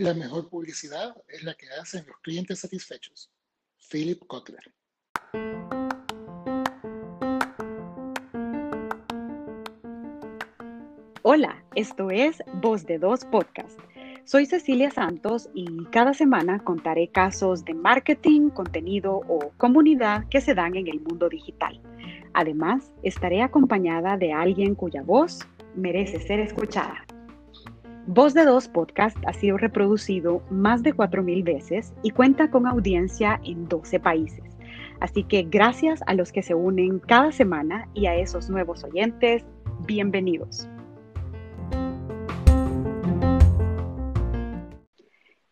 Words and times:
La 0.00 0.14
mejor 0.14 0.48
publicidad 0.48 1.12
es 1.26 1.42
la 1.42 1.54
que 1.54 1.66
hacen 1.70 2.06
los 2.06 2.16
clientes 2.20 2.60
satisfechos. 2.60 3.32
Philip 3.90 4.20
Kotler. 4.28 4.72
Hola, 11.22 11.64
esto 11.74 12.12
es 12.12 12.40
Voz 12.62 12.86
de 12.86 12.98
Dos 12.98 13.24
Podcast. 13.24 13.76
Soy 14.24 14.46
Cecilia 14.46 14.92
Santos 14.92 15.48
y 15.52 15.66
cada 15.86 16.14
semana 16.14 16.62
contaré 16.62 17.08
casos 17.08 17.64
de 17.64 17.74
marketing, 17.74 18.50
contenido 18.50 19.22
o 19.28 19.50
comunidad 19.56 20.28
que 20.28 20.40
se 20.40 20.54
dan 20.54 20.76
en 20.76 20.86
el 20.86 21.00
mundo 21.00 21.28
digital. 21.28 21.82
Además, 22.34 22.92
estaré 23.02 23.42
acompañada 23.42 24.16
de 24.16 24.32
alguien 24.32 24.76
cuya 24.76 25.02
voz 25.02 25.40
merece 25.74 26.20
ser 26.20 26.38
escuchada. 26.38 27.04
Voz 28.10 28.32
de 28.32 28.46
Dos 28.46 28.68
Podcast 28.68 29.18
ha 29.26 29.34
sido 29.34 29.58
reproducido 29.58 30.42
más 30.48 30.82
de 30.82 30.94
4.000 30.94 31.44
veces 31.44 31.92
y 32.02 32.08
cuenta 32.08 32.50
con 32.50 32.66
audiencia 32.66 33.38
en 33.44 33.68
12 33.68 34.00
países. 34.00 34.56
Así 34.98 35.24
que 35.24 35.42
gracias 35.42 36.00
a 36.06 36.14
los 36.14 36.32
que 36.32 36.42
se 36.42 36.54
unen 36.54 37.00
cada 37.00 37.32
semana 37.32 37.86
y 37.92 38.06
a 38.06 38.16
esos 38.16 38.48
nuevos 38.48 38.82
oyentes, 38.82 39.44
bienvenidos. 39.86 40.66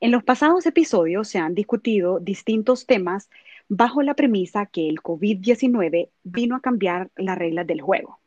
En 0.00 0.10
los 0.10 0.24
pasados 0.24 0.64
episodios 0.64 1.28
se 1.28 1.38
han 1.38 1.54
discutido 1.54 2.20
distintos 2.20 2.86
temas 2.86 3.28
bajo 3.68 4.00
la 4.00 4.14
premisa 4.14 4.64
que 4.64 4.88
el 4.88 5.02
COVID-19 5.02 6.08
vino 6.24 6.56
a 6.56 6.60
cambiar 6.60 7.10
las 7.16 7.36
reglas 7.36 7.66
del 7.66 7.82
juego 7.82 8.18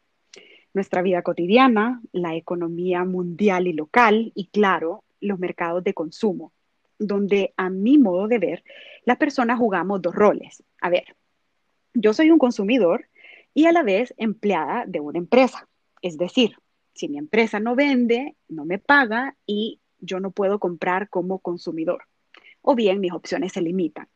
nuestra 0.80 1.02
vida 1.02 1.24
cotidiana, 1.24 2.02
la 2.14 2.36
economía 2.36 3.04
mundial 3.04 3.68
y 3.68 3.74
local 3.74 4.32
y, 4.34 4.48
claro, 4.48 5.04
los 5.20 5.38
mercados 5.38 5.84
de 5.84 5.94
consumo, 5.94 6.54
donde 6.98 7.54
a 7.58 7.70
mi 7.70 7.98
modo 7.98 8.30
de 8.30 8.40
ver, 8.40 8.64
las 9.04 9.18
personas 9.18 9.60
jugamos 9.60 10.02
dos 10.02 10.16
roles. 10.16 10.64
A 10.80 10.90
ver, 10.90 11.18
yo 11.94 12.14
soy 12.14 12.32
un 12.32 12.40
consumidor 12.40 13.08
y 13.54 13.66
a 13.66 13.74
la 13.74 13.84
vez 13.84 14.14
empleada 14.16 14.86
de 14.88 15.02
una 15.02 15.18
empresa. 15.18 15.68
Es 16.02 16.18
decir, 16.18 16.56
si 16.94 17.10
mi 17.10 17.18
empresa 17.18 17.60
no 17.60 17.76
vende, 17.76 18.38
no 18.48 18.64
me 18.64 18.80
paga 18.80 19.36
y 19.46 19.82
yo 20.00 20.22
no 20.22 20.32
puedo 20.32 20.60
comprar 20.60 21.10
como 21.10 21.40
consumidor. 21.40 22.04
O 22.62 22.74
bien 22.74 23.02
mis 23.02 23.12
opciones 23.12 23.52
se 23.52 23.62
limitan. 23.62 24.08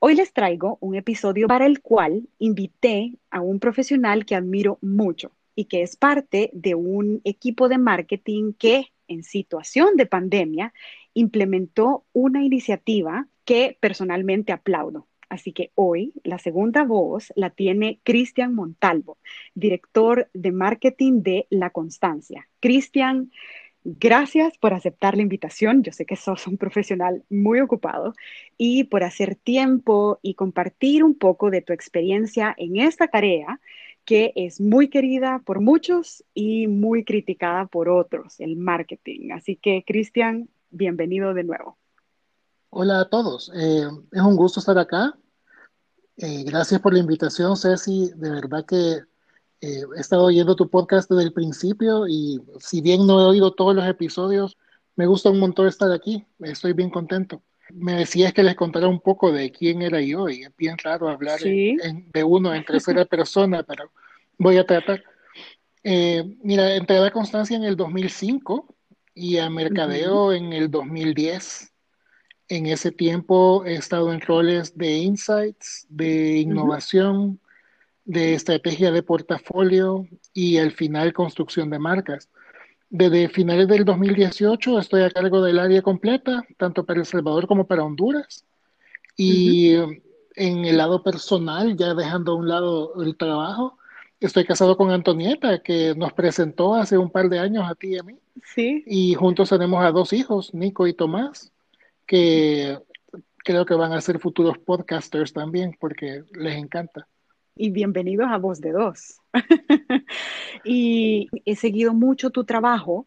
Hoy 0.00 0.16
les 0.16 0.32
traigo 0.32 0.78
un 0.80 0.96
episodio 0.96 1.46
para 1.46 1.66
el 1.66 1.80
cual 1.80 2.28
invité 2.40 3.14
a 3.30 3.40
un 3.40 3.60
profesional 3.60 4.26
que 4.26 4.34
admiro 4.34 4.78
mucho 4.82 5.30
y 5.54 5.66
que 5.66 5.82
es 5.82 5.96
parte 5.96 6.50
de 6.52 6.74
un 6.74 7.20
equipo 7.24 7.68
de 7.68 7.78
marketing 7.78 8.52
que 8.58 8.92
en 9.08 9.22
situación 9.22 9.96
de 9.96 10.06
pandemia 10.06 10.72
implementó 11.12 12.04
una 12.12 12.42
iniciativa 12.42 13.26
que 13.44 13.76
personalmente 13.80 14.52
aplaudo. 14.52 15.06
Así 15.28 15.52
que 15.52 15.70
hoy 15.74 16.12
la 16.22 16.38
segunda 16.38 16.84
voz 16.84 17.32
la 17.34 17.50
tiene 17.50 17.98
Cristian 18.02 18.54
Montalvo, 18.54 19.18
director 19.54 20.28
de 20.32 20.52
marketing 20.52 21.22
de 21.22 21.46
La 21.50 21.70
Constancia. 21.70 22.48
Cristian, 22.60 23.30
Gracias 23.86 24.56
por 24.56 24.72
aceptar 24.72 25.14
la 25.14 25.20
invitación. 25.20 25.82
Yo 25.82 25.92
sé 25.92 26.06
que 26.06 26.16
sos 26.16 26.46
un 26.46 26.56
profesional 26.56 27.22
muy 27.28 27.60
ocupado 27.60 28.14
y 28.56 28.84
por 28.84 29.04
hacer 29.04 29.34
tiempo 29.34 30.18
y 30.22 30.32
compartir 30.36 31.04
un 31.04 31.14
poco 31.14 31.50
de 31.50 31.60
tu 31.60 31.74
experiencia 31.74 32.54
en 32.56 32.78
esta 32.78 33.08
tarea 33.08 33.60
que 34.04 34.32
es 34.36 34.60
muy 34.60 34.88
querida 34.88 35.42
por 35.44 35.60
muchos 35.60 36.24
y 36.34 36.66
muy 36.66 37.04
criticada 37.04 37.66
por 37.66 37.88
otros, 37.88 38.38
el 38.40 38.56
marketing. 38.56 39.30
Así 39.32 39.56
que, 39.56 39.84
Cristian, 39.86 40.48
bienvenido 40.70 41.34
de 41.34 41.44
nuevo. 41.44 41.78
Hola 42.70 43.00
a 43.00 43.08
todos. 43.08 43.50
Eh, 43.54 43.88
es 44.12 44.22
un 44.22 44.36
gusto 44.36 44.60
estar 44.60 44.78
acá. 44.78 45.16
Eh, 46.16 46.44
gracias 46.44 46.80
por 46.80 46.92
la 46.92 46.98
invitación, 46.98 47.56
Ceci. 47.56 48.10
De 48.16 48.30
verdad 48.30 48.64
que 48.66 49.02
eh, 49.60 49.84
he 49.96 50.00
estado 50.00 50.24
oyendo 50.24 50.54
tu 50.54 50.68
podcast 50.68 51.08
desde 51.10 51.24
el 51.24 51.32
principio 51.32 52.06
y 52.06 52.42
si 52.58 52.80
bien 52.80 53.06
no 53.06 53.20
he 53.20 53.24
oído 53.24 53.52
todos 53.54 53.74
los 53.74 53.86
episodios, 53.86 54.56
me 54.96 55.06
gusta 55.06 55.30
un 55.30 55.40
montón 55.40 55.66
estar 55.66 55.90
aquí. 55.90 56.26
Estoy 56.40 56.72
bien 56.72 56.90
contento. 56.90 57.42
Me 57.70 57.94
decías 57.94 58.32
que 58.32 58.42
les 58.42 58.54
contara 58.54 58.88
un 58.88 59.00
poco 59.00 59.32
de 59.32 59.50
quién 59.50 59.82
era 59.82 60.00
yo 60.00 60.28
y 60.28 60.42
es 60.42 60.56
bien 60.56 60.76
raro 60.78 61.08
hablar 61.08 61.40
de 61.40 62.24
uno 62.24 62.54
en 62.54 62.64
tercera 62.64 63.04
persona, 63.04 63.62
pero 63.62 63.90
voy 64.38 64.58
a 64.58 64.66
tratar. 64.66 65.02
Eh, 65.82 66.24
mira, 66.42 66.74
entré 66.74 66.98
a 66.98 67.10
Constancia 67.10 67.56
en 67.56 67.64
el 67.64 67.76
2005 67.76 68.74
y 69.14 69.38
a 69.38 69.48
Mercadeo 69.50 70.32
en 70.32 70.52
el 70.52 70.70
2010. 70.70 71.72
En 72.48 72.66
ese 72.66 72.90
tiempo 72.90 73.64
he 73.64 73.74
estado 73.74 74.12
en 74.12 74.20
roles 74.20 74.76
de 74.76 74.98
insights, 74.98 75.86
de 75.88 76.36
innovación, 76.38 77.40
de 78.04 78.34
estrategia 78.34 78.92
de 78.92 79.02
portafolio 79.02 80.06
y 80.32 80.58
al 80.58 80.72
final 80.72 81.12
construcción 81.12 81.70
de 81.70 81.78
marcas. 81.78 82.28
Desde 82.90 83.28
finales 83.28 83.66
del 83.68 83.84
2018 83.84 84.78
estoy 84.78 85.02
a 85.02 85.10
cargo 85.10 85.42
del 85.42 85.58
área 85.58 85.82
completa, 85.82 86.44
tanto 86.56 86.84
para 86.84 87.00
El 87.00 87.06
Salvador 87.06 87.46
como 87.46 87.66
para 87.66 87.84
Honduras. 87.84 88.44
Y 89.16 89.74
en 90.36 90.64
el 90.64 90.76
lado 90.76 91.02
personal, 91.02 91.76
ya 91.76 91.94
dejando 91.94 92.32
a 92.32 92.36
un 92.36 92.48
lado 92.48 93.02
el 93.02 93.16
trabajo, 93.16 93.78
estoy 94.20 94.44
casado 94.44 94.76
con 94.76 94.90
Antonieta, 94.90 95.60
que 95.62 95.94
nos 95.96 96.12
presentó 96.12 96.74
hace 96.74 96.98
un 96.98 97.10
par 97.10 97.28
de 97.28 97.38
años 97.38 97.64
a 97.68 97.74
ti 97.74 97.88
y 97.88 97.98
a 97.98 98.02
mí. 98.02 98.16
Sí. 98.44 98.82
Y 98.86 99.14
juntos 99.14 99.50
tenemos 99.50 99.84
a 99.84 99.92
dos 99.92 100.12
hijos, 100.12 100.54
Nico 100.54 100.86
y 100.86 100.94
Tomás, 100.94 101.52
que 102.06 102.78
creo 103.38 103.64
que 103.66 103.74
van 103.74 103.92
a 103.92 104.00
ser 104.00 104.18
futuros 104.18 104.58
podcasters 104.58 105.32
también, 105.32 105.76
porque 105.78 106.24
les 106.32 106.56
encanta 106.56 107.06
y 107.56 107.70
bienvenidos 107.70 108.26
a 108.30 108.38
Voz 108.38 108.60
de 108.60 108.72
Dos. 108.72 109.18
y 110.64 111.28
he 111.44 111.56
seguido 111.56 111.94
mucho 111.94 112.30
tu 112.30 112.44
trabajo 112.44 113.06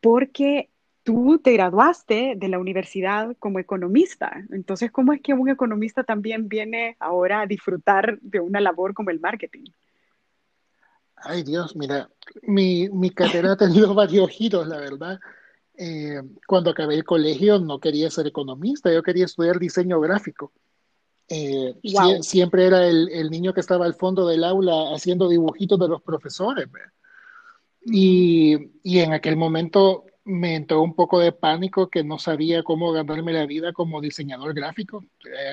porque 0.00 0.68
tú 1.02 1.40
te 1.42 1.52
graduaste 1.52 2.34
de 2.36 2.48
la 2.48 2.58
universidad 2.58 3.34
como 3.38 3.58
economista. 3.58 4.44
Entonces, 4.50 4.90
¿cómo 4.90 5.12
es 5.12 5.22
que 5.22 5.32
un 5.32 5.48
economista 5.48 6.04
también 6.04 6.48
viene 6.48 6.96
ahora 7.00 7.40
a 7.40 7.46
disfrutar 7.46 8.18
de 8.20 8.40
una 8.40 8.60
labor 8.60 8.94
como 8.94 9.10
el 9.10 9.20
marketing? 9.20 9.64
Ay 11.16 11.42
Dios, 11.42 11.74
mira, 11.74 12.08
mi, 12.42 12.88
mi 12.90 13.10
carrera 13.10 13.52
ha 13.52 13.56
tenido 13.56 13.94
varios 13.94 14.30
giros, 14.30 14.68
la 14.68 14.78
verdad. 14.78 15.18
Eh, 15.76 16.20
cuando 16.46 16.70
acabé 16.70 16.94
el 16.94 17.04
colegio 17.04 17.58
no 17.58 17.78
quería 17.80 18.10
ser 18.10 18.26
economista, 18.26 18.92
yo 18.92 19.02
quería 19.02 19.24
estudiar 19.24 19.58
diseño 19.58 20.00
gráfico. 20.00 20.52
Eh, 21.28 21.74
siempre 22.22 22.64
era 22.64 22.86
el, 22.86 23.30
niño 23.30 23.52
que 23.52 23.60
estaba 23.60 23.84
al 23.84 23.94
fondo 23.94 24.26
del 24.26 24.44
aula 24.44 24.94
haciendo 24.94 25.28
dibujitos 25.28 25.78
de 25.78 25.88
los 25.88 26.02
profesores. 26.02 26.68
Y, 27.84 28.54
en 28.84 29.12
aquel 29.12 29.36
momento 29.36 30.04
me 30.24 30.56
entró 30.56 30.82
un 30.82 30.94
poco 30.94 31.20
de 31.20 31.32
pánico 31.32 31.88
que 31.88 32.04
no 32.04 32.18
sabía 32.18 32.62
cómo 32.62 32.92
ganarme 32.92 33.32
la 33.32 33.46
vida 33.46 33.72
como 33.72 34.00
diseñador 34.00 34.52
gráfico, 34.52 35.04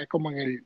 como 0.09 0.31
en 0.31 0.37
el 0.37 0.65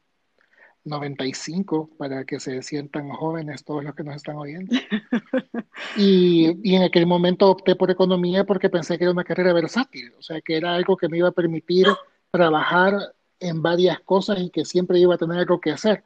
95, 0.83 1.91
para 1.97 2.23
que 2.25 2.39
se 2.39 2.63
sientan 2.63 3.09
jóvenes 3.09 3.63
todos 3.63 3.83
los 3.83 3.93
que 3.93 4.03
nos 4.03 4.15
están 4.15 4.37
oyendo. 4.37 4.75
Y, 5.95 6.59
y, 6.61 6.75
en 6.75 6.83
aquel 6.83 7.07
momento 7.07 7.49
opté 7.49 7.75
por 7.75 7.89
economía 7.89 8.43
porque 8.43 8.69
pensé 8.69 8.97
que 8.97 9.05
era 9.05 9.13
una 9.13 9.23
carrera 9.23 9.53
versátil, 9.53 10.13
o 10.19 10.21
sea, 10.21 10.41
que 10.41 10.57
era 10.57 10.75
algo 10.75 10.97
que 10.97 11.07
me 11.07 11.17
iba 11.17 11.29
a 11.29 11.33
permitir 11.33 11.87
trabajar 12.31 13.13
en 13.39 13.61
varias 13.61 14.00
cosas 14.01 14.39
y 14.39 14.50
que 14.50 14.66
siempre 14.66 15.00
iba 15.00 15.16
a 15.16 15.17
tener 15.17 15.39
algo 15.39 15.59
que 15.59 15.72
hacer. 15.72 16.03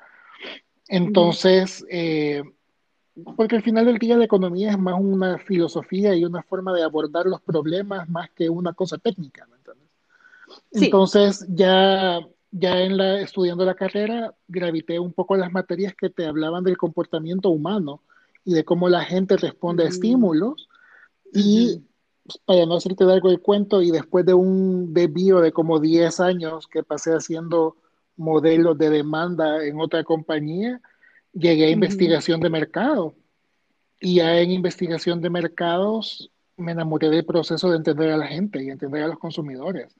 Entonces, 0.87 1.85
eh, 1.89 2.43
porque 3.35 3.55
al 3.55 3.63
final 3.63 3.85
del 3.85 3.97
día 3.97 4.17
la 4.17 4.25
economía 4.25 4.71
es 4.71 4.77
más 4.77 4.95
una 4.99 5.37
filosofía 5.37 6.15
y 6.15 6.25
una 6.25 6.43
forma 6.43 6.73
de 6.73 6.83
abordar 6.83 7.25
los 7.25 7.41
problemas 7.41 8.09
más 8.09 8.29
que 8.31 8.49
una 8.49 8.73
cosa 8.73 8.97
técnica, 8.97 9.45
¿me 9.47 9.57
entiendes? 9.57 9.89
Entonces, 10.71 11.45
ya, 11.49 12.19
ya 12.51 12.81
en 12.81 12.97
la, 12.97 13.21
estudiando 13.21 13.65
la 13.65 13.75
carrera, 13.75 14.33
gravité 14.47 14.99
un 14.99 15.13
poco 15.13 15.35
a 15.35 15.37
las 15.37 15.51
materias 15.51 15.93
que 15.95 16.09
te 16.09 16.25
hablaban 16.25 16.63
del 16.63 16.77
comportamiento 16.77 17.49
humano 17.49 18.01
y 18.45 18.53
de 18.53 18.65
cómo 18.65 18.89
la 18.89 19.03
gente 19.03 19.37
responde 19.37 19.85
a 19.85 19.87
estímulos. 19.87 20.67
Y 21.33 21.81
para 22.45 22.65
no 22.65 22.75
hacerte 22.75 23.03
algo 23.03 23.29
de 23.29 23.37
cuento, 23.37 23.81
y 23.81 23.91
después 23.91 24.25
de 24.25 24.33
un 24.33 24.93
desvío 24.93 25.41
de 25.41 25.51
como 25.51 25.79
10 25.79 26.19
años 26.19 26.67
que 26.67 26.83
pasé 26.83 27.11
haciendo 27.11 27.75
modelos 28.15 28.77
de 28.77 28.89
demanda 28.89 29.65
en 29.65 29.79
otra 29.79 30.03
compañía, 30.03 30.81
llegué 31.33 31.65
a 31.65 31.71
investigación 31.71 32.39
de 32.39 32.49
mercado. 32.49 33.15
Y 33.99 34.15
ya 34.15 34.39
en 34.39 34.51
investigación 34.51 35.21
de 35.21 35.29
mercados 35.29 36.29
me 36.57 36.73
enamoré 36.73 37.09
del 37.09 37.25
proceso 37.25 37.69
de 37.69 37.77
entender 37.77 38.11
a 38.11 38.17
la 38.17 38.27
gente 38.27 38.63
y 38.63 38.69
entender 38.69 39.03
a 39.03 39.07
los 39.07 39.19
consumidores 39.19 39.95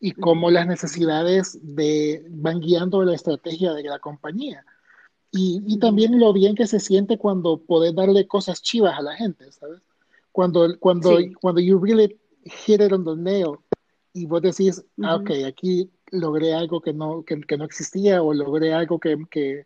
y 0.00 0.12
cómo 0.12 0.50
las 0.50 0.66
necesidades 0.66 1.58
de, 1.62 2.24
van 2.28 2.60
guiando 2.60 3.02
la 3.02 3.14
estrategia 3.14 3.72
de 3.72 3.84
la 3.84 3.98
compañía. 3.98 4.64
Y, 5.30 5.62
y 5.66 5.78
también 5.78 6.18
lo 6.18 6.32
bien 6.32 6.54
que 6.54 6.66
se 6.66 6.80
siente 6.80 7.18
cuando 7.18 7.58
podés 7.58 7.94
darle 7.94 8.26
cosas 8.26 8.62
chivas 8.62 8.98
a 8.98 9.02
la 9.02 9.14
gente, 9.14 9.50
¿sabes? 9.52 9.80
Cuando, 10.36 10.78
cuando, 10.80 11.16
cuando 11.40 11.62
you 11.62 11.78
really 11.78 12.14
hit 12.44 12.82
it 12.82 12.92
on 12.92 13.06
the 13.06 13.16
nail 13.16 13.56
y 14.12 14.26
vos 14.26 14.42
decís, 14.42 14.84
ah, 15.02 15.16
ok, 15.16 15.30
aquí 15.46 15.90
logré 16.10 16.52
algo 16.52 16.82
que 16.82 16.92
no, 16.92 17.24
que, 17.24 17.56
no 17.56 17.64
existía 17.64 18.22
o 18.22 18.34
logré 18.34 18.74
algo 18.74 18.98
que, 18.98 19.16
que, 19.30 19.64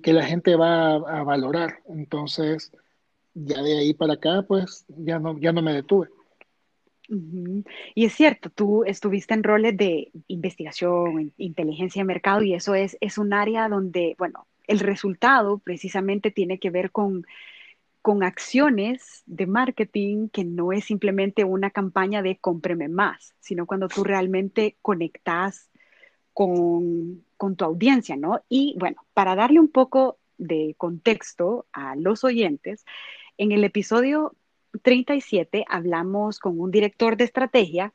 que, 0.00 0.12
la 0.14 0.24
gente 0.24 0.56
va 0.56 0.94
a, 0.94 1.22
valorar. 1.22 1.80
Entonces, 1.90 2.72
ya 3.34 3.60
de 3.60 3.76
ahí 3.76 3.92
para 3.92 4.14
acá, 4.14 4.42
pues 4.48 4.86
ya 4.88 5.18
no, 5.18 5.38
ya 5.38 5.52
no 5.52 5.60
me 5.60 5.74
detuve. 5.74 6.08
Y 7.94 8.06
es 8.06 8.14
cierto, 8.14 8.48
tú 8.48 8.84
estuviste 8.84 9.34
en 9.34 9.42
roles 9.42 9.76
de 9.76 10.10
investigación, 10.28 11.34
inteligencia 11.36 12.00
de 12.00 12.06
mercado, 12.06 12.42
y 12.42 12.54
eso 12.54 12.74
es, 12.74 12.96
es 13.02 13.18
un 13.18 13.34
área 13.34 13.68
donde, 13.68 14.14
bueno, 14.16 14.46
el 14.66 14.78
resultado 14.78 15.58
precisamente 15.58 16.30
tiene 16.30 16.58
que 16.58 16.70
ver 16.70 16.90
con, 16.90 17.26
con 18.04 18.22
acciones 18.22 19.22
de 19.24 19.46
marketing 19.46 20.28
que 20.28 20.44
no 20.44 20.72
es 20.72 20.84
simplemente 20.84 21.42
una 21.42 21.70
campaña 21.70 22.20
de 22.20 22.36
cómpreme 22.36 22.86
más, 22.90 23.34
sino 23.40 23.64
cuando 23.64 23.88
tú 23.88 24.04
realmente 24.04 24.76
conectas 24.82 25.70
con, 26.34 27.24
con 27.38 27.56
tu 27.56 27.64
audiencia, 27.64 28.14
¿no? 28.14 28.42
Y 28.50 28.76
bueno, 28.78 29.06
para 29.14 29.34
darle 29.34 29.58
un 29.58 29.68
poco 29.68 30.18
de 30.36 30.74
contexto 30.76 31.64
a 31.72 31.96
los 31.96 32.24
oyentes, 32.24 32.84
en 33.38 33.52
el 33.52 33.64
episodio 33.64 34.36
37 34.82 35.64
hablamos 35.66 36.40
con 36.40 36.60
un 36.60 36.70
director 36.70 37.16
de 37.16 37.24
estrategia 37.24 37.94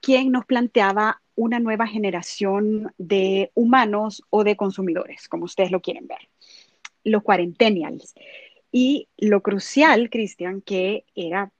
quien 0.00 0.30
nos 0.30 0.46
planteaba 0.46 1.20
una 1.34 1.58
nueva 1.58 1.88
generación 1.88 2.94
de 2.96 3.50
humanos 3.54 4.22
o 4.30 4.44
de 4.44 4.56
consumidores, 4.56 5.26
como 5.26 5.46
ustedes 5.46 5.72
lo 5.72 5.80
quieren 5.80 6.06
ver, 6.06 6.28
los 7.02 7.24
cuarentenials. 7.24 8.14
Y 8.70 9.08
lo 9.16 9.42
crucial, 9.42 10.10
Cristian, 10.10 10.60
que 10.60 11.04
era 11.14 11.50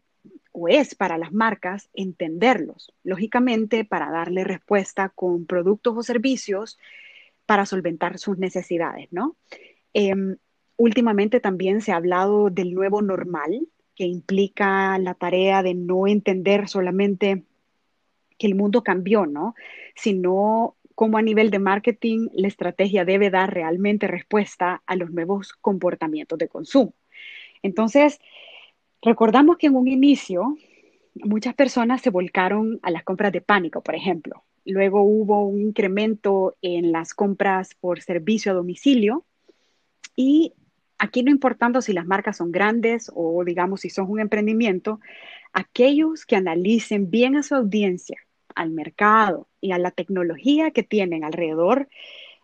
o 0.53 0.69
es 0.69 0.95
para 0.95 1.19
las 1.19 1.33
marcas 1.33 1.89
entenderlos, 1.95 2.93
lógicamente 3.05 3.85
para 3.85 4.11
darle 4.11 4.45
respuesta 4.45 5.09
con 5.11 5.47
productos 5.47 5.97
o 5.97 6.03
servicios 6.03 6.79
para 7.47 7.65
solventar 7.65 8.19
sus 8.19 8.39
necesidades, 8.39 9.09
¿no? 9.13 9.37
Em, 9.95 10.37
últimamente 10.77 11.41
también 11.41 11.81
se 11.81 11.93
ha 11.93 11.97
hablado 11.97 12.51
del 12.51 12.75
nuevo 12.75 13.03
normal, 13.03 13.69
que 13.95 14.05
implica 14.05 14.99
la 14.99 15.15
tarea 15.15 15.63
de 15.63 15.75
no 15.75 16.07
entender 16.07 16.69
solamente 16.69 17.45
que 18.39 18.47
el 18.47 18.55
mundo 18.55 18.83
cambió, 18.83 19.27
¿no? 19.27 19.55
Sino 19.97 20.77
cómo 20.99 21.17
a 21.17 21.23
nivel 21.23 21.53
de 21.53 21.61
marketing 21.61 22.27
la 22.33 22.49
estrategia 22.49 23.05
debe 23.05 23.31
dar 23.31 23.55
realmente 23.55 24.09
respuesta 24.09 24.83
a 24.85 24.97
los 24.97 25.13
nuevos 25.13 25.53
comportamientos 25.53 26.37
de 26.41 26.49
consumo. 26.49 26.93
Entonces, 27.63 28.19
recordamos 29.01 29.59
que 29.59 29.69
en 29.69 29.77
un 29.77 29.87
inicio 29.87 30.57
muchas 31.15 31.55
personas 31.55 32.03
se 32.03 32.11
volcaron 32.11 32.81
a 32.83 32.91
las 32.91 33.05
compras 33.05 33.31
de 33.31 33.41
pánico, 33.41 33.81
por 33.81 33.95
ejemplo. 33.95 34.43
Luego 34.65 35.03
hubo 35.03 35.47
un 35.47 35.61
incremento 35.61 36.57
en 36.63 36.91
las 36.91 37.15
compras 37.15 37.77
por 37.77 38.03
servicio 38.03 38.51
a 38.51 38.57
domicilio 38.57 39.25
y 40.17 40.53
aquí 40.99 41.23
no 41.23 41.31
importando 41.31 41.81
si 41.81 41.93
las 41.93 42.07
marcas 42.07 42.39
son 42.39 42.51
grandes 42.51 43.09
o 43.15 43.45
digamos 43.45 43.83
si 43.83 43.91
son 43.91 44.11
un 44.11 44.19
emprendimiento, 44.19 44.99
aquellos 45.53 46.27
que 46.27 46.35
analicen 46.35 47.09
bien 47.09 47.37
a 47.37 47.45
su 47.45 47.55
audiencia, 47.55 48.19
al 48.59 48.71
mercado 48.71 49.47
y 49.61 49.71
a 49.71 49.79
la 49.79 49.93
tecnología 49.93 50.73
que 50.73 50.83
tienen 50.83 51.23
alrededor, 51.23 51.89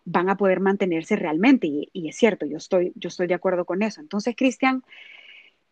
van 0.05 0.29
a 0.29 0.37
poder 0.37 0.61
mantenerse 0.61 1.17
realmente. 1.17 1.67
Y, 1.67 2.07
es 2.07 2.15
cierto, 2.15 2.45
yo 2.45 2.57
estoy, 2.57 2.93
yo 2.95 3.09
estoy 3.09 3.27
de 3.27 3.33
acuerdo 3.33 3.65
con 3.65 3.83
eso. 3.83 3.99
Entonces, 3.99 4.35
Cristian, 4.37 4.83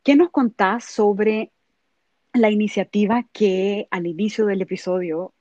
¿qué 0.03 0.15
nos 0.17 0.31
contás 0.31 0.83
sobre 0.83 1.51
la 2.33 2.49
iniciativa 2.51 3.25
que 3.31 3.87
al 3.89 4.05
inicio 4.05 4.45
del 4.45 4.61
episodio 4.61 5.33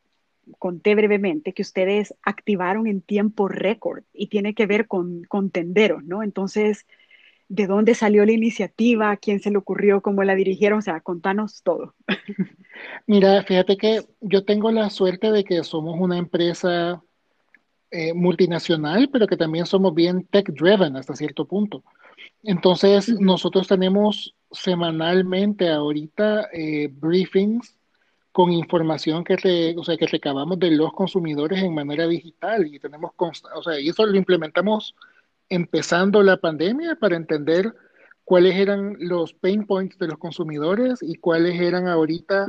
conté 0.59 0.95
brevemente 0.95 1.53
que 1.53 1.63
ustedes 1.63 2.15
activaron 2.23 2.87
en 2.87 3.01
tiempo 3.01 3.49
récord 3.49 4.05
y 4.13 4.29
tiene 4.29 4.55
que 4.55 4.67
ver 4.67 4.87
con, 4.87 5.27
tenderos, 5.51 6.05
¿no? 6.05 6.23
Entonces, 6.23 6.87
de 7.53 7.67
dónde 7.67 7.95
salió 7.95 8.25
la 8.25 8.33
iniciativa, 8.33 9.15
quién 9.19 9.41
se 9.41 9.51
le 9.51 9.59
ocurrió, 9.59 10.01
cómo 10.01 10.25
la 10.25 10.35
dirigieron, 10.35 10.79
o 10.79 10.83
sea, 10.83 11.01
contanos 11.01 11.63
todo. 11.63 11.95
Mira, 13.07 13.43
fíjate 13.43 13.77
que 13.77 14.07
yo 14.23 14.45
tengo 14.47 14.73
la 14.73 14.89
suerte 14.89 15.31
de 15.31 15.45
que 15.45 15.63
somos 15.63 16.01
una 16.01 16.17
empresa 16.17 17.03
eh, 17.91 18.15
multinacional, 18.15 19.11
pero 19.13 19.27
que 19.27 19.37
también 19.37 19.67
somos 19.67 19.95
bien 19.95 20.27
tech-driven 20.31 20.97
hasta 20.97 21.15
cierto 21.15 21.45
punto. 21.45 21.85
Entonces, 22.43 23.11
nosotros 23.21 23.69
tenemos 23.69 24.35
semanalmente 24.51 25.69
ahorita 25.69 26.49
eh, 26.55 26.89
briefings 26.91 27.77
con 28.33 28.51
información 28.51 29.25
que, 29.25 29.75
o 29.77 29.85
sea, 29.85 29.99
que 29.99 30.07
recabamos 30.07 30.59
de 30.59 30.71
los 30.71 30.91
consumidores 30.95 31.63
en 31.63 31.75
manera 31.75 32.07
digital 32.07 32.67
y 32.67 32.79
tenemos, 32.79 33.13
o 33.19 33.63
sea, 33.63 33.79
y 33.79 33.91
eso 33.91 34.07
lo 34.07 34.17
implementamos 34.17 34.95
empezando 35.53 36.23
la 36.23 36.39
pandemia 36.39 36.97
para 36.97 37.15
entender 37.15 37.75
cuáles 38.25 38.57
eran 38.57 38.97
los 38.99 39.35
pain 39.35 39.67
points 39.67 39.99
de 39.99 40.07
los 40.07 40.17
consumidores 40.17 41.03
y 41.03 41.17
cuáles 41.17 41.61
eran 41.61 41.89
ahorita 41.89 42.47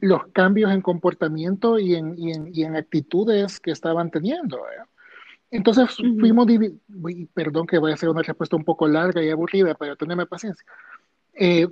los 0.00 0.26
cambios 0.28 0.70
en 0.70 0.80
comportamiento 0.80 1.80
y 1.80 1.96
en, 1.96 2.14
y 2.16 2.30
en, 2.30 2.54
y 2.54 2.62
en 2.62 2.76
actitudes 2.76 3.58
que 3.58 3.72
estaban 3.72 4.08
teniendo. 4.12 4.60
Entonces 5.50 5.96
fuimos, 5.96 6.46
perdón 7.34 7.66
que 7.66 7.78
voy 7.78 7.90
a 7.90 7.94
hacer 7.94 8.08
una 8.08 8.22
respuesta 8.22 8.54
un 8.54 8.64
poco 8.64 8.86
larga 8.86 9.20
y 9.20 9.30
aburrida, 9.30 9.74
pero 9.74 9.96
teneme 9.96 10.24
paciencia. 10.24 10.64
Eh, 11.32 11.66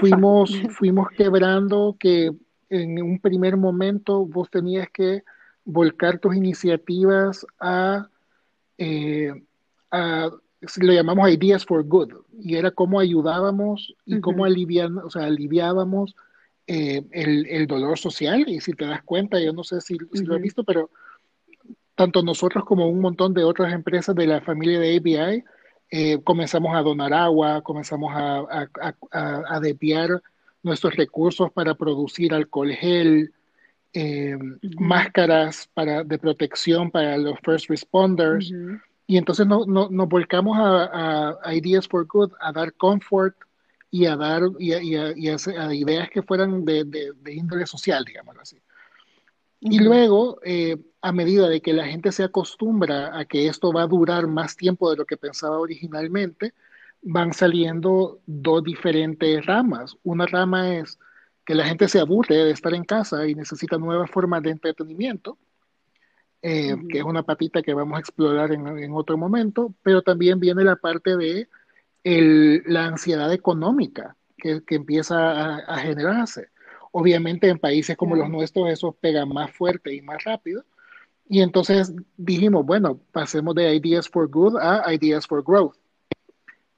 fuimos, 0.00 0.50
fuimos 0.78 1.08
quebrando 1.10 1.94
que 2.00 2.30
en 2.70 3.02
un 3.02 3.20
primer 3.20 3.58
momento 3.58 4.24
vos 4.24 4.48
tenías 4.50 4.88
que 4.90 5.22
volcar 5.66 6.18
tus 6.18 6.34
iniciativas 6.34 7.46
a 7.60 8.08
eh, 8.78 9.34
lo 10.76 10.92
llamamos 10.92 11.30
Ideas 11.30 11.64
for 11.64 11.84
Good, 11.84 12.12
y 12.38 12.56
era 12.56 12.70
cómo 12.70 13.00
ayudábamos 13.00 13.94
y 14.04 14.20
cómo 14.20 14.44
alivian, 14.44 14.98
o 14.98 15.10
sea, 15.10 15.24
aliviábamos 15.24 16.14
eh, 16.66 17.02
el, 17.12 17.46
el, 17.46 17.66
dolor 17.66 17.98
social. 17.98 18.44
Y 18.48 18.60
si 18.60 18.72
te 18.72 18.86
das 18.86 19.02
cuenta, 19.02 19.40
yo 19.40 19.52
no 19.52 19.64
sé 19.64 19.80
si, 19.80 19.96
lo 19.98 20.36
he 20.36 20.40
visto, 20.40 20.64
pero 20.64 20.90
tanto 21.94 22.22
nosotros 22.22 22.64
como 22.64 22.88
un 22.88 23.00
montón 23.00 23.34
de 23.34 23.44
otras 23.44 23.72
empresas 23.72 24.14
de 24.14 24.26
la 24.26 24.40
familia 24.40 24.80
de 24.80 24.96
ABI 24.96 25.44
eh, 25.90 26.18
comenzamos 26.24 26.74
a 26.74 26.82
donar 26.82 27.14
agua, 27.14 27.62
comenzamos 27.62 28.12
a, 28.14 28.38
a, 28.38 28.94
a, 29.12 29.42
a 29.48 29.60
desviar 29.60 30.20
nuestros 30.62 30.96
recursos 30.96 31.50
para 31.52 31.74
producir 31.74 32.34
alcohol 32.34 32.72
gel, 32.72 33.32
eh, 33.92 34.36
máscaras 34.78 35.70
para, 35.72 36.04
de 36.04 36.18
protección 36.18 36.90
para 36.90 37.16
los 37.16 37.38
first 37.42 37.70
responders. 37.70 38.52
Y 39.06 39.16
entonces 39.16 39.46
no, 39.46 39.64
no, 39.66 39.88
nos 39.88 40.08
volcamos 40.08 40.58
a, 40.58 41.38
a, 41.42 41.54
Ideas 41.54 41.86
for 41.86 42.06
Good, 42.06 42.32
a 42.40 42.52
dar 42.52 42.72
comfort 42.74 43.36
y 43.90 44.06
a 44.06 44.16
dar 44.16 44.42
y 44.58 44.72
a, 44.72 44.82
y 44.82 45.28
a 45.28 45.74
ideas 45.74 46.10
que 46.10 46.22
fueran 46.22 46.64
de, 46.64 46.84
de, 46.84 47.12
de, 47.14 47.34
índole 47.34 47.66
social, 47.66 48.04
digámoslo 48.04 48.42
así. 48.42 48.58
Y 49.60 49.78
luego, 49.78 50.38
eh, 50.44 50.76
a 51.00 51.12
medida 51.12 51.48
de 51.48 51.60
que 51.60 51.72
la 51.72 51.86
gente 51.86 52.12
se 52.12 52.24
acostumbra 52.24 53.18
a 53.18 53.24
que 53.24 53.46
esto 53.46 53.72
va 53.72 53.82
a 53.82 53.86
durar 53.86 54.26
más 54.26 54.56
tiempo 54.56 54.90
de 54.90 54.96
lo 54.96 55.06
que 55.06 55.16
pensaba 55.16 55.58
originalmente, 55.58 56.52
van 57.02 57.32
saliendo 57.32 58.20
dos 58.26 58.62
diferentes 58.64 59.44
ramas. 59.46 59.96
Una 60.02 60.26
rama 60.26 60.74
es 60.76 60.98
que 61.44 61.54
la 61.54 61.64
gente 61.64 61.88
se 61.88 62.00
aburre 62.00 62.36
de 62.36 62.50
estar 62.50 62.74
en 62.74 62.84
casa 62.84 63.26
y 63.26 63.34
necesita 63.34 63.78
nuevas 63.78 64.10
formas 64.10 64.42
de 64.42 64.50
entretenimiento. 64.50 65.38
Eh, 66.48 66.76
que 66.88 66.98
es 66.98 67.04
una 67.04 67.24
patita 67.24 67.60
que 67.60 67.74
vamos 67.74 67.96
a 67.96 67.98
explorar 67.98 68.52
en, 68.52 68.92
otro 68.92 69.18
momento, 69.18 69.74
pero 69.82 70.02
también 70.02 70.38
viene 70.38 70.62
la 70.62 70.76
parte 70.76 71.16
de 71.16 71.48
la 72.04 72.84
ansiedad 72.84 73.32
económica 73.32 74.14
que, 74.38 74.62
empieza 74.68 75.56
a, 75.56 75.78
generarse. 75.78 76.50
Obviamente 76.92 77.48
en 77.48 77.58
países 77.58 77.96
como 77.96 78.14
los 78.14 78.30
nuestros 78.30 78.70
eso 78.70 78.92
pega 78.92 79.26
más 79.26 79.50
fuerte 79.50 79.92
y 79.92 80.02
más 80.02 80.22
rápido. 80.22 80.62
Y 81.28 81.40
entonces 81.40 81.92
dijimos, 82.16 82.64
bueno, 82.64 83.00
pasemos 83.10 83.56
de 83.56 83.74
Ideas 83.74 84.08
for 84.08 84.28
Good 84.28 84.56
a 84.60 84.94
Ideas 84.94 85.26
for 85.26 85.42
Growth. 85.42 85.74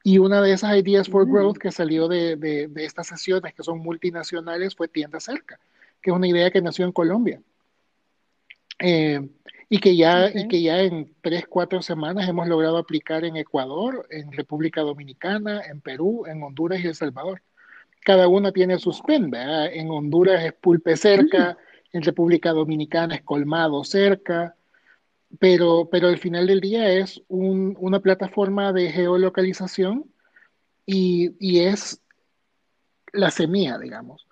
Y 0.02 0.16
una 0.16 0.40
de 0.40 0.52
esas 0.54 0.78
Ideas 0.78 1.10
for 1.10 1.30
Growth 1.30 1.58
que 1.58 1.72
salió 1.72 2.08
de, 2.08 2.36
de, 2.36 2.68
de, 2.68 2.84
estas 2.86 3.08
sesiones 3.08 3.52
que 3.52 3.62
son 3.62 3.80
multinacionales 3.80 4.74
fue 4.74 4.88
Tienda 4.88 5.20
Cerca, 5.20 5.60
que 6.00 6.10
es 6.10 6.16
una 6.16 6.26
idea 6.26 6.50
que 6.50 6.62
nació 6.62 6.86
en 6.86 6.92
Colombia. 6.92 7.42
Eh, 8.78 9.28
y 9.68 9.80
que 9.80 9.96
ya, 9.96 10.30
y 10.34 10.48
que 10.48 10.62
ya 10.62 10.80
en 10.80 11.14
tres, 11.20 11.46
cuatro 11.46 11.82
semanas 11.82 12.28
hemos 12.28 12.48
logrado 12.48 12.78
aplicar 12.78 13.24
en 13.24 13.36
Ecuador, 13.36 14.06
en 14.10 14.32
República 14.32 14.80
Dominicana, 14.80 15.62
en 15.62 15.80
Perú, 15.80 16.24
en 16.26 16.42
Honduras 16.42 16.80
y 16.82 16.86
El 16.86 16.94
Salvador. 16.94 17.42
Cada 18.04 18.28
una 18.28 18.52
tiene 18.52 18.78
sus 18.78 19.02
PEN, 19.02 19.30
¿verdad? 19.30 19.66
En 19.72 19.90
Honduras 19.90 20.42
es 20.44 20.54
pulpe 20.54 20.96
cerca, 20.96 21.58
en 21.92 22.02
República 22.02 22.52
Dominicana 22.52 23.16
es 23.16 23.22
colmado 23.22 23.84
cerca, 23.84 24.54
pero, 25.38 25.88
pero 25.90 26.08
al 26.08 26.18
final 26.18 26.46
del 26.46 26.60
día 26.60 26.88
es 26.90 27.20
un, 27.28 27.76
una 27.78 28.00
plataforma 28.00 28.72
de 28.72 28.90
geolocalización 28.90 30.06
y, 30.86 31.32
y 31.38 31.60
es 31.60 32.00
la 33.12 33.30
semilla, 33.30 33.78
digamos 33.78 34.28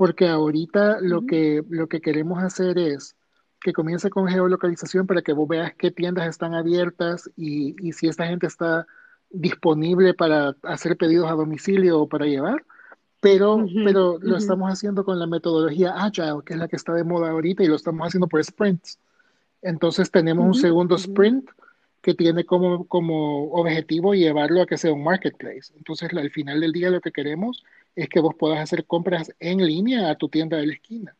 porque 0.00 0.28
ahorita 0.28 0.98
lo, 1.02 1.26
que, 1.26 1.62
lo 1.68 1.86
que 1.86 2.00
queremos 2.00 2.42
hacer 2.42 2.78
es 2.78 3.16
que 3.60 3.72
comience 3.72 4.10
con 4.10 4.28
geolocalización 4.28 5.06
para 5.06 5.22
que 5.22 5.32
vos 5.32 5.48
veas 5.48 5.74
qué 5.74 5.90
tiendas 5.90 6.28
están 6.28 6.54
abiertas 6.54 7.30
y, 7.36 7.76
y 7.86 7.92
si 7.92 8.08
esta 8.08 8.26
gente 8.26 8.46
está 8.46 8.86
disponible 9.30 10.14
para 10.14 10.56
hacer 10.62 10.96
pedidos 10.96 11.30
a 11.30 11.34
domicilio 11.34 12.00
o 12.00 12.08
para 12.08 12.26
llevar, 12.26 12.64
pero, 13.20 13.66
pero 13.84 14.18
lo 14.20 14.36
estamos 14.36 14.70
haciendo 14.70 15.04
con 15.04 15.18
la 15.18 15.26
metodología 15.26 15.92
Agile, 15.92 16.40
que 16.44 16.54
es 16.54 16.58
la 16.58 16.68
que 16.68 16.76
está 16.76 16.94
de 16.94 17.04
moda 17.04 17.30
ahorita, 17.30 17.62
y 17.62 17.66
lo 17.66 17.76
estamos 17.76 18.06
haciendo 18.06 18.26
por 18.26 18.42
sprints. 18.42 18.98
Entonces 19.62 20.10
tenemos 20.10 20.46
un 20.46 20.54
segundo 20.54 20.96
sprint 20.96 21.50
que 22.00 22.14
tiene 22.14 22.46
como, 22.46 22.86
como 22.86 23.52
objetivo 23.52 24.14
llevarlo 24.14 24.62
a 24.62 24.66
que 24.66 24.78
sea 24.78 24.92
un 24.92 25.04
marketplace. 25.04 25.74
Entonces 25.76 26.10
al 26.14 26.30
final 26.30 26.60
del 26.60 26.72
día 26.72 26.90
lo 26.90 27.02
que 27.02 27.12
queremos 27.12 27.62
es 27.94 28.08
que 28.08 28.20
vos 28.20 28.34
puedas 28.38 28.58
hacer 28.58 28.86
compras 28.86 29.32
en 29.38 29.64
línea 29.66 30.08
a 30.10 30.14
tu 30.16 30.30
tienda 30.30 30.56
de 30.56 30.66
la 30.66 30.72
esquina. 30.72 31.14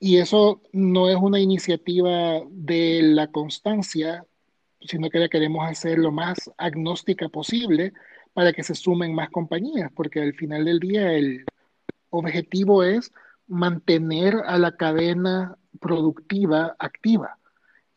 Y 0.00 0.16
eso 0.16 0.62
no 0.72 1.10
es 1.10 1.16
una 1.16 1.38
iniciativa 1.38 2.40
de 2.48 3.02
la 3.02 3.30
constancia, 3.30 4.24
sino 4.80 5.10
que 5.10 5.18
la 5.18 5.28
queremos 5.28 5.68
hacer 5.68 5.98
lo 5.98 6.10
más 6.10 6.50
agnóstica 6.56 7.28
posible 7.28 7.92
para 8.32 8.54
que 8.54 8.62
se 8.62 8.74
sumen 8.74 9.14
más 9.14 9.28
compañías, 9.28 9.92
porque 9.94 10.22
al 10.22 10.32
final 10.32 10.64
del 10.64 10.80
día 10.80 11.12
el 11.12 11.44
objetivo 12.08 12.82
es 12.82 13.12
mantener 13.46 14.36
a 14.46 14.56
la 14.56 14.74
cadena 14.74 15.58
productiva 15.80 16.74
activa. 16.78 17.36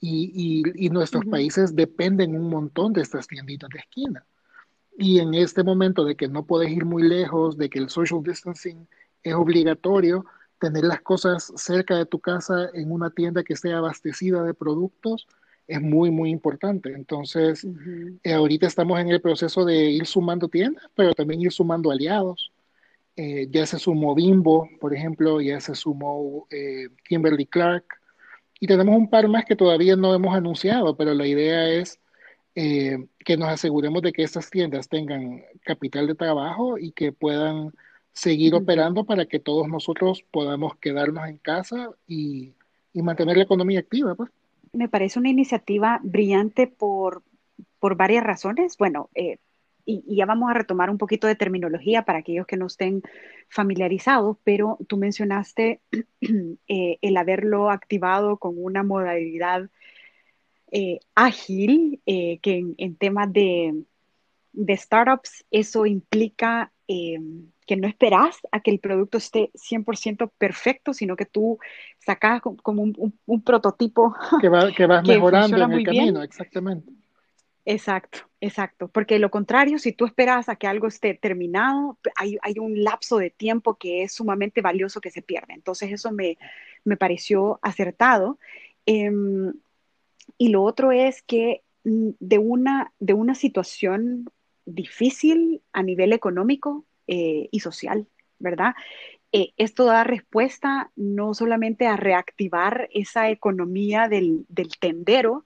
Y, 0.02 0.64
y, 0.76 0.90
nuestros 0.90 1.24
países 1.24 1.74
dependen 1.74 2.36
un 2.36 2.50
montón 2.50 2.92
de 2.92 3.02
estas 3.02 3.26
tienditas 3.26 3.70
de 3.70 3.80
esquina. 3.80 4.26
Y 4.98 5.20
en 5.20 5.34
este 5.34 5.64
momento 5.64 6.04
de 6.04 6.18
que 6.18 6.28
no 6.28 6.46
puedes 6.46 6.70
ir 6.70 6.84
muy 6.84 7.04
lejos, 7.04 7.58
de 7.58 7.70
que 7.70 7.80
el 7.80 7.90
social 7.90 8.22
distancing 8.22 8.86
es 9.24 9.34
obligatorio, 9.34 10.26
tener 10.64 10.86
las 10.86 11.02
cosas 11.02 11.52
cerca 11.58 11.98
de 11.98 12.06
tu 12.06 12.20
casa 12.20 12.70
en 12.74 12.90
una 12.90 13.10
tienda 13.10 13.44
que 13.44 13.52
esté 13.52 13.74
abastecida 13.74 14.44
de 14.44 14.54
productos 14.54 15.28
es 15.68 15.82
muy, 15.82 16.10
muy 16.10 16.30
importante. 16.30 16.94
Entonces, 16.94 17.68
eh, 18.24 18.34
ahorita 18.34 18.68
estamos 18.68 18.98
en 19.02 19.10
el 19.10 19.20
proceso 19.20 19.66
de 19.66 19.92
ir 19.92 20.06
sumando 20.06 20.48
tiendas, 20.48 20.86
pero 20.96 21.14
también 21.14 21.42
ir 21.42 21.52
sumando 21.52 21.92
aliados. 21.92 22.54
Eh, 23.18 23.50
ya 23.52 23.66
se 23.66 23.78
sumó 23.78 24.16
Bimbo, 24.16 24.70
por 24.80 24.96
ejemplo, 24.96 25.42
ya 25.42 25.60
se 25.60 25.76
sumó 25.76 26.48
eh, 26.50 26.88
Kimberly 27.04 27.46
Clark, 27.46 27.84
y 28.58 28.66
tenemos 28.66 28.96
un 28.96 29.10
par 29.10 29.28
más 29.28 29.44
que 29.44 29.58
todavía 29.58 29.98
no 29.98 30.16
hemos 30.16 30.34
anunciado, 30.34 30.96
pero 30.96 31.14
la 31.14 31.28
idea 31.28 31.70
es 31.70 32.00
que 32.56 33.36
nos 33.38 33.50
aseguremos 33.50 34.04
de 34.04 34.14
que 34.14 34.24
estas 34.24 34.50
tiendas 34.50 34.88
tengan 34.88 35.44
capital 35.66 36.06
de 36.06 36.16
trabajo 36.16 36.78
y 36.78 36.92
que 36.92 37.12
puedan 37.12 37.74
seguir 38.14 38.56
operando 38.56 39.06
para 39.06 39.26
que 39.26 39.40
todos 39.40 39.68
nosotros 39.68 40.24
podamos 40.32 40.78
quedarnos 40.78 41.28
en 41.28 41.38
casa 41.38 41.90
y, 42.08 42.54
y 42.94 43.02
mantener 43.02 43.38
la 43.38 43.44
economía 43.44 43.80
activa. 43.80 44.16
Pues 44.16 44.30
me 44.74 44.90
parece 44.90 45.20
una 45.20 45.30
iniciativa 45.30 46.00
brillante 46.04 46.68
por, 46.68 47.24
por 47.80 47.96
varias 47.96 48.24
razones. 48.24 48.76
Bueno, 48.78 49.10
eh, 49.16 49.38
y, 49.86 50.16
ya 50.16 50.26
vamos 50.26 50.50
a 50.50 50.56
retomar 50.56 50.90
un 50.90 50.98
poquito 50.98 51.28
de 51.28 51.36
terminología 51.36 52.04
para 52.04 52.20
aquellos 52.20 52.48
que 52.48 52.58
no 52.58 52.68
estén 52.68 53.04
familiarizados, 53.50 54.38
pero 54.44 54.78
tú 54.88 54.98
mencionaste 54.98 55.82
eh, 56.68 56.98
el 57.02 57.18
haberlo 57.18 57.70
activado 57.70 58.38
con 58.38 58.56
una 58.58 58.84
modalidad 58.84 59.70
eh, 60.72 61.00
ágil, 61.14 62.02
que 62.06 62.66
en, 62.78 62.96
temas 62.96 63.32
de, 63.32 63.84
de, 64.54 64.76
startups 64.76 65.46
eso 65.52 65.86
implica 65.86 66.72
que 67.66 67.76
no 67.76 67.88
esperas 67.88 68.38
a 68.52 68.62
que 68.62 68.72
el 68.72 68.80
producto 68.80 69.18
esté 69.18 69.52
100% 69.54 70.32
perfecto, 70.38 70.94
sino 70.94 71.16
que 71.16 71.26
tú 71.26 71.60
sacas 72.00 72.42
como 72.42 72.84
un, 72.84 73.42
prototipo. 73.42 74.16
Que, 74.42 74.50
va, 74.50 74.72
que 74.72 74.86
vas 74.86 75.08
mejorando 75.08 75.64
en 75.64 75.72
el 75.72 75.84
camino, 75.84 76.24
exactamente. 76.24 76.92
Exacto, 77.66 78.20
exacto. 78.42 78.90
Porque 78.90 79.20
lo 79.20 79.32
contrario, 79.32 79.80
si 79.80 79.94
tú 79.94 80.06
esperas 80.06 80.50
a 80.50 80.58
que 80.58 80.68
algo 80.68 80.88
esté 80.88 81.14
terminado, 81.14 81.98
hay, 82.16 82.38
un 82.60 82.84
lapso 82.84 83.18
de 83.18 83.30
tiempo 83.30 83.76
que 83.76 84.04
es 84.04 84.14
sumamente 84.14 84.62
valioso 84.62 85.00
que 85.00 85.12
se 85.12 85.22
pierde. 85.22 85.54
Entonces 85.54 85.92
eso 85.92 86.12
me, 86.12 86.38
pareció 86.98 87.60
acertado. 87.62 88.38
Em, 88.86 89.54
y 90.38 90.50
lo 90.50 90.64
otro 90.64 90.92
es 90.92 91.22
que 91.22 91.62
mm, 91.86 92.10
de 92.20 92.38
una, 92.38 92.94
de 93.00 93.14
una 93.14 93.36
situación 93.36 94.30
difícil 94.66 95.62
a 95.72 95.84
nivel 95.84 96.14
económico, 96.14 96.86
eh, 97.08 97.50
y 97.52 97.60
social, 97.60 98.08
¿verdad? 98.40 98.74
Eh, 99.34 99.54
esto 99.58 99.86
da 99.86 100.04
respuesta 100.04 100.92
no 100.96 101.34
solamente 101.34 101.88
a 101.88 101.98
reactivar 101.98 102.88
esa 102.94 103.30
economía 103.32 104.08
del, 104.08 104.46
tendero, 104.80 105.44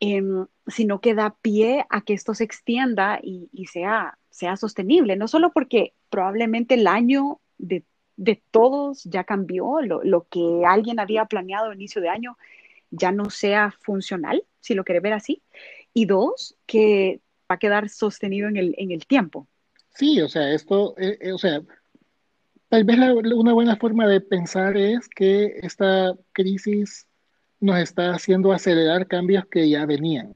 em, 0.00 0.46
sino 0.66 1.00
que 1.00 1.14
da 1.14 1.36
pie 1.40 1.86
a 1.90 2.00
que 2.02 2.14
esto 2.14 2.34
se 2.34 2.44
extienda 2.44 3.20
y, 3.22 3.66
sea, 3.66 4.18
sea 4.30 4.56
sostenible, 4.56 5.16
no 5.16 5.28
solo 5.28 5.52
porque 5.52 5.94
probablemente 6.10 6.74
el 6.74 6.88
año 6.88 7.40
de, 7.58 7.84
todos 8.50 9.04
ya 9.04 9.24
cambió, 9.24 9.80
lo, 9.80 10.26
que 10.28 10.64
alguien 10.66 10.98
había 11.00 11.26
planeado 11.26 11.70
a 11.70 11.74
inicio 11.74 12.02
de 12.02 12.08
año 12.08 12.36
ya 12.90 13.12
no 13.12 13.30
sea 13.30 13.74
funcional, 13.80 14.44
si 14.60 14.74
lo 14.74 14.84
quiere 14.84 15.00
ver 15.00 15.12
así, 15.14 15.42
y 15.92 16.06
dos, 16.06 16.56
que 16.66 17.20
va 17.50 17.56
a 17.56 17.58
quedar 17.58 17.88
sostenido 17.88 18.48
en 18.48 18.56
el, 18.56 18.74
en 18.78 18.90
el 18.90 19.06
tiempo. 19.06 19.48
Sí, 19.94 20.20
o 20.20 20.28
sea, 20.28 20.52
esto, 20.52 20.94
eh, 20.98 21.18
eh, 21.20 21.32
o 21.32 21.38
sea, 21.38 21.62
tal 22.68 22.84
vez 22.84 22.98
una 22.98 23.52
buena 23.52 23.76
forma 23.76 24.06
de 24.08 24.20
pensar 24.20 24.76
es 24.76 25.08
que 25.08 25.58
esta 25.62 26.16
crisis 26.32 27.06
nos 27.60 27.78
está 27.78 28.12
haciendo 28.12 28.52
acelerar 28.52 29.06
cambios 29.06 29.46
que 29.46 29.68
ya 29.68 29.86
venían. 29.86 30.34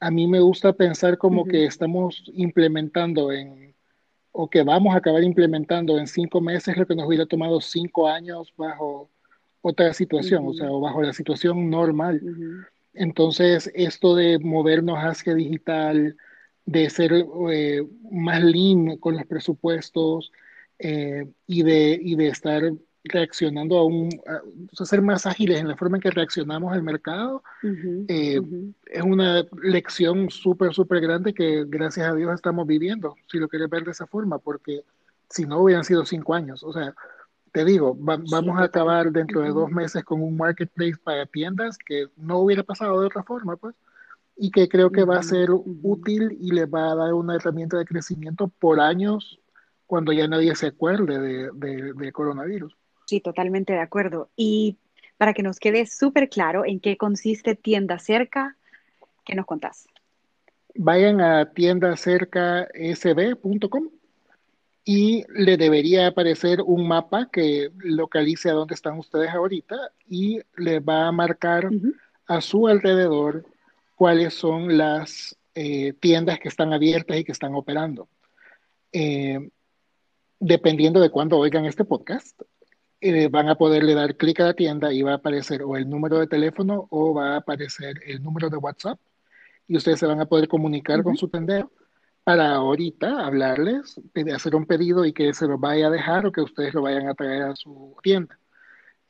A 0.00 0.10
mí 0.10 0.26
me 0.26 0.40
gusta 0.40 0.72
pensar 0.72 1.18
como 1.18 1.44
que 1.44 1.66
estamos 1.66 2.24
implementando 2.32 3.30
en, 3.32 3.74
o 4.32 4.48
que 4.48 4.62
vamos 4.62 4.94
a 4.94 4.98
acabar 4.98 5.22
implementando 5.22 5.98
en 5.98 6.06
cinco 6.06 6.40
meses 6.40 6.76
lo 6.76 6.86
que 6.86 6.94
nos 6.94 7.06
hubiera 7.06 7.26
tomado 7.26 7.60
cinco 7.60 8.08
años 8.08 8.52
bajo 8.56 9.10
otra 9.60 9.92
situación, 9.92 10.46
o 10.46 10.54
sea, 10.54 10.70
o 10.72 10.80
bajo 10.80 11.02
la 11.02 11.12
situación 11.12 11.68
normal. 11.68 12.22
Entonces, 12.94 13.70
esto 13.74 14.14
de 14.14 14.38
movernos 14.38 14.96
hacia 14.98 15.34
digital, 15.34 16.16
de 16.66 16.90
ser 16.90 17.12
eh, 17.50 17.86
más 18.10 18.42
lean 18.42 18.96
con 18.98 19.16
los 19.16 19.26
presupuestos 19.26 20.32
eh, 20.78 21.26
y, 21.46 21.62
de, 21.62 21.98
y 22.00 22.16
de 22.16 22.28
estar 22.28 22.62
reaccionando 23.04 23.78
a 23.78 23.84
un, 23.84 24.08
a, 24.26 24.84
ser 24.84 25.02
más 25.02 25.26
ágiles 25.26 25.60
en 25.60 25.68
la 25.68 25.76
forma 25.76 25.96
en 25.96 26.02
que 26.02 26.10
reaccionamos 26.10 26.72
al 26.72 26.82
mercado, 26.82 27.42
eh, 28.08 28.40
es 28.86 29.02
una 29.02 29.46
lección 29.62 30.30
súper, 30.30 30.74
súper 30.74 31.00
grande 31.00 31.32
que 31.32 31.64
gracias 31.66 32.06
a 32.10 32.14
Dios 32.14 32.32
estamos 32.34 32.66
viviendo, 32.66 33.16
si 33.30 33.38
lo 33.38 33.48
quieres 33.48 33.70
ver 33.70 33.84
de 33.84 33.92
esa 33.92 34.06
forma, 34.06 34.38
porque 34.38 34.82
si 35.28 35.46
no 35.46 35.60
hubieran 35.60 35.84
sido 35.84 36.04
cinco 36.04 36.34
años, 36.34 36.62
o 36.62 36.72
sea, 36.72 36.94
te 37.52 37.64
digo, 37.64 37.96
vamos 37.98 38.58
a 38.58 38.64
acabar 38.64 39.10
dentro 39.10 39.40
de 39.40 39.50
dos 39.50 39.70
meses 39.70 40.04
con 40.04 40.22
un 40.22 40.36
marketplace 40.36 40.96
para 41.02 41.26
tiendas 41.26 41.78
que 41.78 42.06
no 42.16 42.38
hubiera 42.38 42.62
pasado 42.62 43.00
de 43.00 43.06
otra 43.06 43.24
forma, 43.24 43.56
pues 43.56 43.74
y 44.42 44.50
que 44.50 44.70
creo 44.70 44.90
que 44.90 45.04
va 45.04 45.18
a 45.18 45.22
ser 45.22 45.50
útil 45.50 46.38
y 46.40 46.52
le 46.52 46.64
va 46.64 46.90
a 46.90 46.94
dar 46.94 47.12
una 47.12 47.36
herramienta 47.36 47.76
de 47.76 47.84
crecimiento 47.84 48.48
por 48.48 48.80
años 48.80 49.38
cuando 49.86 50.14
ya 50.14 50.26
nadie 50.28 50.56
se 50.56 50.68
acuerde 50.68 51.18
de, 51.18 51.50
de, 51.92 52.12
coronavirus. 52.12 52.74
Sí, 53.04 53.20
totalmente 53.20 53.74
de 53.74 53.80
acuerdo. 53.80 54.30
Y 54.36 54.78
para 55.18 55.34
que 55.34 55.42
nos 55.42 55.58
quede 55.58 55.84
súper 55.84 56.30
claro 56.30 56.64
en 56.64 56.80
qué 56.80 56.96
consiste 56.96 57.54
Tienda 57.54 57.98
Cerca, 57.98 58.56
¿qué 59.26 59.34
nos 59.34 59.44
contás? 59.44 59.86
Vayan 60.74 61.20
a 61.20 61.50
tiendacercasb.com 61.50 63.90
y 64.86 65.22
le 65.34 65.58
debería 65.58 66.06
aparecer 66.06 66.62
un 66.62 66.88
mapa 66.88 67.28
que 67.30 67.70
localice 67.76 68.48
a 68.48 68.54
dónde 68.54 68.74
están 68.74 68.98
ustedes 68.98 69.28
ahorita 69.28 69.76
y 70.08 70.40
le 70.56 70.80
va 70.80 71.08
a 71.08 71.12
marcar 71.12 71.68
a 72.26 72.40
su 72.40 72.68
alrededor 72.68 73.44
cuáles 74.00 74.32
son 74.32 74.78
las 74.78 75.36
eh, 75.54 75.92
tiendas 75.92 76.40
que 76.40 76.48
están 76.48 76.72
abiertas 76.72 77.18
y 77.18 77.22
que 77.22 77.32
están 77.32 77.54
operando. 77.54 78.08
Eh, 78.92 79.50
dependiendo 80.38 81.00
de 81.00 81.10
cuándo 81.10 81.36
oigan 81.36 81.66
este 81.66 81.84
podcast, 81.84 82.40
eh, 83.02 83.28
van 83.28 83.50
a 83.50 83.56
poderle 83.56 83.92
dar 83.92 84.16
clic 84.16 84.40
a 84.40 84.44
la 84.44 84.54
tienda 84.54 84.90
y 84.90 85.02
va 85.02 85.12
a 85.12 85.16
aparecer 85.16 85.62
o 85.64 85.76
el 85.76 85.86
número 85.86 86.18
de 86.18 86.28
teléfono 86.28 86.86
o 86.88 87.12
va 87.12 87.34
a 87.34 87.36
aparecer 87.36 88.00
el 88.06 88.22
número 88.22 88.48
de 88.48 88.56
WhatsApp 88.56 88.98
y 89.68 89.76
ustedes 89.76 89.98
se 89.98 90.06
van 90.06 90.22
a 90.22 90.24
poder 90.24 90.48
comunicar 90.48 91.02
con 91.02 91.18
su 91.18 91.28
tendero 91.28 91.70
para 92.24 92.54
ahorita 92.54 93.26
hablarles, 93.26 94.00
hacer 94.34 94.56
un 94.56 94.64
pedido 94.64 95.04
y 95.04 95.12
que 95.12 95.34
se 95.34 95.46
lo 95.46 95.58
vaya 95.58 95.88
a 95.88 95.90
dejar 95.90 96.24
o 96.24 96.32
que 96.32 96.40
ustedes 96.40 96.72
lo 96.72 96.80
vayan 96.80 97.06
a 97.06 97.12
traer 97.12 97.42
a 97.42 97.54
su 97.54 97.94
tienda. 98.02 98.38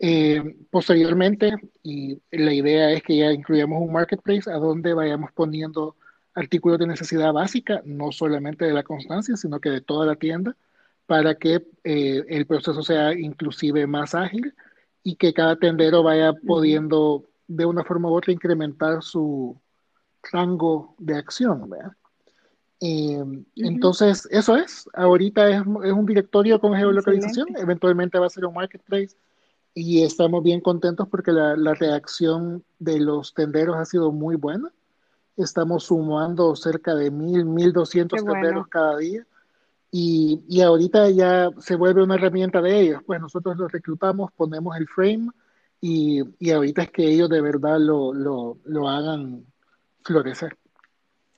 Eh, 0.02 0.57
posteriormente, 0.71 1.52
y 1.83 2.23
la 2.30 2.54
idea 2.54 2.90
es 2.90 3.02
que 3.02 3.19
ya 3.19 3.33
incluyamos 3.33 3.83
un 3.83 3.92
marketplace 3.92 4.50
a 4.50 4.54
donde 4.54 4.95
vayamos 4.95 5.30
poniendo 5.33 5.95
artículos 6.35 6.78
de 6.78 6.87
necesidad 6.87 7.35
básica, 7.35 7.83
no 7.85 8.11
solamente 8.11 8.64
de 8.64 8.73
la 8.73 8.83
constancia, 8.83 9.37
sino 9.37 9.61
que 9.61 9.69
de 9.69 9.83
toda 9.83 10.07
la 10.07 10.16
tienda, 10.16 10.57
para 11.04 11.35
que 11.35 11.66
eh, 11.85 12.25
el 12.28 12.47
proceso 12.47 12.83
sea 12.83 13.12
inclusive 13.12 13.87
más 13.87 14.14
ágil 14.14 14.54
y 15.02 15.16
que 15.16 15.35
cada 15.35 15.57
tendero 15.57 16.02
vaya 16.02 16.33
pudiendo 16.33 17.26
de 17.47 17.66
una 17.66 17.85
forma 17.85 18.09
u 18.09 18.14
otra 18.14 18.33
incrementar 18.33 19.02
su 19.02 19.61
rango 20.33 20.95
de 20.99 21.16
acción. 21.16 21.69
Eh, 22.80 23.23
entonces, 23.57 24.26
eso 24.30 24.57
es. 24.57 24.88
Ahorita 24.95 25.47
es, 25.50 25.66
un 25.66 26.07
directorio 26.07 26.59
con 26.59 26.75
geolocalización, 26.75 27.49
eventualmente 27.59 28.19
va 28.19 28.26
a 28.26 28.30
ser 28.30 28.47
un 28.47 28.54
marketplace 28.54 29.14
y 29.74 30.02
estamos 30.02 30.42
bien 30.42 30.60
contentos 30.60 31.08
porque 31.08 31.32
la, 31.32 31.74
reacción 31.74 32.64
de 32.78 33.00
los 33.00 33.34
tenderos 33.34 33.76
ha 33.76 33.84
sido 33.84 34.12
muy 34.12 34.36
buena. 34.36 34.70
Estamos 35.36 35.84
sumando 35.84 36.54
cerca 36.56 36.94
de 36.94 37.10
mil, 37.10 37.44
mil 37.44 37.72
doscientos 37.72 38.24
tenderos 38.24 38.68
cada 38.68 38.98
día 38.98 39.24
y, 39.92 40.42
y, 40.48 40.60
ahorita 40.60 41.10
ya 41.10 41.50
se 41.58 41.74
vuelve 41.74 42.02
una 42.02 42.14
herramienta 42.14 42.60
de 42.60 42.80
ellos. 42.80 43.02
Pues 43.04 43.20
nosotros 43.20 43.56
los 43.56 43.72
reclutamos, 43.72 44.30
ponemos 44.32 44.76
el 44.76 44.86
frame 44.86 45.30
y, 45.80 46.22
y 46.38 46.50
ahorita 46.50 46.82
es 46.82 46.90
que 46.90 47.08
ellos 47.08 47.28
de 47.28 47.40
verdad 47.40 47.78
lo, 47.78 48.12
lo, 48.12 48.58
lo 48.64 48.88
hagan 48.88 49.44
florecer. 50.04 50.56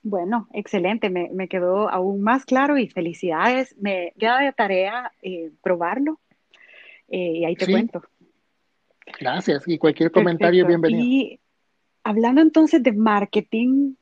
Bueno, 0.03 0.49
excelente, 0.51 1.09
me, 1.09 1.29
me, 1.33 1.47
quedó 1.47 1.89
aún 1.89 2.21
más 2.21 2.45
claro 2.45 2.77
y 2.77 2.89
felicidades. 2.89 3.73
Me 3.79 4.13
queda 4.19 4.39
de 4.39 4.51
tarea 4.51 5.13
eh, 5.21 5.51
probarlo 5.63 6.19
eh, 7.07 7.37
y 7.37 7.45
ahí 7.45 7.55
te 7.55 7.65
cuento. 7.67 8.03
Gracias 9.19 9.67
y 9.67 9.77
cualquier 9.77 10.11
comentario 10.11 10.65
bienvenido. 10.65 11.03
Y 11.03 11.39
hablando 12.03 12.41
entonces 12.41 12.81
de 12.83 12.93
marketing, 12.93 13.95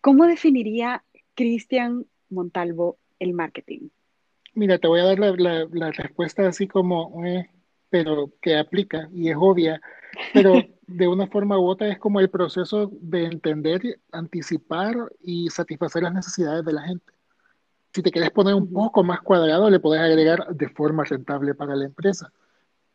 ¿cómo 0.00 0.26
definiría 0.26 1.04
Cristian 1.34 2.06
Montalvo 2.28 2.98
el 3.18 3.34
marketing? 3.34 3.88
Mira, 4.54 4.78
te 4.78 4.88
voy 4.88 5.00
a 5.00 5.04
dar 5.04 5.18
la, 5.18 5.66
la, 5.70 5.90
respuesta 5.92 6.46
así 6.46 6.66
como, 6.68 7.24
eh, 7.24 7.48
pero 7.88 8.30
que 8.40 8.56
aplica 8.56 9.08
y 9.12 9.30
es 9.30 9.36
obvia, 9.38 9.80
pero 10.34 10.54
de 10.86 11.08
una 11.08 11.26
forma 11.26 11.58
u 11.58 11.66
otra 11.66 11.88
es 11.88 11.98
como 11.98 12.20
el 12.20 12.28
proceso 12.28 12.90
de 13.00 13.24
entender, 13.24 14.00
anticipar 14.10 14.94
y 15.20 15.48
satisfacer 15.48 16.02
las 16.02 16.12
necesidades 16.12 16.64
de 16.64 16.72
la 16.72 16.82
gente. 16.82 17.12
Si 17.94 18.02
te 18.02 18.10
quieres 18.10 18.30
poner 18.30 18.54
un 18.54 18.70
poco 18.72 19.02
más 19.02 19.20
cuadrado, 19.20 19.68
le 19.68 19.80
puedes 19.80 20.02
agregar 20.02 20.46
de 20.54 20.68
forma 20.68 21.04
rentable 21.04 21.54
para 21.54 21.76
la 21.76 21.84
empresa. 21.84 22.32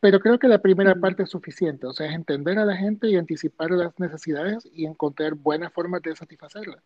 Pero 0.00 0.20
creo 0.20 0.38
que 0.38 0.48
la 0.48 0.58
primera 0.58 0.94
parte 0.94 1.24
es 1.24 1.30
suficiente, 1.30 1.86
o 1.86 1.92
sea, 1.92 2.06
es 2.06 2.14
entender 2.14 2.58
a 2.58 2.64
la 2.64 2.76
gente 2.76 3.08
y 3.08 3.16
anticipar 3.16 3.70
las 3.72 3.98
necesidades 3.98 4.68
y 4.72 4.86
encontrar 4.86 5.34
buenas 5.34 5.72
formas 5.72 6.02
de 6.02 6.14
satisfacerlas 6.14 6.82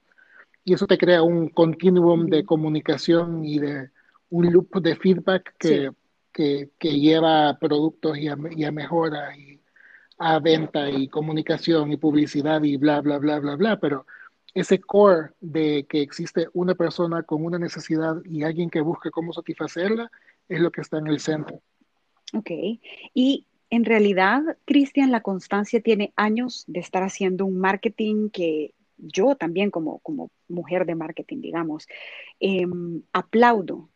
y 0.64 0.74
eso 0.74 0.86
te 0.86 0.98
crea 0.98 1.22
un 1.22 1.48
continuum 1.48 2.26
de 2.26 2.44
comunicación 2.44 3.44
y 3.44 3.58
de 3.58 3.90
un 4.30 4.52
loop 4.52 4.80
de 4.80 4.96
feedback 4.96 5.54
que, 5.58 5.90
que, 6.32 6.70
que 6.78 7.00
lleva 7.00 7.48
a 7.48 7.58
productos 7.58 8.16
y 8.18 8.28
a, 8.28 8.36
y 8.50 8.64
a 8.64 8.72
mejoras 8.72 9.36
y 9.36 9.60
a 10.18 10.38
venta 10.38 10.88
y 10.88 11.08
comunicación 11.08 11.90
y 11.92 11.96
publicidad 11.96 12.62
y 12.62 12.76
bla, 12.76 13.00
bla, 13.00 13.18
bla, 13.18 13.40
bla, 13.40 13.56
bla, 13.56 13.80
pero 13.80 14.06
ese 14.54 14.80
core 14.80 15.30
de 15.40 15.86
que 15.88 16.02
existe 16.02 16.48
una 16.52 16.74
persona 16.74 17.22
con 17.22 17.44
una 17.44 17.58
necesidad 17.58 18.16
y 18.24 18.44
alguien 18.44 18.70
que 18.70 18.80
busque 18.80 19.10
cómo 19.10 19.32
satisfacerla 19.32 20.10
es 20.48 20.60
lo 20.60 20.70
que 20.70 20.82
está 20.82 20.98
en 20.98 21.08
el 21.08 21.18
centro. 21.18 21.60
Ok, 22.34 22.50
y 23.14 23.46
en 23.70 23.84
realidad, 23.84 24.42
Cristian, 24.64 25.10
la 25.10 25.20
constancia 25.20 25.80
tiene 25.80 26.12
años 26.16 26.64
de 26.66 26.80
estar 26.80 27.02
haciendo 27.02 27.46
un 27.46 27.58
marketing 27.58 28.30
que 28.30 28.74
yo 28.98 29.34
también 29.36 29.70
como, 29.70 29.98
como 30.00 30.30
mujer 30.48 30.86
de 30.86 30.94
marketing, 30.94 31.40
digamos, 31.40 31.86
em, 32.40 33.02
aplaudo. 33.12 33.90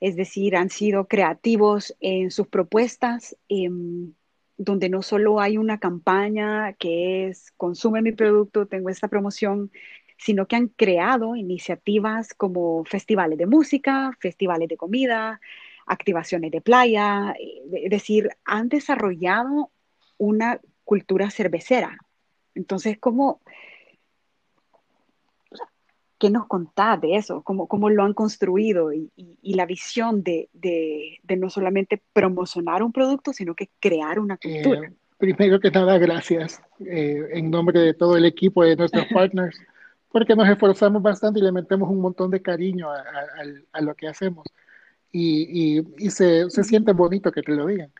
Es 0.00 0.16
decir, 0.16 0.56
han 0.56 0.70
sido 0.70 1.06
creativos 1.06 1.96
en 2.00 2.30
sus 2.30 2.46
propuestas, 2.48 3.36
em, 3.48 4.14
donde 4.56 4.88
no 4.88 5.02
solo 5.02 5.40
hay 5.40 5.58
una 5.58 5.78
campaña 5.78 6.74
que 6.74 7.28
es 7.28 7.52
consume 7.56 8.02
mi 8.02 8.12
producto, 8.12 8.66
tengo 8.66 8.90
esta 8.90 9.08
promoción, 9.08 9.70
sino 10.18 10.46
que 10.46 10.56
han 10.56 10.68
creado 10.68 11.36
iniciativas 11.36 12.34
como 12.34 12.84
festivales 12.84 13.38
de 13.38 13.46
música, 13.46 14.16
festivales 14.20 14.68
de 14.68 14.76
comida, 14.76 15.40
activaciones 15.86 16.50
de 16.50 16.60
playa, 16.60 17.34
es 17.38 17.90
decir, 17.90 18.30
han 18.44 18.68
desarrollado 18.68 19.70
una 20.18 20.60
cultura 20.84 21.30
cervecera. 21.30 21.96
Entonces, 22.54 22.98
¿cómo, 22.98 23.40
¿Qué 26.22 26.30
nos 26.30 26.46
contás 26.46 27.00
de 27.00 27.16
eso? 27.16 27.42
¿Cómo, 27.42 27.66
cómo 27.66 27.90
lo 27.90 28.04
han 28.04 28.14
construido 28.14 28.92
y, 28.92 29.10
la 29.42 29.66
visión 29.66 30.22
de, 30.22 30.48
de, 30.52 31.36
no 31.36 31.50
solamente 31.50 32.00
promocionar 32.12 32.84
un 32.84 32.92
producto, 32.92 33.32
sino 33.32 33.56
que 33.56 33.70
crear 33.80 34.20
una 34.20 34.34
eh, 34.34 34.62
cultura? 34.62 34.92
primero 35.18 35.58
que 35.58 35.72
nada, 35.72 35.98
gracias 35.98 36.62
eh, 36.78 37.28
en 37.32 37.50
nombre 37.50 37.80
de 37.80 37.94
todo 37.94 38.16
el 38.16 38.24
equipo 38.24 38.62
de 38.62 38.76
nuestros 38.76 39.04
partners, 39.12 39.56
porque 40.12 40.36
nos 40.36 40.48
esforzamos 40.48 41.02
bastante 41.02 41.40
y 41.40 41.42
le 41.42 41.50
metemos 41.50 41.90
un 41.90 42.00
montón 42.00 42.30
de 42.30 42.40
cariño 42.40 42.88
a, 42.88 43.02
a, 43.72 43.80
lo 43.80 43.92
que 43.96 44.06
hacemos. 44.06 44.46
Y, 45.12 45.78
y, 45.78 45.86
y 45.98 46.10
se, 46.10 46.48
se, 46.50 46.64
siente 46.64 46.92
bonito 46.92 47.30
que 47.30 47.42
te 47.42 47.52
lo 47.52 47.66
digan. 47.66 47.92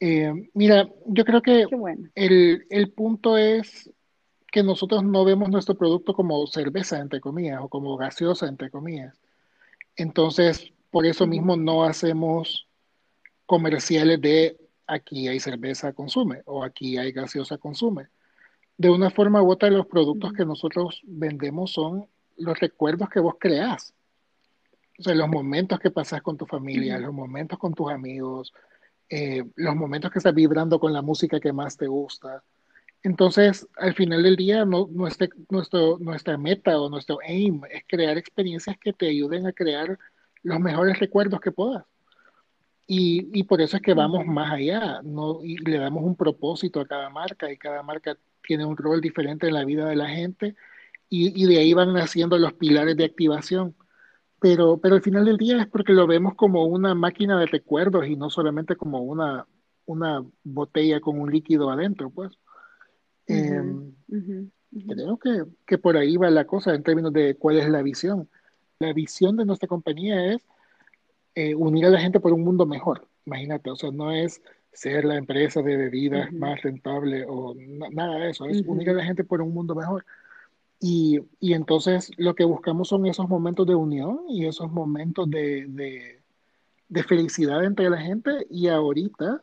Eh, 0.00 0.50
mira, 0.54 0.88
yo 1.06 1.24
creo 1.24 1.42
que 1.42 1.66
bueno. 1.66 2.08
el, 2.14 2.66
el 2.70 2.90
punto 2.92 3.36
es 3.36 3.90
que 4.50 4.62
nosotros 4.62 5.04
no 5.04 5.24
vemos 5.24 5.50
nuestro 5.50 5.74
producto 5.74 6.14
como 6.14 6.46
cerveza, 6.46 6.98
entre 6.98 7.20
comillas, 7.20 7.60
o 7.62 7.68
como 7.68 7.96
gaseosa, 7.96 8.46
entre 8.46 8.70
comillas. 8.70 9.20
Entonces, 9.96 10.72
por 10.90 11.04
eso 11.06 11.26
mismo 11.26 11.56
no 11.56 11.84
hacemos 11.84 12.66
comerciales 13.46 14.20
de 14.20 14.56
aquí 14.86 15.28
hay 15.28 15.40
cerveza 15.40 15.92
consume 15.92 16.42
o 16.46 16.62
aquí 16.62 16.96
hay 16.96 17.12
gaseosa 17.12 17.58
consume. 17.58 18.08
De 18.78 18.90
una 18.90 19.10
forma 19.10 19.42
u 19.42 19.50
otra, 19.50 19.70
los 19.70 19.86
productos 19.86 20.32
que 20.32 20.44
nosotros 20.44 21.00
vendemos 21.04 21.72
son 21.72 22.06
los 22.36 22.58
recuerdos 22.60 23.08
que 23.08 23.20
vos 23.20 23.34
creás. 23.38 23.94
O 24.98 25.02
sea, 25.02 25.14
los 25.14 25.28
momentos 25.28 25.78
que 25.78 25.90
pasas 25.90 26.22
con 26.22 26.36
tu 26.36 26.46
familia, 26.46 26.98
los 26.98 27.12
momentos 27.12 27.58
con 27.58 27.74
tus 27.74 27.90
amigos, 27.90 28.52
eh, 29.08 29.44
los 29.56 29.76
momentos 29.76 30.10
que 30.10 30.18
estás 30.18 30.34
vibrando 30.34 30.80
con 30.80 30.92
la 30.92 31.02
música 31.02 31.38
que 31.38 31.52
más 31.52 31.76
te 31.76 31.86
gusta. 31.86 32.42
Entonces, 33.02 33.68
al 33.76 33.94
final 33.94 34.22
del 34.22 34.36
día, 34.36 34.64
no, 34.64 34.88
nuestra, 34.90 35.28
nuestro, 35.50 35.98
nuestra 35.98 36.36
meta 36.38 36.80
o 36.80 36.88
nuestro 36.88 37.18
aim 37.24 37.60
es 37.70 37.84
crear 37.86 38.18
experiencias 38.18 38.76
que 38.78 38.92
te 38.92 39.08
ayuden 39.08 39.46
a 39.46 39.52
crear 39.52 39.98
los 40.42 40.60
mejores 40.60 40.98
recuerdos 40.98 41.40
que 41.40 41.52
puedas. 41.52 41.84
Y, 42.86 43.28
y 43.38 43.42
por 43.44 43.60
eso 43.60 43.76
es 43.76 43.82
que 43.82 43.94
vamos 43.94 44.26
más 44.26 44.52
allá, 44.52 45.02
¿no? 45.02 45.42
y 45.42 45.56
le 45.58 45.78
damos 45.78 46.04
un 46.04 46.16
propósito 46.16 46.80
a 46.80 46.86
cada 46.86 47.10
marca 47.10 47.50
y 47.50 47.56
cada 47.58 47.82
marca 47.82 48.16
tiene 48.46 48.64
un 48.64 48.76
rol 48.76 49.00
diferente 49.00 49.48
en 49.48 49.54
la 49.54 49.64
vida 49.64 49.88
de 49.88 49.96
la 49.96 50.08
gente 50.08 50.54
y, 51.08 51.42
y 51.42 51.46
de 51.46 51.58
ahí 51.58 51.74
van 51.74 51.92
naciendo 51.92 52.38
los 52.38 52.52
pilares 52.54 52.96
de 52.96 53.04
activación. 53.04 53.74
Pero, 54.46 54.78
pero 54.78 54.94
al 54.94 55.02
final 55.02 55.24
del 55.24 55.38
día 55.38 55.60
es 55.60 55.66
porque 55.66 55.92
lo 55.92 56.06
vemos 56.06 56.36
como 56.36 56.66
una 56.66 56.94
máquina 56.94 57.36
de 57.40 57.46
recuerdos 57.46 58.06
y 58.06 58.14
no 58.14 58.30
solamente 58.30 58.76
como 58.76 59.00
una, 59.00 59.44
una 59.86 60.24
botella 60.44 61.00
con 61.00 61.20
un 61.20 61.32
líquido 61.32 61.68
adentro, 61.68 62.10
pues. 62.10 62.38
Em, 63.26 63.92
creo 64.86 65.18
que, 65.18 65.42
que, 65.66 65.78
por 65.78 65.96
ahí 65.96 66.16
va 66.16 66.30
la 66.30 66.44
cosa 66.46 66.76
en 66.76 66.84
términos 66.84 67.12
de 67.12 67.34
cuál 67.34 67.58
es 67.58 67.68
la 67.68 67.82
visión. 67.82 68.28
La 68.78 68.92
visión 68.92 69.36
de 69.36 69.46
nuestra 69.46 69.66
compañía 69.66 70.32
es 70.32 70.40
eh, 71.34 71.56
unir 71.56 71.86
a 71.86 71.90
la 71.90 71.98
gente 71.98 72.20
por 72.20 72.32
un 72.32 72.44
mundo 72.44 72.66
mejor. 72.66 73.08
Imagínate, 73.24 73.68
o 73.70 73.74
sea, 73.74 73.90
no 73.90 74.12
es 74.12 74.40
ser 74.72 75.04
la 75.04 75.16
empresa 75.16 75.60
de 75.60 75.76
bebidas 75.76 76.32
más 76.32 76.62
rentable 76.62 77.24
o 77.28 77.52
nada 77.90 78.20
de 78.20 78.30
eso, 78.30 78.46
es 78.46 78.62
unir 78.64 78.90
a 78.90 78.92
la 78.92 79.04
gente 79.04 79.24
por 79.24 79.42
un 79.42 79.52
mundo 79.52 79.74
mejor. 79.74 80.06
Y, 80.78 81.20
y, 81.40 81.54
entonces 81.54 82.10
lo 82.18 82.34
que 82.34 82.44
buscamos 82.44 82.88
son 82.88 83.06
esos 83.06 83.28
momentos 83.28 83.66
de 83.66 83.74
unión 83.74 84.20
y 84.28 84.46
esos 84.46 84.70
momentos 84.70 85.28
de, 85.30 85.66
de, 85.68 86.22
de 86.88 87.02
felicidad 87.02 87.64
entre 87.64 87.88
la 87.88 87.98
gente 87.98 88.46
y 88.50 88.68
ahorita 88.68 89.42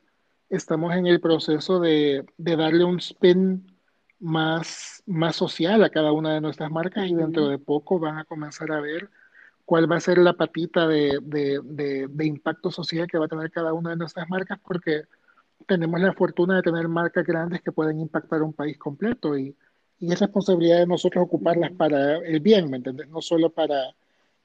estamos 0.50 0.94
en 0.94 1.08
el 1.08 1.20
proceso 1.20 1.80
de, 1.80 2.26
de 2.38 2.56
darle 2.56 2.84
un 2.84 3.00
spin 3.00 3.66
más, 4.20 5.02
más 5.08 5.36
social 5.36 5.84
a 5.84 5.90
cada 5.90 6.12
una 6.12 6.34
de 6.34 6.42
nuestras 6.42 6.70
marcas 6.72 7.08
y 7.08 7.16
dentro 7.16 7.48
de 7.48 7.58
poco 7.58 8.00
van 8.00 8.20
a 8.20 8.26
comenzar 8.26 8.72
a 8.72 8.80
ver 8.80 9.10
cuál 9.66 9.92
va 9.92 9.96
a 9.98 10.02
ser 10.02 10.20
la 10.20 10.34
patita 10.34 10.88
de, 10.88 11.20
de, 11.24 12.08
de, 12.10 12.26
impacto 12.26 12.70
social 12.70 13.08
que 13.08 13.18
va 13.18 13.26
a 13.26 13.30
tener 13.30 13.50
cada 13.50 13.74
una 13.74 13.92
de 13.92 13.96
nuestras 13.96 14.30
marcas 14.30 14.60
porque 14.60 15.04
tenemos 15.68 16.00
la 16.00 16.14
fortuna 16.14 16.58
de 16.58 16.62
tener 16.62 16.88
marcas 16.88 17.26
grandes 17.26 17.62
que 17.62 17.72
pueden 17.72 18.00
impactar 18.00 18.44
un 18.44 18.54
país 18.54 18.78
completo 18.78 19.38
y, 19.38 19.56
y 20.04 20.12
es 20.12 20.20
responsabilidad 20.20 20.80
de 20.80 20.88
nosotros 20.88 21.24
ocuparlas 21.24 21.72
para 21.72 22.18
el 22.18 22.42
bien, 22.42 22.70
¿me 22.70 22.76
entiendes? 22.76 23.08
No 23.08 23.22
solo 23.22 23.50
para, 23.50 23.96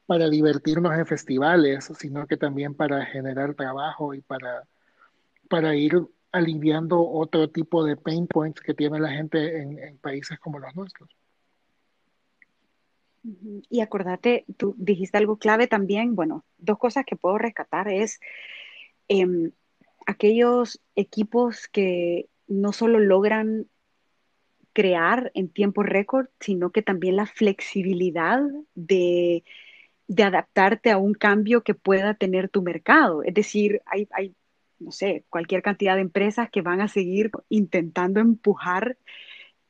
para 0.06 0.30
divertirnos 0.30 0.96
en 0.96 1.04
festivales, 1.04 1.90
sino 1.98 2.28
que 2.28 2.36
también 2.36 2.74
para 2.74 3.04
generar 3.04 3.54
trabajo 3.54 4.14
y 4.14 4.20
para, 4.20 4.68
para 5.48 5.74
ir 5.74 6.00
aliviando 6.30 7.00
otro 7.00 7.50
tipo 7.50 7.84
de 7.84 7.96
pain 7.96 8.28
points 8.28 8.60
que 8.60 8.72
tiene 8.72 9.00
la 9.00 9.10
gente 9.10 9.60
en, 9.60 9.98
países 9.98 10.38
como 10.38 10.60
los 10.60 10.76
nuestros. 10.76 11.10
Y 13.68 13.80
acordate, 13.80 14.44
tú 14.56 14.76
dijiste 14.78 15.18
algo 15.18 15.38
clave 15.38 15.66
también, 15.66 16.14
bueno, 16.14 16.44
dos 16.58 16.78
cosas 16.78 17.04
que 17.04 17.16
puedo 17.16 17.36
rescatar 17.36 17.88
es 17.88 18.20
em, 19.08 19.50
aquellos 20.06 20.80
equipos 20.94 21.66
que 21.66 22.28
no 22.46 22.72
solo 22.72 23.00
logran 23.00 23.66
crear 24.72 25.30
en 25.34 25.48
tiempo 25.48 25.82
récord, 25.82 26.28
sino 26.40 26.70
que 26.70 26.82
también 26.82 27.16
la 27.16 27.26
flexibilidad 27.26 28.40
de, 28.74 29.44
de, 30.06 30.22
adaptarte 30.22 30.90
a 30.90 30.98
un 30.98 31.14
cambio 31.14 31.62
que 31.62 31.74
pueda 31.74 32.14
tener 32.14 32.48
tu 32.48 32.62
mercado. 32.62 33.22
Es 33.22 33.34
decir, 33.34 33.82
hay, 33.86 34.08
hay, 34.12 34.34
no 34.78 34.92
sé, 34.92 35.24
cualquier 35.30 35.62
cantidad 35.62 35.96
de 35.96 36.02
empresas 36.02 36.50
que 36.50 36.62
van 36.62 36.80
a 36.80 36.88
seguir 36.88 37.30
intentando 37.48 38.20
empujar 38.20 38.98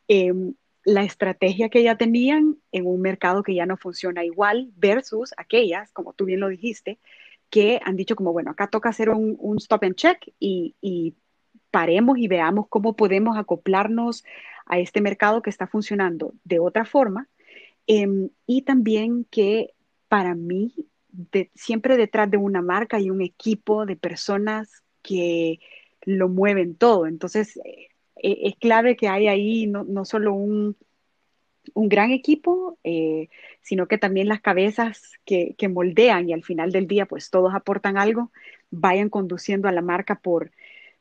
eh, 0.08 0.32
la 0.84 1.02
estrategia 1.02 1.68
que 1.68 1.82
ya 1.82 1.96
tenían 1.96 2.56
en 2.72 2.87
un 2.87 3.00
mercado 3.00 3.42
que 3.42 3.54
ya 3.54 3.66
no 3.66 3.76
funciona 3.76 4.24
igual 4.24 4.70
versus 4.76 5.34
aquellas, 5.37 5.92
como 5.92 6.14
tú 6.14 6.24
bien 6.24 6.40
lo 6.40 6.48
dijiste, 6.48 6.98
que 7.50 7.80
han 7.84 7.96
dicho 7.96 8.16
como, 8.16 8.32
bueno, 8.32 8.50
acá 8.50 8.68
toca 8.68 8.88
hacer 8.90 9.11
un, 9.11 9.37
un 9.38 9.58
stop 9.58 9.84
and 9.84 9.96
check 9.96 10.18
y, 10.38 10.76
y, 10.80 11.14
paremos 11.70 12.18
y 12.18 12.28
veamos 12.28 12.66
cómo 12.68 12.96
podemos 12.96 13.37
acoplarnos 13.37 14.24
a 14.68 14.78
este 14.78 15.00
mercado 15.00 15.42
que 15.42 15.50
está 15.50 15.66
funcionando 15.66 16.35
de 16.44 16.59
otra 16.59 16.85
forma. 16.85 17.28
Eh, 17.87 18.28
y 18.46 18.62
también 18.62 19.26
que 19.31 19.74
para 20.09 20.35
mí, 20.35 20.74
siempre 21.54 21.96
detrás 21.96 22.31
de 22.31 22.37
una 22.37 22.62
marca 22.62 22.96
hay 22.96 23.11
un 23.11 23.22
equipo 23.22 23.87
de 23.87 23.96
personas 23.96 24.83
que 25.02 25.61
lo 26.02 26.28
mueven 26.28 26.74
todo. 26.74 27.07
Entonces, 27.07 27.57
eh, 27.64 27.88
eh, 28.22 28.38
es 28.44 28.57
clave 28.57 28.96
que 28.96 29.09
hay 29.09 29.28
ahí 29.28 29.66
no, 29.66 29.85
no 29.85 30.04
solo 30.04 30.33
un, 30.35 30.76
un, 31.74 31.88
gran 31.88 32.11
equipo, 32.11 32.78
eh, 32.85 33.28
sino 33.62 33.88
que 33.88 33.98
también 33.98 34.28
las 34.28 34.40
cabezas 34.40 35.12
que, 35.24 35.54
que, 35.59 35.68
moldean 35.68 36.28
y 36.28 36.33
al 36.33 36.44
final 36.44 36.72
del 36.72 36.87
día 36.87 37.07
pues 37.07 37.31
todos 37.31 37.54
aportan 37.54 37.98
algo, 37.98 38.33
vayan 38.70 39.11
conduciendo 39.11 39.68
a 39.68 39.72
la 39.72 39.83
marca 39.83 40.16
por, 40.20 40.52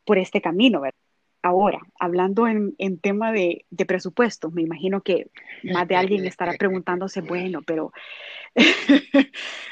por 0.05 0.17
este 0.17 0.41
camino. 0.41 0.81
¿verdad? 0.81 1.06
Ahora, 1.47 1.79
hablando 1.97 2.45
en, 2.45 2.75
tema 2.99 3.31
de, 3.31 3.65
de, 3.69 3.85
presupuesto, 3.85 4.51
me 4.51 4.63
imagino 4.63 4.99
que 5.01 5.31
más 5.63 5.87
de 5.87 5.95
alguien 5.95 6.25
estará 6.25 6.53
preguntándose, 6.57 7.21
bueno, 7.21 7.61
pero 7.61 7.93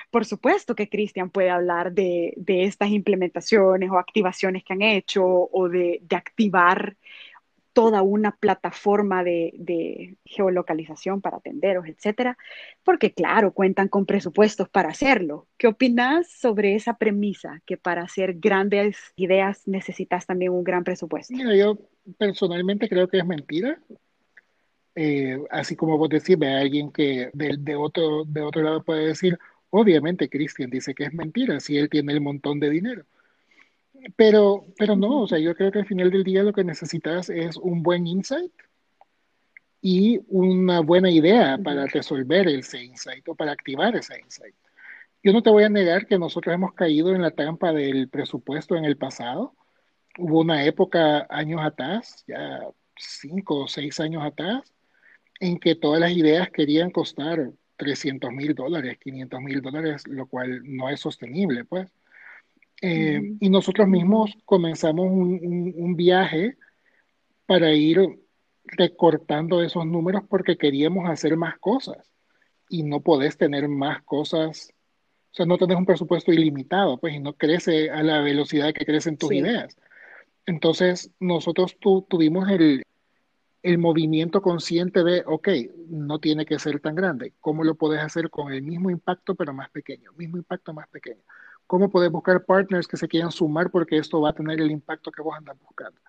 por 0.09 0.23
supuesto 0.23 0.73
que 0.73 0.88
Cristian 0.88 1.29
puede 1.29 1.49
hablar 1.49 1.91
de, 1.91 2.33
estas 2.47 2.91
implementaciones 2.91 3.91
o 3.91 3.99
activaciones 3.99 4.63
que 4.63 4.71
han 4.71 4.83
hecho 4.83 5.25
o 5.25 5.67
de 5.67 6.01
activar 6.11 6.95
toda 7.75 8.01
una 8.03 8.31
plataforma 8.38 9.21
de, 9.25 10.15
geolocalización 10.23 11.19
para 11.19 11.41
tenderos, 11.41 11.85
etcétera, 11.88 12.38
porque 12.85 13.13
claro, 13.13 13.51
cuentan 13.51 13.89
con 13.89 14.05
presupuestos 14.05 14.69
para 14.69 14.89
hacerlo. 14.89 15.45
¿Qué 15.57 15.67
opinas 15.67 16.31
sobre 16.31 16.75
esa 16.75 16.97
premisa 16.97 17.61
que 17.65 17.75
para 17.75 18.03
hacer 18.03 18.35
grandes 18.35 18.97
ideas 19.17 19.67
necesitas 19.67 20.25
también 20.25 20.53
un 20.53 20.63
gran 20.63 20.85
presupuesto? 20.85 21.33
Yo 21.53 21.77
personalmente 22.17 22.88
creo 22.88 23.09
que 23.09 23.17
es 23.17 23.25
mentira. 23.25 23.77
Eh, 24.95 25.38
así 25.51 25.75
como 25.75 25.97
vos 25.97 26.07
decís, 26.07 26.38
a 26.41 26.59
alguien 26.59 26.93
que 26.93 27.29
de, 27.33 27.57
de, 27.59 27.75
otro, 27.75 28.23
de 28.23 28.41
otro 28.41 28.61
lado 28.61 28.83
puede 28.83 29.07
decir, 29.07 29.38
obviamente 29.69 30.29
Cristian 30.29 30.69
dice 30.69 30.95
que 30.95 31.03
es 31.03 31.13
mentira 31.13 31.59
si 31.59 31.77
él 31.77 31.89
tiene 31.89 32.13
el 32.13 32.21
montón 32.21 32.61
de 32.61 32.69
dinero. 32.69 33.05
Pero, 34.15 34.65
pero 34.77 34.95
no, 34.95 35.21
o 35.21 35.27
sea, 35.27 35.39
yo 35.39 35.55
creo 35.55 35.71
que 35.71 35.79
al 35.79 35.85
final 35.85 36.11
del 36.11 36.23
día 36.23 36.43
lo 36.43 36.53
que 36.53 36.63
necesitas 36.63 37.29
es 37.29 37.57
un 37.57 37.81
buen 37.81 38.05
insight 38.05 38.51
y 39.81 40.19
una 40.27 40.79
buena 40.79 41.09
idea 41.09 41.57
para 41.63 41.85
resolver 41.85 42.47
ese 42.47 42.83
insight 42.83 43.27
o 43.27 43.35
para 43.35 43.51
activar 43.51 43.95
ese 43.95 44.19
insight. 44.19 44.55
Yo 45.23 45.33
no 45.33 45.41
te 45.41 45.49
voy 45.49 45.63
a 45.63 45.69
negar 45.69 46.05
que 46.05 46.19
nosotros 46.19 46.53
hemos 46.53 46.73
caído 46.73 47.13
en 47.13 47.21
la 47.21 47.31
trampa 47.31 47.73
del 47.73 48.09
presupuesto 48.09 48.75
en 48.75 48.85
el 48.85 48.97
pasado. 48.97 49.55
Hubo 50.19 50.41
una 50.41 50.63
época 50.65 51.25
años 51.29 51.61
atrás, 51.63 52.23
ya 52.27 52.61
cinco 52.95 53.61
o 53.63 53.67
seis 53.67 53.99
años 53.99 54.23
atrás, 54.23 54.71
en 55.39 55.59
que 55.59 55.75
todas 55.75 55.99
las 55.99 56.11
ideas 56.11 56.49
querían 56.51 56.91
costar 56.91 57.51
300 57.77 58.31
mil 58.31 58.55
dólares, 58.55 58.97
500 58.99 59.41
mil 59.41 59.61
dólares, 59.61 60.07
lo 60.07 60.27
cual 60.27 60.61
no 60.63 60.89
es 60.89 60.99
sostenible, 60.99 61.65
pues. 61.65 61.91
Eh, 62.85 63.19
mm. 63.19 63.37
Y 63.39 63.49
nosotros 63.49 63.87
mismos 63.87 64.37
comenzamos 64.45 65.07
un, 65.07 65.39
un, 65.41 65.73
un, 65.75 65.95
viaje 65.95 66.55
para 67.47 67.73
ir 67.73 67.99
recortando 68.63 69.63
esos 69.63 69.87
números 69.87 70.21
porque 70.29 70.55
queríamos 70.55 71.09
hacer 71.09 71.35
más 71.35 71.57
cosas 71.57 72.11
y 72.69 72.83
no 72.83 73.01
podés 73.01 73.37
tener 73.37 73.67
más 73.67 74.03
cosas, 74.03 74.71
o 75.31 75.35
sea, 75.35 75.47
no 75.47 75.57
tenés 75.57 75.77
un 75.77 75.85
presupuesto 75.85 76.31
ilimitado, 76.31 76.99
pues, 76.99 77.15
y 77.15 77.19
no 77.19 77.33
crece 77.33 77.89
a 77.89 78.03
la 78.03 78.21
velocidad 78.21 78.73
que 78.73 78.85
crecen 78.85 79.17
tus 79.17 79.29
sí. 79.29 79.37
ideas. 79.37 79.75
Entonces, 80.45 81.11
nosotros 81.19 81.77
tu, 81.79 82.03
tuvimos 82.03 82.49
el, 82.49 82.83
el 83.63 83.77
movimiento 83.79 84.43
consciente 84.43 85.03
de, 85.03 85.23
ok, 85.25 85.49
no 85.89 86.19
tiene 86.19 86.45
que 86.45 86.59
ser 86.59 86.79
tan 86.79 86.93
grande, 86.93 87.33
¿cómo 87.39 87.63
lo 87.63 87.73
podés 87.73 88.01
hacer 88.01 88.29
con 88.29 88.53
el 88.53 88.61
mismo 88.61 88.91
impacto 88.91 89.33
pero 89.33 89.53
más 89.53 89.71
pequeño? 89.71 90.11
Mismo 90.13 90.37
impacto 90.37 90.71
más 90.71 90.87
pequeño 90.89 91.23
cómo 91.67 91.89
puedes 91.89 92.12
buscar 92.12 92.43
partners 92.45 92.88
que 92.88 92.97
se 92.97 93.08
quieran 93.08 93.32
sumar 93.32 93.69
porque 93.69 93.97
esto 93.97 94.21
va 94.21 94.30
a 94.30 94.34
tener 94.34 94.60
el 94.62 94.71
impacto 94.71 95.12
que 95.12 95.21
vos 95.21 95.36
andas 95.38 95.58
buscando. 95.60 95.99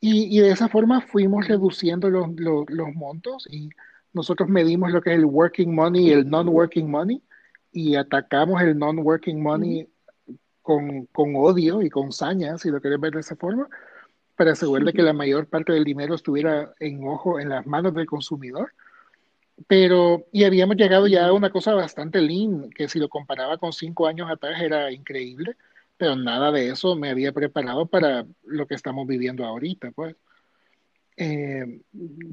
Y, 0.00 0.36
y 0.36 0.40
de 0.40 0.50
esa 0.50 0.68
forma 0.68 1.02
fuimos 1.02 1.46
reduciendo 1.46 2.08
los, 2.08 2.28
los, 2.36 2.64
los, 2.68 2.94
montos 2.94 3.46
y 3.50 3.68
nosotros 4.14 4.48
medimos 4.48 4.92
lo 4.92 5.02
que 5.02 5.10
es 5.10 5.18
el 5.18 5.26
working 5.26 5.74
money 5.74 6.08
y 6.08 6.12
el 6.12 6.28
non-working 6.28 6.90
money 6.90 7.22
y 7.70 7.96
atacamos 7.96 8.62
el 8.62 8.78
non-working 8.78 9.42
money 9.42 9.88
mm. 10.26 10.34
con, 10.62 11.06
con, 11.06 11.36
odio 11.36 11.82
y 11.82 11.90
con 11.90 12.12
saña, 12.12 12.56
si 12.56 12.70
lo 12.70 12.80
querés 12.80 12.98
ver 12.98 13.12
de 13.12 13.20
esa 13.20 13.36
forma, 13.36 13.68
para 14.36 14.52
asegurar 14.52 14.86
de 14.86 14.94
que 14.94 15.02
la 15.02 15.12
mayor 15.12 15.46
parte 15.46 15.72
del 15.72 15.84
dinero 15.84 16.14
estuviera 16.14 16.72
en 16.80 17.06
ojo, 17.06 17.38
en 17.38 17.50
las 17.50 17.66
manos 17.66 17.92
del 17.92 18.06
consumidor 18.06 18.72
pero, 19.66 20.26
y 20.32 20.44
habíamos 20.44 20.76
llegado 20.76 21.06
ya 21.06 21.26
a 21.26 21.32
una 21.32 21.50
cosa 21.50 21.74
bastante 21.74 22.20
lean, 22.20 22.70
que 22.70 22.88
si 22.88 22.98
lo 22.98 23.08
comparaba 23.08 23.58
con 23.58 23.72
cinco 23.72 24.06
años 24.06 24.30
atrás 24.30 24.60
era 24.60 24.90
increíble, 24.92 25.56
pero 25.96 26.16
nada 26.16 26.50
de 26.50 26.70
eso 26.70 26.96
me 26.96 27.10
había 27.10 27.32
preparado 27.32 27.86
para 27.86 28.26
lo 28.44 28.66
que 28.66 28.74
estamos 28.74 29.06
viviendo 29.06 29.44
ahorita, 29.44 29.90
pues. 29.92 30.16
Eh, 31.16 31.82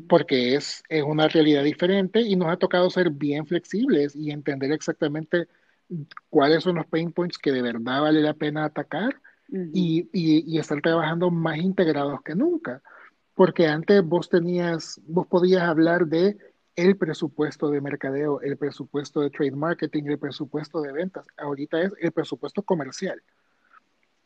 porque 0.08 0.56
es, 0.56 0.82
es 0.88 1.04
una 1.04 1.28
realidad 1.28 1.64
diferente 1.64 2.22
y 2.22 2.38
nos 2.38 2.48
ha 2.48 2.58
tocado 2.58 2.90
ser 2.90 3.10
bien 3.10 3.46
flexibles 3.46 4.16
y 4.16 4.32
entender 4.32 4.72
exactamente 4.72 5.48
cuáles 6.30 6.64
son 6.64 6.76
los 6.76 6.86
pain 6.86 7.12
points 7.12 7.38
que 7.38 7.52
de 7.52 7.62
verdad 7.62 8.02
vale 8.02 8.22
la 8.22 8.34
pena 8.34 8.64
atacar 8.64 9.20
uh 9.50 9.56
-huh. 9.58 9.72
y, 9.74 10.10
y, 10.14 10.56
y 10.56 10.60
estar 10.60 10.82
trabajando 10.82 11.30
más 11.30 11.58
integrados 11.58 12.22
que 12.22 12.36
nunca. 12.36 12.82
Porque 13.34 13.68
antes 13.68 14.02
vos 14.04 14.30
tenías, 14.30 15.02
vos 15.06 15.28
podías 15.28 15.64
hablar 15.64 16.08
de 16.08 16.38
el 16.78 16.96
presupuesto 16.96 17.70
de 17.70 17.82
mercadeo, 17.82 18.40
el 18.42 18.56
presupuesto 18.56 19.20
de 19.22 19.32
trade 19.32 19.52
marketing, 19.52 20.04
el 20.06 20.20
presupuesto 20.20 20.80
de 20.80 20.94
ventas. 20.94 21.26
Ahorita 21.36 21.82
es 21.82 21.92
el 22.00 22.12
presupuesto 22.12 22.62
comercial. 22.62 23.22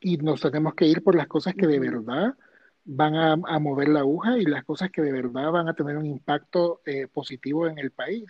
Y 0.01 0.17
nos 0.17 0.41
tenemos 0.41 0.75
que 0.75 0.85
ir 0.85 1.01
por 1.01 1.15
las 1.15 1.27
cosas 1.27 1.55
que 1.55 1.65
de 1.65 1.79
verdad 1.79 2.35
van 2.83 3.15
a, 3.15 3.33
a 3.33 3.59
mover 3.59 3.87
la 3.87 4.01
aguja 4.01 4.37
y 4.37 4.43
las 4.43 4.65
cosas 4.65 4.91
que 4.91 5.01
de 5.01 5.13
verdad 5.13 5.49
van 5.49 5.69
a 5.69 5.73
tener 5.73 5.97
un 5.97 6.05
impacto 6.05 6.81
eh, 6.85 7.07
positivo 7.07 7.67
en 7.67 7.79
el 7.79 7.91
país. 7.91 8.25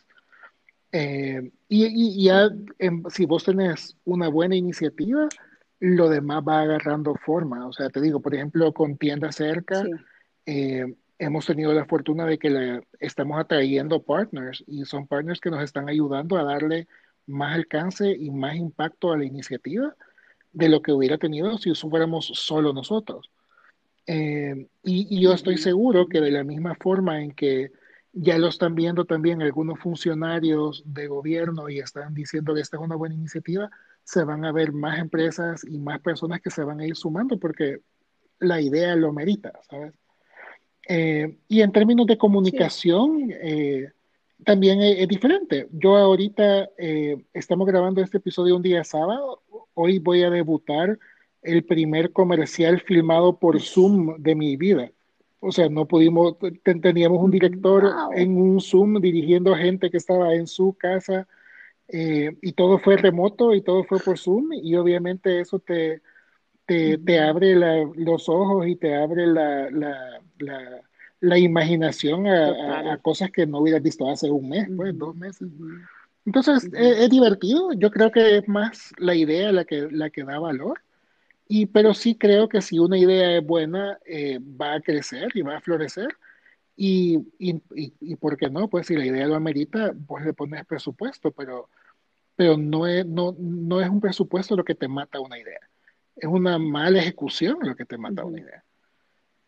Eh, 0.91 1.51
y, 1.67 1.85
y, 1.85 2.25
ya, 2.25 2.49
en, 2.77 3.03
si 3.09 3.25
vos 3.25 3.43
tenés 3.43 3.97
una 4.05 4.27
buena 4.27 4.55
iniciativa, 4.55 5.27
lo 5.79 6.09
demás 6.09 6.43
va 6.47 6.61
agarrando 6.61 7.15
forma. 7.15 7.65
O 7.67 7.73
sea, 7.73 7.89
te 7.89 7.99
digo, 7.99 8.21
por 8.21 8.35
ejemplo, 8.35 8.71
con 8.71 8.97
tiendas 8.97 9.37
cerca, 9.37 9.81
sí. 9.81 9.91
eh, 10.45 10.95
hemos 11.21 11.45
tenido 11.45 11.71
la 11.71 11.85
fortuna 11.85 12.25
de 12.25 12.39
que 12.39 12.49
le 12.49 12.81
estamos 12.99 13.39
atrayendo 13.39 14.01
partners 14.01 14.63
y 14.65 14.85
son 14.85 15.05
partners 15.05 15.39
que 15.39 15.51
nos 15.51 15.63
están 15.63 15.87
ayudando 15.87 16.35
a 16.35 16.43
darle 16.43 16.87
más 17.27 17.53
alcance 17.53 18.11
y 18.11 18.31
más 18.31 18.55
impacto 18.55 19.11
a 19.11 19.17
la 19.17 19.25
iniciativa 19.25 19.95
de 20.51 20.67
lo 20.67 20.81
que 20.81 20.91
hubiera 20.91 21.19
tenido 21.19 21.59
si 21.59 21.75
fuéramos 21.75 22.25
solo 22.33 22.73
nosotros. 22.73 23.29
Eh, 24.07 24.67
y, 24.83 25.15
y, 25.15 25.21
yo 25.21 25.33
estoy 25.33 25.57
seguro 25.57 26.07
que 26.07 26.19
de 26.19 26.31
la 26.31 26.43
misma 26.43 26.73
forma 26.73 27.21
en 27.21 27.33
que 27.33 27.71
ya 28.13 28.39
lo 28.39 28.47
están 28.47 28.73
viendo 28.73 29.05
también 29.05 29.43
algunos 29.43 29.79
funcionarios 29.79 30.81
de 30.87 31.07
gobierno 31.07 31.69
y 31.69 31.79
están 31.79 32.15
diciendo 32.15 32.55
que 32.55 32.61
esta 32.61 32.77
es 32.77 32.83
una 32.83 32.95
buena 32.95 33.13
iniciativa, 33.13 33.69
se 34.03 34.23
van 34.23 34.43
a 34.43 34.51
ver 34.51 34.73
más 34.73 34.97
empresas 34.97 35.63
y 35.63 35.77
más 35.77 36.01
personas 36.01 36.41
que 36.41 36.49
se 36.49 36.63
van 36.63 36.79
a 36.79 36.87
ir 36.87 36.95
sumando 36.95 37.37
porque 37.37 37.81
la 38.39 38.59
idea 38.59 38.95
lo 38.95 39.13
merita, 39.13 39.53
¿sabes? 39.69 39.93
Eh, 40.87 41.37
y 41.47 41.61
en 41.61 41.71
términos 41.71 42.07
de 42.07 42.17
comunicación, 42.17 43.27
sí. 43.27 43.35
eh, 43.41 43.91
también 44.43 44.81
es, 44.81 44.99
es, 44.99 45.07
diferente. 45.07 45.67
Yo 45.71 45.95
ahorita 45.95 46.69
eh, 46.77 47.23
estamos 47.33 47.67
grabando 47.67 48.01
este 48.01 48.17
episodio 48.17 48.55
un 48.55 48.61
día 48.61 48.83
sábado. 48.83 49.41
Hoy 49.73 49.99
voy 49.99 50.23
a 50.23 50.29
debutar 50.29 50.97
el 51.41 51.63
primer 51.63 52.11
comercial 52.11 52.81
filmado 52.81 53.37
por 53.37 53.59
Zoom 53.61 54.15
de 54.17 54.35
mi 54.35 54.57
vida. 54.57 54.91
O 55.39 55.51
sea, 55.51 55.69
no 55.69 55.87
pudimos, 55.87 56.35
teníamos 56.63 57.23
un 57.23 57.31
director 57.31 57.91
en 58.13 58.37
un 58.37 58.61
Zoom 58.61 59.01
dirigiendo 59.01 59.53
a 59.53 59.57
gente 59.57 59.89
que 59.89 59.97
estaba 59.97 60.35
en 60.35 60.45
su 60.45 60.73
casa 60.73 61.27
eh, 61.87 62.37
y 62.41 62.53
todo 62.53 62.77
fue 62.77 62.95
remoto 62.95 63.55
y 63.55 63.61
todo 63.61 63.83
fue 63.83 63.99
por 63.99 64.19
Zoom 64.19 64.53
y 64.53 64.75
obviamente 64.75 65.41
eso 65.41 65.57
te, 65.57 66.01
te, 67.05 67.19
abre 67.19 67.55
los 67.95 68.29
ojos 68.29 68.67
y 68.67 68.75
te 68.75 68.95
abre 68.95 69.27
la, 69.27 69.69
la, 71.19 71.37
imaginación 71.37 72.27
a, 72.27 72.97
cosas 73.01 73.31
que 73.31 73.45
no 73.45 73.59
hubieras 73.59 73.83
visto 73.83 74.09
hace 74.09 74.29
un 74.29 74.49
mes, 74.49 74.67
pues, 74.75 74.97
dos 74.97 75.15
meses. 75.15 75.49
Entonces, 76.25 76.69
es, 76.73 77.09
divertido. 77.09 77.73
Yo 77.73 77.91
creo 77.91 78.11
que 78.11 78.37
es 78.37 78.47
más 78.47 78.93
la 78.97 79.15
idea 79.15 79.51
la 79.51 79.65
que, 79.65 79.87
la 79.91 80.09
que 80.09 80.23
da 80.23 80.39
valor. 80.39 80.81
Y, 81.47 81.65
pero 81.65 81.93
sí 81.93 82.15
creo 82.15 82.47
que 82.47 82.61
si 82.61 82.79
una 82.79 82.97
idea 82.97 83.37
es 83.37 83.45
buena, 83.45 83.99
eh, 84.05 84.39
va 84.39 84.75
a 84.75 84.81
crecer 84.81 85.29
y 85.33 85.41
va 85.41 85.57
a 85.57 85.61
florecer. 85.61 86.15
Y, 86.77 87.17
y, 87.37 87.61
y, 87.75 88.15
por 88.15 88.37
qué 88.37 88.49
no, 88.49 88.69
pues 88.69 88.87
si 88.87 88.95
la 88.95 89.05
idea 89.05 89.27
lo 89.27 89.35
amerita, 89.35 89.93
pues 90.07 90.25
le 90.25 90.33
pones 90.33 90.65
presupuesto, 90.65 91.31
pero, 91.31 91.69
pero 92.35 92.57
no, 92.57 92.87
es, 92.87 93.05
no, 93.05 93.35
no 93.37 93.81
es 93.81 93.89
un 93.89 93.99
presupuesto 93.99 94.55
lo 94.55 94.63
que 94.63 94.73
te 94.75 94.87
mata 94.87 95.19
una 95.19 95.37
idea 95.37 95.59
es 96.21 96.27
una 96.27 96.59
mala 96.59 96.99
ejecución 96.99 97.57
lo 97.61 97.75
que 97.75 97.85
te 97.85 97.97
mata 97.97 98.23
una 98.23 98.39
idea. 98.39 98.63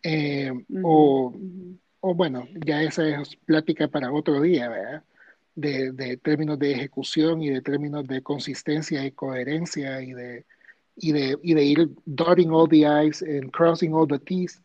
Eh, 0.01 0.51
o, 0.83 1.31
o, 1.99 2.15
bueno, 2.15 2.47
ya 2.65 2.81
esa 2.81 3.07
es 3.21 3.35
plática 3.35 3.87
para 3.87 4.11
otro 4.11 4.41
día, 4.41 4.69
¿verdad? 4.69 5.03
De, 5.55 5.91
de, 5.91 6.17
términos 6.17 6.57
de 6.57 6.71
ejecución 6.71 7.43
y 7.43 7.49
de 7.51 7.61
términos 7.61 8.07
de 8.07 8.23
consistencia 8.23 9.05
y 9.05 9.11
coherencia 9.11 10.01
y 10.01 10.13
de, 10.13 10.45
y 10.95 11.11
de, 11.11 11.37
y 11.43 11.53
de 11.53 11.63
ir 11.63 11.89
dotting 12.05 12.49
all 12.49 12.67
the 12.67 12.79
I's 12.79 13.21
and 13.21 13.51
crossing 13.51 13.93
all 13.93 14.07
the 14.07 14.17
T's. 14.17 14.59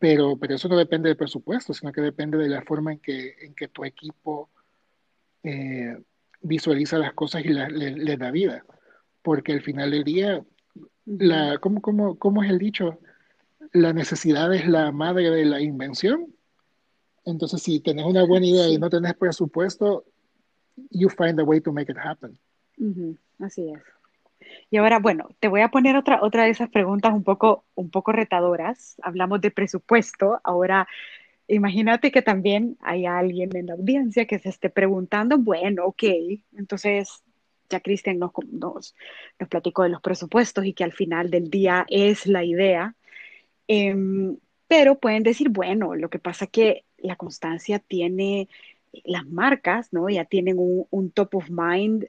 Pero, 0.00 0.36
pero 0.36 0.56
eso 0.56 0.68
no 0.68 0.76
depende 0.76 1.08
del 1.08 1.16
presupuesto, 1.16 1.72
sino 1.72 1.92
que 1.92 2.00
depende 2.00 2.38
de 2.38 2.48
la 2.48 2.62
forma 2.62 2.92
en 2.92 2.98
que, 2.98 3.36
en 3.40 3.54
que 3.54 3.68
tu 3.68 3.84
equipo 3.84 4.50
eh, 5.44 5.96
visualiza 6.40 6.98
las 6.98 7.14
cosas 7.14 7.44
y 7.44 7.48
les 7.50 7.70
le 7.70 8.16
da 8.16 8.32
vida. 8.32 8.64
Porque 9.22 9.52
al 9.52 9.62
final 9.62 9.92
del 9.92 10.04
día, 10.04 10.44
la, 11.06 11.58
¿cómo, 11.58 11.80
cómo, 11.80 12.18
cómo 12.18 12.42
es 12.42 12.50
el 12.50 12.58
dicho? 12.58 12.98
La 13.72 13.92
necesidad 13.92 14.52
es 14.54 14.66
la 14.66 14.92
madre 14.92 15.30
de 15.30 15.44
la 15.44 15.60
invención. 15.60 16.26
Entonces, 17.24 17.62
si 17.62 17.80
tenés 17.80 18.04
una 18.04 18.24
buena 18.24 18.46
idea 18.46 18.68
y 18.68 18.78
no 18.78 18.90
tenés 18.90 19.14
presupuesto, 19.14 20.04
you 20.90 21.08
find 21.08 21.40
a 21.40 21.44
way 21.44 21.60
to 21.60 21.72
make 21.72 21.90
it 21.90 21.98
happen. 21.98 22.38
Así 23.38 23.70
es. 23.70 23.80
Y 24.70 24.76
ahora, 24.76 24.98
bueno, 24.98 25.28
te 25.40 25.48
voy 25.48 25.60
a 25.60 25.68
poner 25.68 25.96
otra, 25.96 26.22
otra 26.22 26.44
de 26.44 26.50
esas 26.50 26.68
preguntas 26.68 27.12
un 27.12 27.24
poco, 27.24 27.64
un 27.74 27.90
poco 27.90 28.12
retadoras. 28.12 28.96
Hablamos 29.02 29.40
de 29.40 29.50
presupuesto. 29.50 30.40
Ahora, 30.44 30.86
imagínate 31.48 32.10
que 32.10 32.22
también 32.22 32.76
hay 32.80 33.06
alguien 33.06 33.54
en 33.56 33.66
la 33.66 33.74
audiencia 33.74 34.26
que 34.26 34.38
se 34.38 34.48
esté 34.48 34.70
preguntando, 34.70 35.38
bueno, 35.38 35.84
ok, 35.86 36.02
entonces 36.56 37.22
ya 37.68 37.80
Cristian 37.80 38.18
nos, 38.18 38.32
nos, 38.50 38.94
platicó 39.48 39.82
de 39.82 39.90
los 39.90 40.00
presupuestos 40.00 40.64
y 40.64 40.72
que 40.72 40.84
al 40.84 40.92
final 40.92 41.30
del 41.30 41.50
día 41.50 41.86
es 41.88 42.26
la 42.26 42.44
idea. 42.44 42.94
Em, 43.68 44.36
pero 44.68 44.98
pueden 44.98 45.22
decir, 45.22 45.48
bueno, 45.48 45.94
lo 45.94 46.08
que 46.10 46.18
pasa 46.18 46.46
es 46.46 46.50
que 46.50 46.84
la 46.98 47.16
constancia 47.16 47.78
tiene 47.78 48.48
las 49.04 49.26
marcas, 49.26 49.92
¿no? 49.92 50.08
Ya 50.08 50.24
tienen 50.24 50.56
un, 50.58 51.10
top 51.10 51.36
of 51.36 51.50
mind 51.50 52.06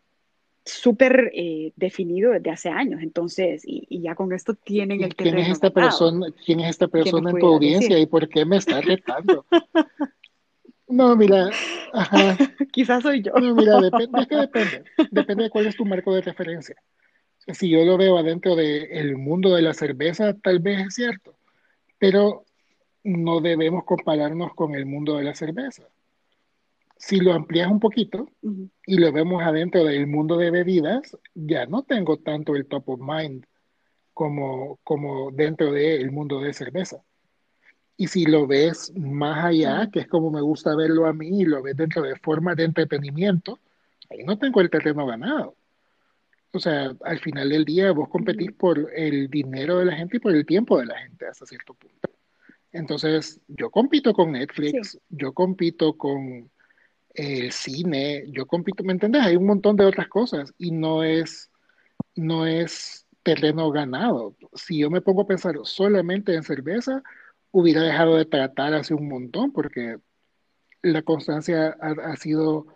súper 0.65 1.31
eh, 1.33 1.71
definido 1.75 2.31
desde 2.31 2.49
hace 2.49 2.69
años, 2.69 3.01
entonces, 3.01 3.63
y, 3.65 4.01
ya 4.01 4.15
con 4.15 4.33
esto 4.33 4.53
tienen 4.53 5.01
el 5.01 5.15
terreno. 5.15 5.37
¿Quién 5.37 5.47
es 5.47 5.53
esta 5.53 5.69
persona, 5.69 6.27
¿quién 6.45 6.59
es 6.59 6.69
esta 6.71 6.87
persona 6.87 7.31
en 7.31 7.39
tu 7.39 7.45
audiencia 7.45 7.97
y 7.99 8.05
por 8.05 8.27
qué 8.27 8.45
me 8.45 8.57
está 8.57 8.81
retando? 8.81 9.45
No, 10.87 11.15
mira, 11.15 11.49
ajá. 11.93 12.37
Quizás 12.71 13.03
soy 13.03 13.21
yo. 13.21 13.33
No, 13.33 13.53
mira, 13.55 13.79
depende, 13.81 14.11
es 14.21 14.27
que 14.27 14.35
depende. 14.35 14.83
Depende 15.11 15.43
de 15.43 15.49
cuál 15.49 15.67
es 15.67 15.75
tu 15.75 15.85
marco 15.85 16.13
de 16.13 16.21
referencia. 16.21 16.75
Si 17.53 17.69
yo 17.69 17.83
lo 17.85 17.97
veo 17.97 18.17
adentro 18.17 18.55
del 18.55 19.17
mundo 19.17 19.55
de 19.55 19.61
la 19.61 19.73
cerveza, 19.73 20.33
tal 20.33 20.59
vez 20.59 20.87
es 20.87 20.95
cierto, 20.95 21.37
pero 21.97 22.43
no 23.03 23.39
debemos 23.39 23.85
compararnos 23.85 24.53
con 24.53 24.75
el 24.75 24.85
mundo 24.85 25.15
de 25.15 25.23
la 25.23 25.33
cerveza. 25.33 25.83
Si 26.97 27.19
lo 27.19 27.33
amplias 27.33 27.69
un 27.71 27.79
poquito 27.79 28.29
y 28.85 28.97
lo 28.97 29.11
vemos 29.11 29.43
adentro 29.43 29.85
del 29.85 30.07
mundo 30.07 30.35
de 30.37 30.51
bebidas, 30.51 31.17
ya 31.35 31.65
no 31.67 31.83
tengo 31.83 32.17
tanto 32.17 32.55
el 32.55 32.65
top 32.65 32.89
of 32.89 32.99
mind 32.99 33.45
como, 34.13 34.79
como 34.83 35.31
dentro 35.31 35.71
del 35.71 36.11
mundo 36.11 36.41
de 36.41 36.53
cerveza. 36.53 37.03
Y 37.97 38.07
si 38.07 38.25
lo 38.25 38.45
ves 38.45 38.93
más 38.95 39.43
allá, 39.43 39.89
que 39.91 40.01
es 40.01 40.07
como 40.07 40.29
me 40.29 40.41
gusta 40.41 40.75
verlo 40.75 41.07
a 41.07 41.13
mí, 41.13 41.41
y 41.41 41.45
lo 41.45 41.63
ves 41.63 41.75
dentro 41.75 42.03
de 42.03 42.15
formas 42.15 42.55
de 42.55 42.63
entretenimiento, 42.65 43.59
ahí 44.09 44.23
no 44.23 44.37
tengo 44.37 44.61
el 44.61 44.69
terreno 44.69 45.05
ganado. 45.07 45.55
O 46.53 46.59
sea, 46.59 46.95
al 47.03 47.19
final 47.19 47.49
del 47.49 47.65
día 47.65 47.91
vos 47.91 48.07
competís 48.09 48.51
por 48.51 48.91
el 48.95 49.29
dinero 49.29 49.79
de 49.79 49.85
la 49.85 49.95
gente 49.95 50.17
y 50.17 50.19
por 50.19 50.35
el 50.35 50.45
tiempo 50.45 50.79
de 50.79 50.85
la 50.85 50.97
gente 50.99 51.27
hasta 51.27 51.45
cierto 51.45 51.73
punto. 51.73 52.09
Entonces, 52.71 53.41
yo 53.47 53.69
compito 53.69 54.13
con 54.13 54.31
Netflix, 54.31 54.99
yo 55.09 55.33
compito 55.33 55.97
con 55.97 56.49
el 57.09 57.51
cine, 57.51 58.25
yo 58.29 58.45
compito, 58.45 58.83
¿me 58.83 58.93
entendés? 58.93 59.23
Hay 59.23 59.35
un 59.35 59.45
montón 59.47 59.75
de 59.75 59.85
otras 59.85 60.07
cosas 60.07 60.53
y 60.57 60.71
no 60.71 61.03
es, 61.03 61.49
no 62.15 62.45
es 62.45 63.07
terreno 63.23 63.71
ganado. 63.71 64.35
Si 64.53 64.79
yo 64.79 64.89
me 64.89 65.01
pongo 65.01 65.23
a 65.23 65.27
pensar 65.27 65.55
solamente 65.63 66.35
en 66.35 66.43
cerveza, 66.43 67.01
hubiera 67.51 67.81
dejado 67.81 68.15
de 68.15 68.25
tratar 68.25 68.73
hace 68.73 68.93
un 68.93 69.07
montón, 69.07 69.51
porque 69.51 69.97
la 70.81 71.01
constancia 71.01 71.75
ha, 71.81 72.15
sido 72.15 72.67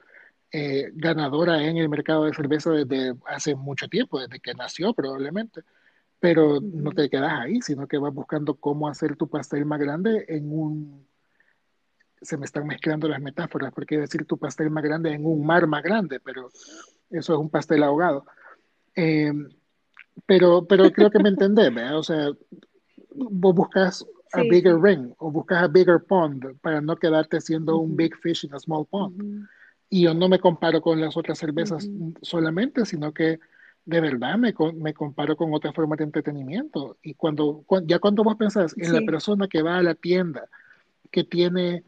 eh, 0.51 0.91
ganadora 0.93 1.63
en 1.63 1.77
el 1.77 1.89
mercado 1.89 2.25
de 2.25 2.34
cerveza 2.34 2.71
desde 2.71 3.15
hace 3.25 3.55
mucho 3.55 3.88
tiempo, 3.88 4.19
desde 4.19 4.39
que 4.39 4.53
nació 4.53 4.93
probablemente. 4.93 5.62
Pero 6.19 6.60
no 6.62 6.91
te 6.91 7.10
quedas 7.10 7.34
ahí, 7.34 7.62
sino 7.62 7.88
que 7.88 7.97
vas 7.97 8.13
buscando 8.13 8.55
cómo 8.55 8.88
hacer 8.88 9.15
tu 9.15 9.27
pastel 9.27 9.65
más 9.65 9.79
grande 9.79 10.25
en 10.27 10.51
un... 10.51 11.07
Se 12.21 12.38
me 12.38 12.45
están 12.45 12.67
mezclando 12.67 13.07
las 13.07 13.19
metáforas, 13.19 13.73
porque 13.73 13.97
decir 13.97 14.25
tu 14.25 14.38
pastel 14.38 14.69
más 14.69 14.84
grande 14.84 15.12
en 15.12 15.25
un 15.25 15.43
mar 15.43 15.65
más 15.65 15.81
grande, 15.81 16.19
pero 16.19 16.49
eso 17.10 17.34
es 17.34 17.39
un 17.39 17.49
pastel 17.49 17.81
ahogado. 17.81 18.25
Eh, 18.95 19.34
pero, 20.27 20.65
pero 20.67 20.91
creo 20.91 21.10
que 21.10 21.17
me 21.17 21.29
entendés, 21.29 21.73
¿verdad? 21.73 21.97
O 21.97 22.03
sea, 22.03 22.29
vos 23.15 23.55
buscas 23.55 24.05
a 24.34 24.44
bigger 24.44 24.80
ring 24.80 25.13
o 25.17 25.32
buscas 25.32 25.63
a 25.63 25.67
bigger 25.67 26.00
pond 26.00 26.58
para 26.62 26.82
no 26.82 26.96
quedarte 26.96 27.41
siendo 27.41 27.78
un 27.78 27.96
big 27.96 28.15
fish 28.17 28.46
in 28.46 28.54
a 28.54 28.60
small 28.60 28.86
pond. 28.86 29.48
Y 29.89 30.04
yo 30.04 30.13
no 30.13 30.30
me 30.30 30.39
comparo 30.39 30.82
con 30.82 31.02
las 31.02 31.17
otras 31.17 31.38
cervezas 31.38 31.89
solamente, 32.22 32.86
sino 32.86 33.13
que 33.13 33.39
de 33.86 34.00
verdad 34.00 34.38
me, 34.38 34.54
me, 34.76 34.94
comparo 34.94 35.36
con 35.36 35.54
otras 35.54 35.74
formas 35.74 35.98
de 35.98 36.06
entretenimiento. 36.06 36.98
Y 37.02 37.15
cuando, 37.15 37.65
ya 37.86 38.00
cuando 38.00 38.24
vos 38.24 38.36
pensás 38.36 38.74
en 38.78 38.94
la 38.94 39.02
persona 39.02 39.48
que 39.48 39.62
va 39.62 39.78
a 39.78 39.84
la 39.84 39.96
tienda, 39.96 40.48
que 41.12 41.24
tiene 41.24 41.84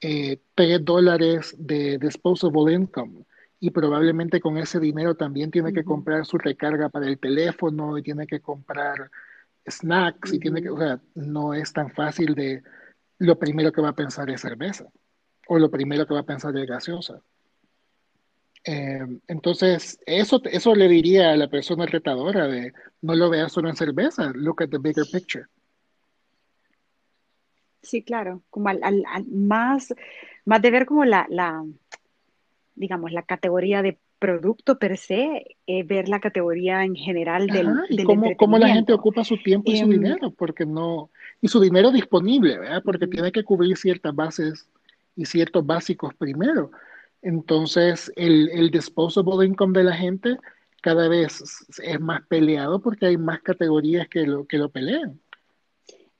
eh, 0.00 0.40
3 0.54 0.84
dólares 0.84 1.56
de 1.58 1.98
disposable 1.98 2.74
income, 2.74 3.24
y 3.60 3.70
probablemente 3.70 4.40
con 4.40 4.56
ese 4.56 4.78
dinero 4.78 5.16
también 5.16 5.50
tiene 5.50 5.72
que 5.72 5.84
comprar 5.84 6.24
su 6.26 6.38
recarga 6.38 6.88
para 6.90 7.08
el 7.08 7.18
teléfono 7.18 7.98
y 7.98 8.02
tiene 8.02 8.26
que 8.26 8.40
comprar 8.40 9.10
snacks 9.70 10.32
y 10.32 10.38
tiene 10.38 10.62
que, 10.62 10.70
o 10.70 10.78
sea, 10.78 11.00
no 11.14 11.54
es 11.54 11.72
tan 11.72 11.90
fácil 11.90 12.34
de 12.34 12.62
lo 13.18 13.38
primero 13.38 13.72
que 13.72 13.80
va 13.80 13.90
a 13.90 13.94
pensar 13.94 14.30
es 14.30 14.40
cerveza 14.40 14.86
o 15.48 15.58
lo 15.58 15.70
primero 15.70 16.06
que 16.06 16.14
va 16.14 16.20
a 16.20 16.26
pensar 16.26 16.56
es 16.56 16.66
gaseosa. 16.66 17.20
Eh, 18.64 19.06
entonces, 19.28 19.98
eso, 20.04 20.42
eso 20.44 20.74
le 20.74 20.88
diría 20.88 21.32
a 21.32 21.36
la 21.36 21.48
persona 21.48 21.86
retadora 21.86 22.46
de 22.46 22.72
no 23.00 23.14
lo 23.14 23.30
veas 23.30 23.50
solo 23.50 23.68
en 23.68 23.76
cerveza, 23.76 24.30
look 24.34 24.62
at 24.62 24.68
the 24.68 24.78
bigger 24.78 25.06
picture. 25.10 25.46
Sí, 27.82 28.02
claro, 28.02 28.42
como 28.50 28.68
al, 28.68 29.06
más, 29.30 29.94
más 30.44 30.60
de 30.60 30.70
ver 30.70 30.84
como 30.84 31.06
la, 31.06 31.26
la, 31.30 31.64
digamos, 32.74 33.12
la 33.12 33.22
categoría 33.22 33.80
de 33.80 33.98
producto 34.18 34.78
per 34.78 34.96
se, 34.96 35.56
eh, 35.66 35.82
ver 35.84 36.08
la 36.08 36.20
categoría 36.20 36.84
en 36.84 36.94
general 36.94 37.46
del, 37.46 37.68
y 37.88 38.02
cómo, 38.36 38.58
la 38.58 38.68
gente 38.68 38.92
ocupa 38.92 39.24
su 39.24 39.36
tiempo 39.36 39.70
y 39.70 39.76
su 39.76 39.84
em, 39.84 39.90
dinero, 39.90 40.30
porque 40.30 40.66
no, 40.66 41.10
y 41.40 41.48
su 41.48 41.60
dinero 41.60 41.90
disponible, 41.90 42.58
¿verdad? 42.58 42.82
Porque 42.84 43.06
tiene 43.06 43.32
que 43.32 43.44
cubrir 43.44 43.76
ciertas 43.76 44.14
bases 44.14 44.68
y 45.16 45.24
ciertos 45.24 45.64
básicos 45.64 46.14
primero. 46.14 46.70
Entonces, 47.22 48.12
el, 48.16 48.50
el 48.50 48.70
disposable 48.70 49.46
income 49.46 49.78
de 49.78 49.84
la 49.84 49.94
gente 49.94 50.36
cada 50.80 51.08
vez 51.08 51.42
es 51.82 52.00
más 52.00 52.22
peleado 52.28 52.80
porque 52.80 53.06
hay 53.06 53.16
más 53.16 53.40
categorías 53.42 54.08
que 54.08 54.26
lo, 54.26 54.46
que 54.46 54.58
lo 54.58 54.68
pelean. 54.68 55.20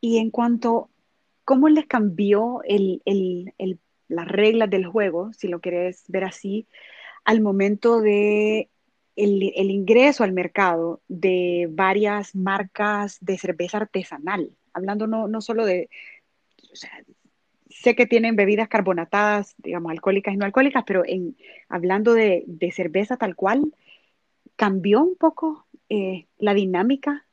Y 0.01 0.19
en 0.19 0.31
cuanto, 0.31 0.91
¿cómo 1.45 1.69
les 1.69 1.87
cambió 1.87 2.61
el, 2.65 3.03
el, 3.05 3.53
el, 3.59 3.79
las 4.09 4.29
reglas 4.29 4.71
del 4.71 4.87
juego, 4.87 5.33
si 5.33 5.49
lo 5.49 5.61
quieres 5.61 6.05
ver 6.09 6.25
así, 6.25 6.67
al 7.29 7.43
momento 7.43 8.01
de 8.01 8.71
el, 9.15 9.43
ingreso 9.71 10.25
al 10.25 10.33
mercado 10.33 11.03
de 11.09 11.69
varias 11.71 12.35
marcas 12.35 13.19
de 13.21 13.37
cerveza 13.37 13.77
artesanal, 13.77 14.57
hablando 14.73 15.07
no, 15.07 15.29
no 15.29 15.43
solo 15.43 15.67
de 15.67 15.91
sé 17.69 17.95
que 17.95 18.07
tienen 18.07 18.35
bebidas 18.35 18.69
carbonatadas, 18.69 19.55
digamos, 19.59 19.93
alcohólicas 19.93 20.33
y 20.33 20.39
no 20.39 20.47
alcohólicas, 20.47 20.85
pero 20.87 21.03
en, 21.05 21.37
hablando 21.69 22.15
de, 22.15 22.47
cerveza 22.75 23.19
tal 23.19 23.37
cual, 23.37 23.75
cambió 24.57 25.03
un 25.03 25.15
poco 25.15 25.67
eh, 25.91 26.29
la 26.39 26.55
dinámica 26.55 27.27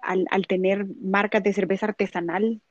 al, 0.00 0.46
tener 0.46 0.86
marcas 1.02 1.42
de 1.42 1.52
cerveza 1.52 1.84
artesanal 1.84 2.62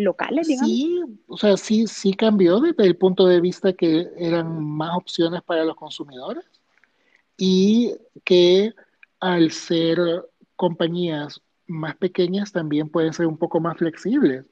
locales, 0.00 0.48
digamos. 0.48 0.70
Sí, 0.70 1.02
o 1.26 1.36
sea, 1.36 1.56
sí, 1.56 1.86
sí 1.86 2.14
cambió 2.14 2.60
desde 2.60 2.84
el 2.86 2.96
punto 2.96 3.26
de 3.26 3.40
vista 3.40 3.72
que 3.72 4.08
eran 4.16 4.64
más 4.64 4.96
opciones 4.96 5.42
para 5.42 5.64
los 5.64 5.76
consumidores 5.76 6.44
y 7.36 7.94
que 8.24 8.72
al 9.20 9.50
ser 9.50 9.98
compañías 10.56 11.40
más 11.66 11.96
pequeñas 11.96 12.52
también 12.52 12.88
pueden 12.88 13.12
ser 13.12 13.26
un 13.26 13.38
poco 13.38 13.60
más 13.60 13.76
flexibles 13.76 14.44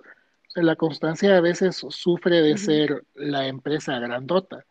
la 0.63 0.77
constancia 0.77 1.37
a 1.37 1.41
veces 1.41 1.85
sufre 1.89 2.43
de 2.43 2.57
ser 2.59 3.05
la 3.15 3.47
empresa 3.47 3.99
grandota. 3.99 4.65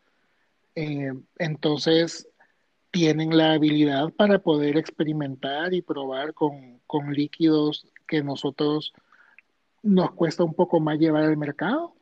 Eh, 0.74 1.12
entonces, 1.38 2.28
tienen 2.90 3.36
la 3.36 3.52
habilidad 3.52 4.10
para 4.12 4.38
poder 4.38 4.76
experimentar 4.76 5.74
y 5.74 5.82
probar 5.82 6.34
con, 6.34 6.80
líquidos 7.12 7.86
que 8.06 8.22
nosotros 8.22 8.92
nos 9.82 10.12
cuesta 10.12 10.44
un 10.44 10.54
poco 10.54 10.80
más 10.80 10.98
llevar 10.98 11.24
al 11.24 11.36
mercado. 11.36 11.94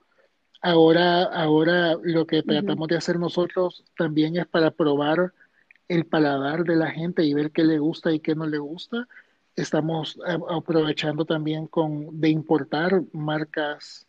Ahora, 0.63 1.25
ahora 1.25 1.97
lo 2.03 2.27
que 2.27 2.43
tratamos 2.43 2.89
de 2.89 2.97
hacer 2.97 3.19
nosotros 3.19 3.85
también 3.97 4.37
es 4.37 4.47
para 4.47 4.71
probar 4.71 5.33
el 5.89 6.07
paladar 6.07 6.65
de 6.65 6.77
la 6.77 6.91
gente 6.91 7.25
y 7.25 7.35
ver 7.35 7.53
qué 7.53 7.63
le 7.65 7.79
gusta 7.79 8.13
y 8.13 8.21
qué 8.21 8.35
no 8.35 8.47
le 8.47 8.59
gusta. 8.59 9.07
Estamos 9.55 10.19
aprovechando 10.51 11.25
también 11.25 11.67
con, 11.67 12.21
de 12.21 12.31
importar 12.31 13.03
marcas 13.13 14.07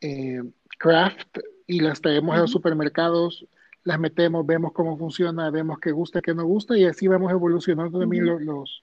eh, 0.00 0.42
craft 0.78 1.38
y 1.66 1.80
las 1.80 2.00
traemos 2.00 2.36
a 2.36 2.40
los 2.40 2.50
supermercados, 2.50 3.46
las 3.84 3.98
metemos, 3.98 4.46
vemos 4.46 4.72
cómo 4.72 4.96
funciona, 4.96 5.50
vemos 5.50 5.78
qué 5.80 5.90
gusta, 5.90 6.20
qué 6.20 6.34
no 6.34 6.44
gusta 6.44 6.76
y 6.76 6.84
así 6.84 7.08
vamos 7.08 7.32
evolucionando 7.32 7.98
también 7.98 8.26
los, 8.44 8.82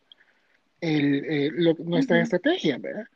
el, 0.81 1.75
nuestra 1.85 2.21
estrategia, 2.21 2.77
¿verdad? 2.77 3.07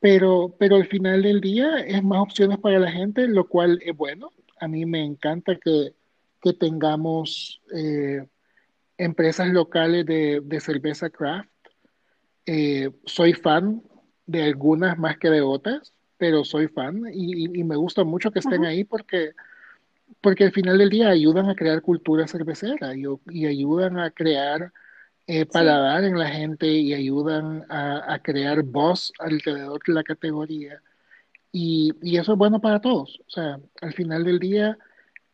Pero, 0.00 0.54
pero 0.58 0.76
al 0.76 0.86
final 0.86 1.22
del 1.22 1.40
día 1.40 1.78
es 1.78 2.02
más 2.04 2.20
opciones 2.20 2.58
para 2.58 2.78
la 2.78 2.90
gente, 2.90 3.26
lo 3.26 3.48
cual 3.48 3.80
es 3.84 3.96
bueno. 3.96 4.30
A 4.60 4.68
mí 4.68 4.86
me 4.86 5.04
encanta 5.04 5.56
que, 5.56 5.94
que 6.40 6.52
tengamos 6.52 7.60
eh, 7.74 8.26
empresas 8.96 9.48
locales 9.48 10.06
de, 10.06 10.40
de 10.44 10.60
cerveza 10.60 11.10
craft 11.10 11.48
eh, 12.50 12.90
soy 13.04 13.34
fan 13.34 13.82
de 14.24 14.42
algunas 14.42 14.98
más 14.98 15.18
que 15.18 15.28
de 15.28 15.42
otras, 15.42 15.92
pero 16.16 16.44
soy 16.44 16.66
fan 16.66 17.02
y, 17.12 17.46
me 17.62 17.76
gusta 17.76 18.04
mucho 18.04 18.30
que 18.30 18.38
estén 18.38 18.64
ahí 18.64 18.84
porque, 18.84 19.32
porque 20.22 20.44
al 20.44 20.52
final 20.52 20.78
del 20.78 20.88
día 20.88 21.10
ayudan 21.10 21.50
a 21.50 21.54
crear 21.54 21.82
cultura 21.82 22.26
cervecera 22.26 22.94
y, 22.96 23.44
ayudan 23.44 23.98
a 23.98 24.10
crear 24.12 24.72
eh, 25.30 25.44
paladar 25.44 26.04
en 26.04 26.18
la 26.18 26.30
gente 26.30 26.66
y 26.66 26.94
ayudan 26.94 27.66
a, 27.68 28.18
crear 28.22 28.62
voz 28.62 29.12
alrededor 29.18 29.78
de 29.86 29.92
la 29.92 30.02
categoría. 30.02 30.80
Y, 31.52 31.92
eso 32.16 32.32
es 32.32 32.38
bueno 32.38 32.62
para 32.62 32.80
todos. 32.80 33.20
O 33.26 33.30
sea, 33.30 33.60
al 33.82 33.92
final 33.92 34.24
del 34.24 34.38
día 34.38 34.78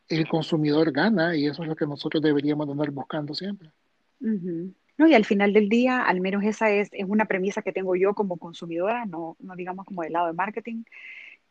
el 0.08 0.26
consumidor 0.26 0.90
gana 0.90 1.36
y 1.36 1.46
eso 1.46 1.62
es 1.62 1.68
lo 1.68 1.76
que 1.76 1.86
nosotros 1.86 2.20
deberíamos 2.20 2.68
andar 2.68 2.90
buscando 2.90 3.34
siempre. 3.34 3.70
No, 4.18 5.06
y 5.06 5.14
al 5.14 5.24
final 5.24 5.52
del 5.52 5.68
día, 5.68 6.02
al 6.02 6.20
menos 6.20 6.42
esa 6.42 6.70
es, 6.70 6.88
es 6.90 7.06
una 7.06 7.26
premisa 7.26 7.62
que 7.62 7.72
tengo 7.72 7.94
yo 7.94 8.14
como 8.14 8.36
consumidora, 8.36 9.06
no, 9.06 9.36
no 9.38 9.54
digamos 9.54 9.86
como 9.86 10.02
del 10.02 10.14
lado 10.14 10.26
de 10.26 10.32
marketing, 10.32 10.82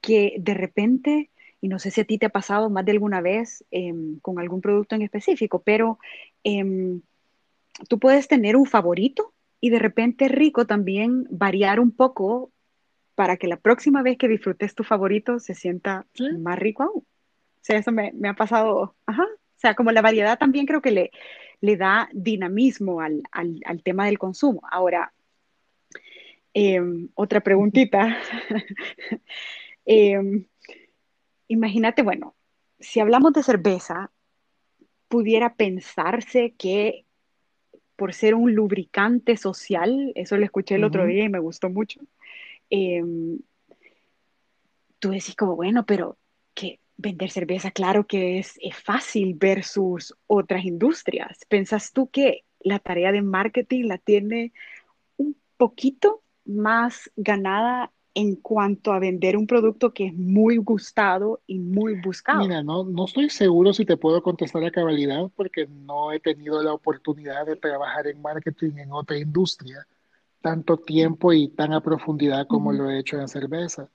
que 0.02 0.36
de 0.38 0.54
repente, 0.54 1.30
y 1.62 1.70
no 1.70 1.80
sé 1.80 1.92
si 1.92 2.02
a 2.02 2.04
ti 2.04 2.18
te 2.18 2.26
ha 2.26 2.30
pasado 2.30 2.70
más 2.70 2.84
de 2.84 2.92
alguna 2.92 3.22
vez 3.22 3.64
em, 3.72 4.20
con 4.20 4.38
algún 4.38 4.60
producto 4.60 4.96
en 4.96 5.04
específico, 5.04 5.62
pero 5.64 5.98
em, 6.44 7.02
tú 7.90 8.00
puedes 8.00 8.28
tener 8.28 8.56
un 8.56 8.66
favorito 8.66 9.34
y 9.60 9.70
de 9.70 9.80
repente 9.80 10.28
rico 10.28 10.66
también 10.66 11.26
variar 11.30 11.80
un 11.80 11.92
poco 11.92 12.52
para 13.16 13.38
que 13.38 13.48
la 13.48 13.58
próxima 13.58 14.02
vez 14.02 14.18
que 14.18 14.28
disfrutes 14.28 14.76
tu 14.76 14.84
favorito 14.84 15.40
se 15.40 15.54
sienta 15.54 16.06
más 16.40 16.60
rico 16.60 16.84
aún. 16.84 17.04
O 17.06 17.66
sea, 17.66 17.78
eso 17.78 17.92
me, 17.92 18.12
me 18.14 18.28
ha 18.28 18.34
pasado, 18.34 18.96
ajá, 19.06 19.24
o 19.24 19.60
sea, 19.60 19.76
como 19.76 19.92
la 19.92 20.02
variedad 20.02 20.38
también 20.38 20.66
creo 20.66 20.82
que 20.82 20.92
le, 20.92 21.12
le 21.64 21.78
da 21.78 22.10
dinamismo 22.12 23.00
al, 23.00 23.24
tema 23.86 24.08
del 24.08 24.20
consumo. 24.20 24.60
Ahora, 24.70 25.14
em, 26.54 27.08
otra 27.16 27.40
preguntita. 27.40 28.18
Em, 29.86 30.46
imagínate, 31.50 32.04
bueno, 32.04 32.36
si 32.80 33.02
hablamos 33.02 33.34
de 33.34 33.44
cerveza, 33.44 34.12
pudiera 35.10 35.56
pensarse 35.56 36.54
que 36.58 37.03
por 38.04 38.14
ser 38.14 38.36
un 38.36 38.54
lubricante 38.54 39.38
social, 39.38 40.12
eso 40.16 40.36
lo 40.36 40.44
escuché 40.44 40.76
el 40.76 40.84
otro 40.84 41.06
día 41.06 41.24
y 41.24 41.30
me 41.30 41.40
gustó 41.40 41.70
mucho, 41.70 42.02
em, 42.70 43.40
tú 45.00 45.12
decís 45.12 45.38
como, 45.38 45.56
bueno, 45.56 45.86
pero 45.86 46.18
que 46.54 46.82
vender 46.98 47.32
cerveza, 47.32 47.72
claro 47.72 48.06
que 48.06 48.40
es, 48.40 48.60
fácil 48.84 49.36
versus 49.36 50.14
otras 50.28 50.66
industrias. 50.66 51.46
¿Pensas 51.48 51.94
tú 51.94 52.10
que 52.10 52.44
la 52.60 52.80
tarea 52.80 53.14
de 53.14 53.22
marketing 53.22 53.86
la 53.86 53.98
tiene 54.00 54.52
un 55.16 55.38
poquito 55.56 56.24
más 56.44 57.10
ganada 57.16 57.94
en 58.16 58.36
cuanto 58.36 58.92
a 58.94 59.00
vender 59.00 59.36
un 59.36 59.48
producto 59.48 59.94
que 59.94 60.08
es 60.08 60.14
muy 60.14 60.58
gustado 60.58 61.42
y 61.48 61.60
muy 61.60 62.00
buscado? 62.02 62.40
Mira, 62.40 62.62
no, 62.62 62.84
no 62.84 63.06
estoy 63.06 63.30
seguro 63.30 63.74
si 63.74 63.86
te 63.86 63.98
puedo 63.98 64.22
contestar 64.22 64.64
a 64.64 64.72
cabalidad 64.72 65.32
porque 65.36 65.68
no 65.68 66.12
he 66.12 66.20
tenido 66.20 66.62
la 66.62 66.74
oportunidad 66.74 67.46
de 67.46 67.56
trabajar 67.56 68.08
en 68.08 68.22
marketing 68.22 68.78
en 68.78 68.92
otra 68.92 69.18
industria 69.18 69.86
tanto 70.42 70.78
tiempo 70.78 71.32
y 71.32 71.48
tan 71.48 71.72
a 71.74 71.82
profundidad 71.82 72.48
como 72.48 72.74
lo 72.74 72.90
he 72.90 73.00
hecho 73.00 73.20
en 73.20 73.28
cerveza 73.30 73.90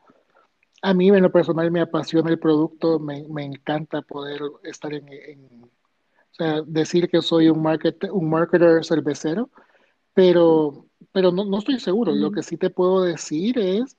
a 0.83 0.95
mí 0.95 1.09
en 1.09 1.23
lo 1.23 1.33
personal 1.33 1.71
me 1.71 1.81
apasiona 1.81 2.31
el 2.31 2.39
producto, 2.39 2.99
me, 2.99 3.25
encanta 3.45 4.03
poder 4.03 4.41
estar 4.63 4.93
en, 4.95 5.65
o 5.65 6.35
sea, 6.35 6.63
decir 6.63 7.09
que 7.09 7.21
soy 7.21 7.49
un, 7.49 7.63
market, 7.63 8.05
un 8.13 8.31
marketer 8.31 8.85
cervecero, 8.85 9.51
pero, 10.15 10.87
pero 11.13 11.33
no, 11.33 11.45
no 11.45 11.59
estoy 11.59 11.81
seguro. 11.81 12.13
Lo 12.13 12.31
que 12.31 12.43
sí 12.43 12.57
te 12.57 12.71
puedo 12.71 13.03
decir 13.03 13.59
es 13.59 13.97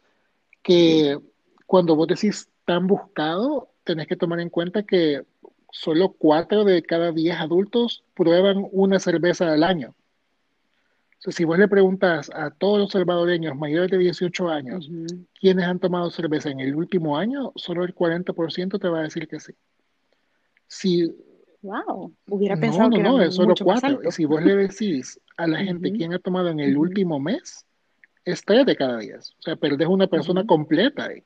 que 0.61 1.19
cuando 1.65 1.95
vos 1.95 2.07
decís 2.07 2.49
tan 2.65 2.87
buscado, 2.87 3.69
tenés 3.83 4.07
que 4.07 4.15
tomar 4.15 4.39
en 4.39 4.49
cuenta 4.49 4.83
que 4.83 5.23
solo 5.71 6.13
cuatro 6.13 6.63
de 6.63 6.83
cada 6.83 7.11
diez 7.11 7.37
adultos 7.37 8.03
prueban 8.13 8.67
una 8.71 8.99
cerveza 8.99 9.51
al 9.51 9.63
año. 9.63 9.95
Si 11.19 11.43
vos 11.43 11.59
le 11.59 11.67
preguntas 11.67 12.31
a 12.33 12.49
todos 12.49 12.79
los 12.79 12.91
salvadoreños 12.91 13.55
mayores 13.55 13.91
de 13.91 13.97
18 13.97 14.49
años 14.49 14.89
quiénes 15.37 15.65
han 15.65 15.79
tomado 15.79 16.09
cerveza 16.11 16.49
en 16.49 16.61
el 16.61 16.75
último 16.75 17.17
año, 17.17 17.51
solo 17.55 17.83
el 17.83 17.93
40% 17.93 18.79
te 18.79 18.87
va 18.87 18.99
a 18.99 19.03
decir 19.03 19.27
que 19.27 19.39
sí. 19.39 19.53
Si, 20.65 21.13
wow, 21.61 22.13
hubiera 22.29 22.55
pensado 22.55 22.89
no, 22.89 22.95
que 22.95 23.03
no, 23.03 23.17
no, 23.17 23.23
es 23.23 23.35
solo 23.35 23.53
cuatro. 23.61 23.99
Si 24.11 24.23
vos 24.23 24.41
le 24.41 24.55
decís 24.55 25.19
a 25.35 25.45
la 25.45 25.59
gente 25.59 25.91
quién 25.91 26.13
ha 26.13 26.19
tomado 26.19 26.49
en 26.49 26.61
el 26.61 26.77
último 26.77 27.19
mes, 27.19 27.65
es 28.31 28.43
tres 28.43 28.65
de 28.65 28.75
cada 28.75 28.99
diez. 28.99 29.31
O 29.39 29.41
sea, 29.41 29.55
perdés 29.55 29.87
una 29.87 30.07
persona 30.07 30.45
completa 30.45 31.05
ahí. 31.05 31.23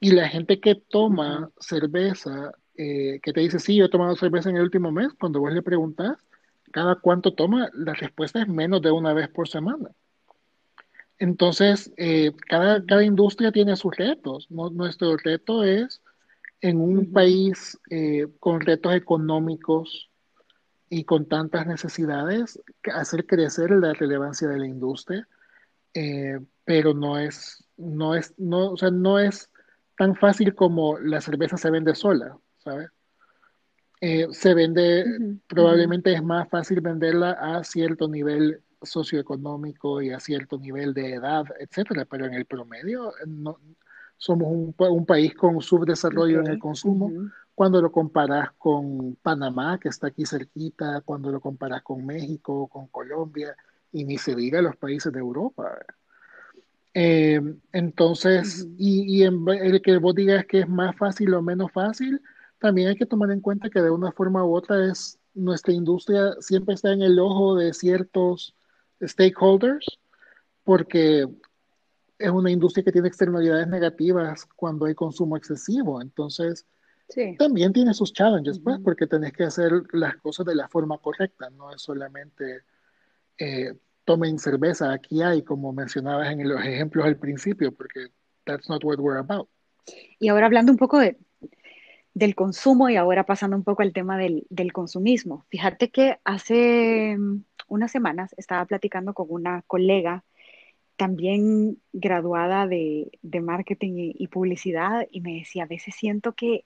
Y 0.00 0.10
la 0.10 0.28
gente 0.28 0.60
que 0.60 0.74
toma 0.74 1.50
cerveza, 1.60 2.52
eh, 2.76 3.20
que 3.22 3.32
te 3.32 3.40
dice, 3.40 3.58
sí, 3.58 3.76
yo 3.76 3.84
he 3.84 3.90
tomado 3.90 4.16
cerveza 4.16 4.50
en 4.50 4.56
el 4.56 4.62
último 4.62 4.90
mes, 4.90 5.12
cuando 5.18 5.40
vos 5.40 5.52
le 5.52 5.62
preguntas, 5.62 6.18
cada 6.72 6.96
cuánto 6.96 7.34
toma, 7.34 7.70
la 7.74 7.94
respuesta 7.94 8.42
es 8.42 8.48
menos 8.48 8.82
de 8.82 8.90
una 8.90 9.12
vez 9.12 9.28
por 9.28 9.48
semana. 9.48 9.90
Entonces, 11.18 11.92
eh, 11.96 12.32
cada, 12.48 12.84
cada, 12.84 13.04
industria 13.04 13.52
tiene 13.52 13.76
sus 13.76 13.96
retos. 13.96 14.50
Nuestro 14.50 15.16
reto 15.18 15.62
es, 15.62 16.02
en 16.60 16.80
un 16.80 17.12
país 17.12 17.78
eh, 17.90 18.26
con 18.40 18.60
retos 18.60 18.94
económicos 18.94 20.10
y 20.88 21.04
con 21.04 21.26
tantas 21.26 21.66
necesidades, 21.66 22.60
hacer 22.92 23.26
crecer 23.26 23.70
la 23.70 23.92
relevancia 23.92 24.48
de 24.48 24.58
la 24.58 24.66
industria, 24.66 25.28
eh, 25.94 26.40
pero 26.64 26.94
no 26.94 27.18
es, 27.18 27.64
no, 27.76 28.14
es, 28.14 28.34
no, 28.38 28.72
o 28.72 28.76
sea, 28.76 28.90
no 28.90 29.18
es 29.18 29.50
tan 29.96 30.14
fácil 30.16 30.54
como 30.54 30.98
la 30.98 31.20
cerveza 31.20 31.56
se 31.56 31.70
vende 31.70 31.94
sola, 31.94 32.36
¿sabes? 32.58 32.90
Eh, 34.00 34.26
se 34.32 34.54
vende, 34.54 35.04
probablemente 35.46 36.12
es 36.12 36.22
más 36.22 36.48
fácil 36.48 36.80
venderla 36.80 37.32
a 37.32 37.62
cierto 37.62 38.08
nivel 38.08 38.60
socioeconómico 38.82 40.02
y 40.02 40.10
a 40.10 40.18
cierto 40.18 40.58
nivel 40.58 40.92
de 40.92 41.14
edad, 41.14 41.44
etcétera, 41.60 42.04
pero 42.04 42.26
en 42.26 42.34
el 42.34 42.44
promedio 42.44 43.12
no, 43.26 43.58
somos 44.16 44.48
un, 44.50 45.04
país 45.04 45.34
con 45.34 45.60
subdesarrollo 45.60 46.40
en 46.40 46.46
el 46.46 46.58
consumo. 46.58 47.10
Cuando 47.54 47.82
lo 47.82 47.92
comparas 47.92 48.50
con 48.56 49.16
Panamá, 49.16 49.78
que 49.78 49.88
está 49.88 50.08
aquí 50.08 50.24
cerquita, 50.24 51.00
cuando 51.04 51.30
lo 51.30 51.40
comparas 51.40 51.82
con 51.82 52.06
México, 52.06 52.68
con 52.68 52.86
Colombia, 52.86 53.56
y 53.92 54.04
ni 54.04 54.18
se 54.18 54.34
diga 54.34 54.62
los 54.62 54.76
países 54.76 55.12
de 55.12 55.20
Europa. 55.20 55.78
Eh, 56.94 57.40
entonces, 57.72 58.66
y, 58.76 59.18
y 59.18 59.22
en 59.24 59.46
el 59.48 59.80
que 59.80 59.96
vos 59.98 60.14
digas 60.14 60.44
que 60.46 60.60
es 60.60 60.68
más 60.68 60.96
fácil 60.96 61.32
o 61.34 61.42
menos 61.42 61.72
fácil, 61.72 62.20
también 62.58 62.88
hay 62.88 62.96
que 62.96 63.06
tomar 63.06 63.30
en 63.30 63.40
cuenta 63.40 63.70
que 63.70 63.80
de 63.80 63.90
una 63.90 64.12
forma 64.12 64.44
u 64.44 64.54
otra 64.54 64.84
es 64.90 65.18
nuestra 65.34 65.72
industria 65.72 66.34
siempre 66.40 66.74
está 66.74 66.92
en 66.92 67.02
el 67.02 67.18
ojo 67.18 67.56
de 67.56 67.72
ciertos 67.72 68.54
stakeholders 69.02 69.86
porque 70.62 71.26
es 72.18 72.30
una 72.30 72.50
industria 72.50 72.84
que 72.84 72.92
tiene 72.92 73.08
externalidades 73.08 73.66
negativas 73.68 74.46
cuando 74.54 74.84
hay 74.84 74.94
consumo 74.94 75.36
excesivo. 75.36 76.00
Entonces, 76.00 76.66
Sí. 77.08 77.36
también 77.36 77.72
tiene 77.74 77.92
sus 77.92 78.12
challenges, 78.12 78.58
pues, 78.58 78.76
Ujú. 78.76 78.84
porque 78.84 79.06
tenés 79.06 79.32
que 79.32 79.44
hacer 79.44 79.72
las 79.92 80.16
cosas 80.16 80.46
de 80.46 80.54
la 80.54 80.68
forma 80.68 80.96
correcta, 80.98 81.50
no 81.50 81.70
es 81.72 81.82
solamente 81.82 82.62
eh, 83.38 83.74
tomen 84.04 84.38
cerveza, 84.38 84.92
aquí 84.92 85.22
hay, 85.22 85.42
como 85.42 85.72
mencionabas 85.72 86.30
en 86.30 86.48
los 86.48 86.64
ejemplos 86.64 87.04
al 87.06 87.16
principio, 87.16 87.72
porque 87.72 88.08
that's 88.44 88.68
not 88.68 88.82
what 88.84 88.98
we're 88.98 89.18
about. 89.18 89.48
Y 90.18 90.28
ahora 90.28 90.46
hablando 90.46 90.72
un 90.72 90.78
poco 90.78 90.98
de, 90.98 91.16
del 92.14 92.34
consumo 92.34 92.88
y 92.88 92.96
ahora 92.96 93.24
pasando 93.24 93.56
un 93.56 93.64
poco 93.64 93.82
al 93.82 93.92
tema 93.92 94.18
del, 94.18 94.46
del 94.50 94.72
consumismo. 94.72 95.44
Fíjate 95.48 95.90
que 95.90 96.18
hace 96.24 97.16
mm, 97.18 97.44
unas 97.68 97.90
semanas 97.90 98.34
estaba 98.36 98.64
platicando 98.64 99.14
con 99.14 99.26
una 99.30 99.62
colega 99.66 100.24
también 100.96 101.78
graduada 101.92 102.66
de, 102.66 103.10
de 103.22 103.40
marketing 103.40 103.92
y, 103.96 104.14
y 104.18 104.28
publicidad 104.28 105.08
y 105.10 105.20
me 105.20 105.34
decía, 105.38 105.64
a 105.64 105.66
veces 105.66 105.94
siento 105.94 106.32
que, 106.34 106.64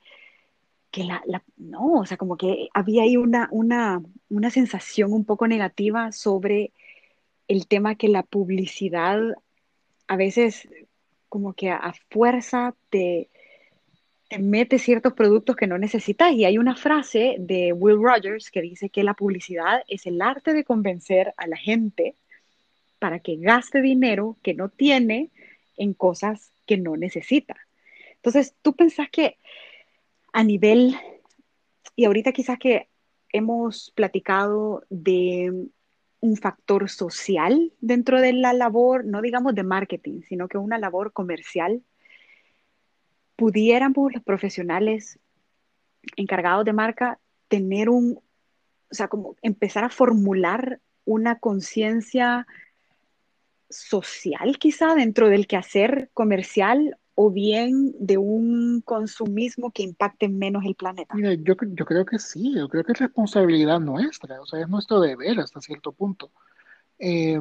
que 0.96 1.04
la, 1.04 1.22
no, 1.58 2.00
o 2.00 2.06
sea, 2.06 2.16
como 2.16 2.38
que 2.38 2.70
había 2.72 3.02
ahí 3.02 3.18
una, 3.18 3.48
una, 3.50 4.00
una 4.30 4.48
sensación 4.48 5.12
un 5.12 5.26
poco 5.26 5.46
negativa 5.46 6.10
sobre 6.10 6.72
el 7.48 7.66
tema 7.66 7.96
que 7.96 8.08
la 8.08 8.22
publicidad 8.22 9.20
a 10.08 10.16
veces 10.16 10.66
como 11.28 11.52
que 11.52 11.68
a, 11.68 11.76
a 11.76 11.92
fuerza 12.08 12.74
te, 12.88 13.28
te 14.30 14.38
mete 14.38 14.78
ciertos 14.78 15.12
productos 15.12 15.54
que 15.54 15.66
no 15.66 15.76
necesitas. 15.76 16.32
Y 16.32 16.46
hay 16.46 16.56
una 16.56 16.76
frase 16.76 17.36
de 17.40 17.74
Will 17.74 18.00
Rogers 18.00 18.50
que 18.50 18.62
dice 18.62 18.88
que 18.88 19.04
la 19.04 19.12
publicidad 19.12 19.82
es 19.88 20.06
el 20.06 20.22
arte 20.22 20.54
de 20.54 20.64
convencer 20.64 21.34
a 21.36 21.46
la 21.46 21.58
gente 21.58 22.14
para 22.98 23.18
que 23.18 23.36
gaste 23.36 23.82
dinero 23.82 24.38
que 24.42 24.54
no 24.54 24.70
tiene 24.70 25.28
en 25.76 25.92
cosas 25.92 26.52
que 26.64 26.78
no 26.78 26.96
necesita. 26.96 27.54
Entonces, 28.14 28.54
tú 28.62 28.72
pensás 28.72 29.10
que 29.10 29.36
a 30.36 30.44
nivel, 30.44 30.94
y 31.94 32.04
ahorita 32.04 32.30
quizás 32.32 32.58
que 32.58 32.90
hemos 33.32 33.90
platicado 33.96 34.84
de 34.90 35.70
un 36.20 36.36
factor 36.36 36.90
social 36.90 37.72
dentro 37.80 38.20
de 38.20 38.34
la 38.34 38.52
labor, 38.52 39.06
no 39.06 39.22
digamos 39.22 39.54
de 39.54 39.62
marketing, 39.62 40.20
sino 40.28 40.46
que 40.46 40.58
una 40.58 40.76
labor 40.76 41.14
comercial, 41.14 41.82
pudiéramos 43.34 44.12
los 44.12 44.22
profesionales 44.22 45.18
encargados 46.16 46.66
de 46.66 46.74
marca 46.74 47.18
tener 47.48 47.88
un, 47.88 48.18
o 48.18 48.94
sea, 48.94 49.08
como 49.08 49.36
empezar 49.40 49.84
a 49.84 49.88
formular 49.88 50.80
una 51.06 51.38
conciencia 51.38 52.46
social 53.70 54.58
quizá 54.58 54.94
dentro 54.94 55.30
del 55.30 55.46
quehacer 55.46 56.10
comercial 56.12 56.98
o 57.18 57.30
bien 57.30 57.94
de 57.98 58.18
un 58.18 58.82
consumismo 58.82 59.70
que 59.72 59.82
impacte 59.82 60.28
menos 60.28 60.64
el 60.66 60.74
planeta. 60.74 61.14
Mira, 61.14 61.32
yo, 61.32 61.54
yo 61.62 61.86
creo 61.86 62.04
que 62.04 62.18
sí, 62.18 62.54
yo 62.54 62.68
creo 62.68 62.84
que 62.84 62.92
es 62.92 62.98
responsabilidad 62.98 63.80
nuestra, 63.80 64.38
o 64.40 64.46
sea, 64.46 64.60
es 64.60 64.68
nuestro 64.68 65.00
deber 65.00 65.40
hasta 65.40 65.62
cierto 65.62 65.92
punto. 65.92 66.30
Eh, 66.98 67.40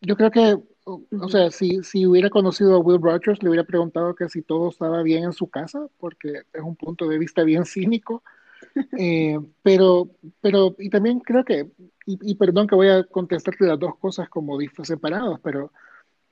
yo 0.00 0.16
creo 0.16 0.30
que, 0.30 0.56
o, 0.84 1.02
o 1.20 1.28
sea, 1.28 1.50
si, 1.50 1.82
si 1.82 2.06
hubiera 2.06 2.30
conocido 2.30 2.76
a 2.76 2.78
Will 2.78 3.02
Rogers, 3.02 3.42
le 3.42 3.48
hubiera 3.48 3.64
preguntado 3.64 4.14
que 4.14 4.28
si 4.28 4.42
todo 4.42 4.68
estaba 4.68 5.02
bien 5.02 5.24
en 5.24 5.32
su 5.32 5.48
casa, 5.48 5.88
porque 5.98 6.42
es 6.52 6.62
un 6.62 6.76
punto 6.76 7.08
de 7.08 7.18
vista 7.18 7.42
bien 7.42 7.64
cínico. 7.64 8.22
Eh, 8.98 9.38
pero, 9.62 10.08
pero, 10.40 10.74
y 10.78 10.90
también 10.90 11.20
creo 11.20 11.44
que, 11.44 11.70
y, 12.06 12.18
y, 12.30 12.34
perdón 12.34 12.66
que 12.66 12.74
voy 12.74 12.88
a 12.88 13.04
contestarte 13.04 13.64
las 13.64 13.78
dos 13.78 13.96
cosas 13.98 14.28
como 14.28 14.58
separadas, 14.82 15.40
pero, 15.42 15.72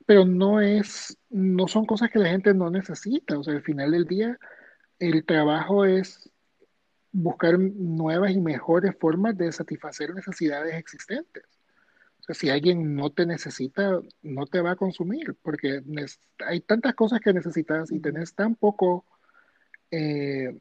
pero 0.07 0.23
no 0.23 0.61
es, 0.61 1.17
no 1.29 1.67
son 1.67 1.85
cosas 1.85 2.09
que 2.09 2.17
la 2.17 2.29
gente 2.29 2.53
no 2.53 2.69
necesita. 2.69 3.37
O 3.37 3.43
sea, 3.43 3.53
al 3.53 3.61
final 3.61 3.91
del 3.91 4.05
día, 4.05 4.39
el 4.99 5.25
trabajo 5.25 5.83
es 5.83 6.31
buscar 7.11 7.59
nuevas 7.59 8.31
y 8.31 8.39
mejores 8.39 8.95
formas 8.97 9.37
de 9.37 9.51
satisfacer 9.51 10.15
necesidades 10.15 10.75
existentes. 10.75 11.43
O 12.21 12.23
sea, 12.23 12.35
si 12.35 12.49
alguien 12.49 12.95
no 12.95 13.09
te 13.09 13.25
necesita, 13.25 13.99
no 14.21 14.45
te 14.45 14.61
va 14.61 14.71
a 14.71 14.75
consumir, 14.77 15.35
porque 15.41 15.83
hay 16.45 16.61
tantas 16.61 16.95
cosas 16.95 17.19
que 17.19 17.33
necesitas 17.33 17.91
y 17.91 17.99
tenés 17.99 18.33
tan 18.33 18.55
poco, 18.55 19.03
eh, 19.91 20.57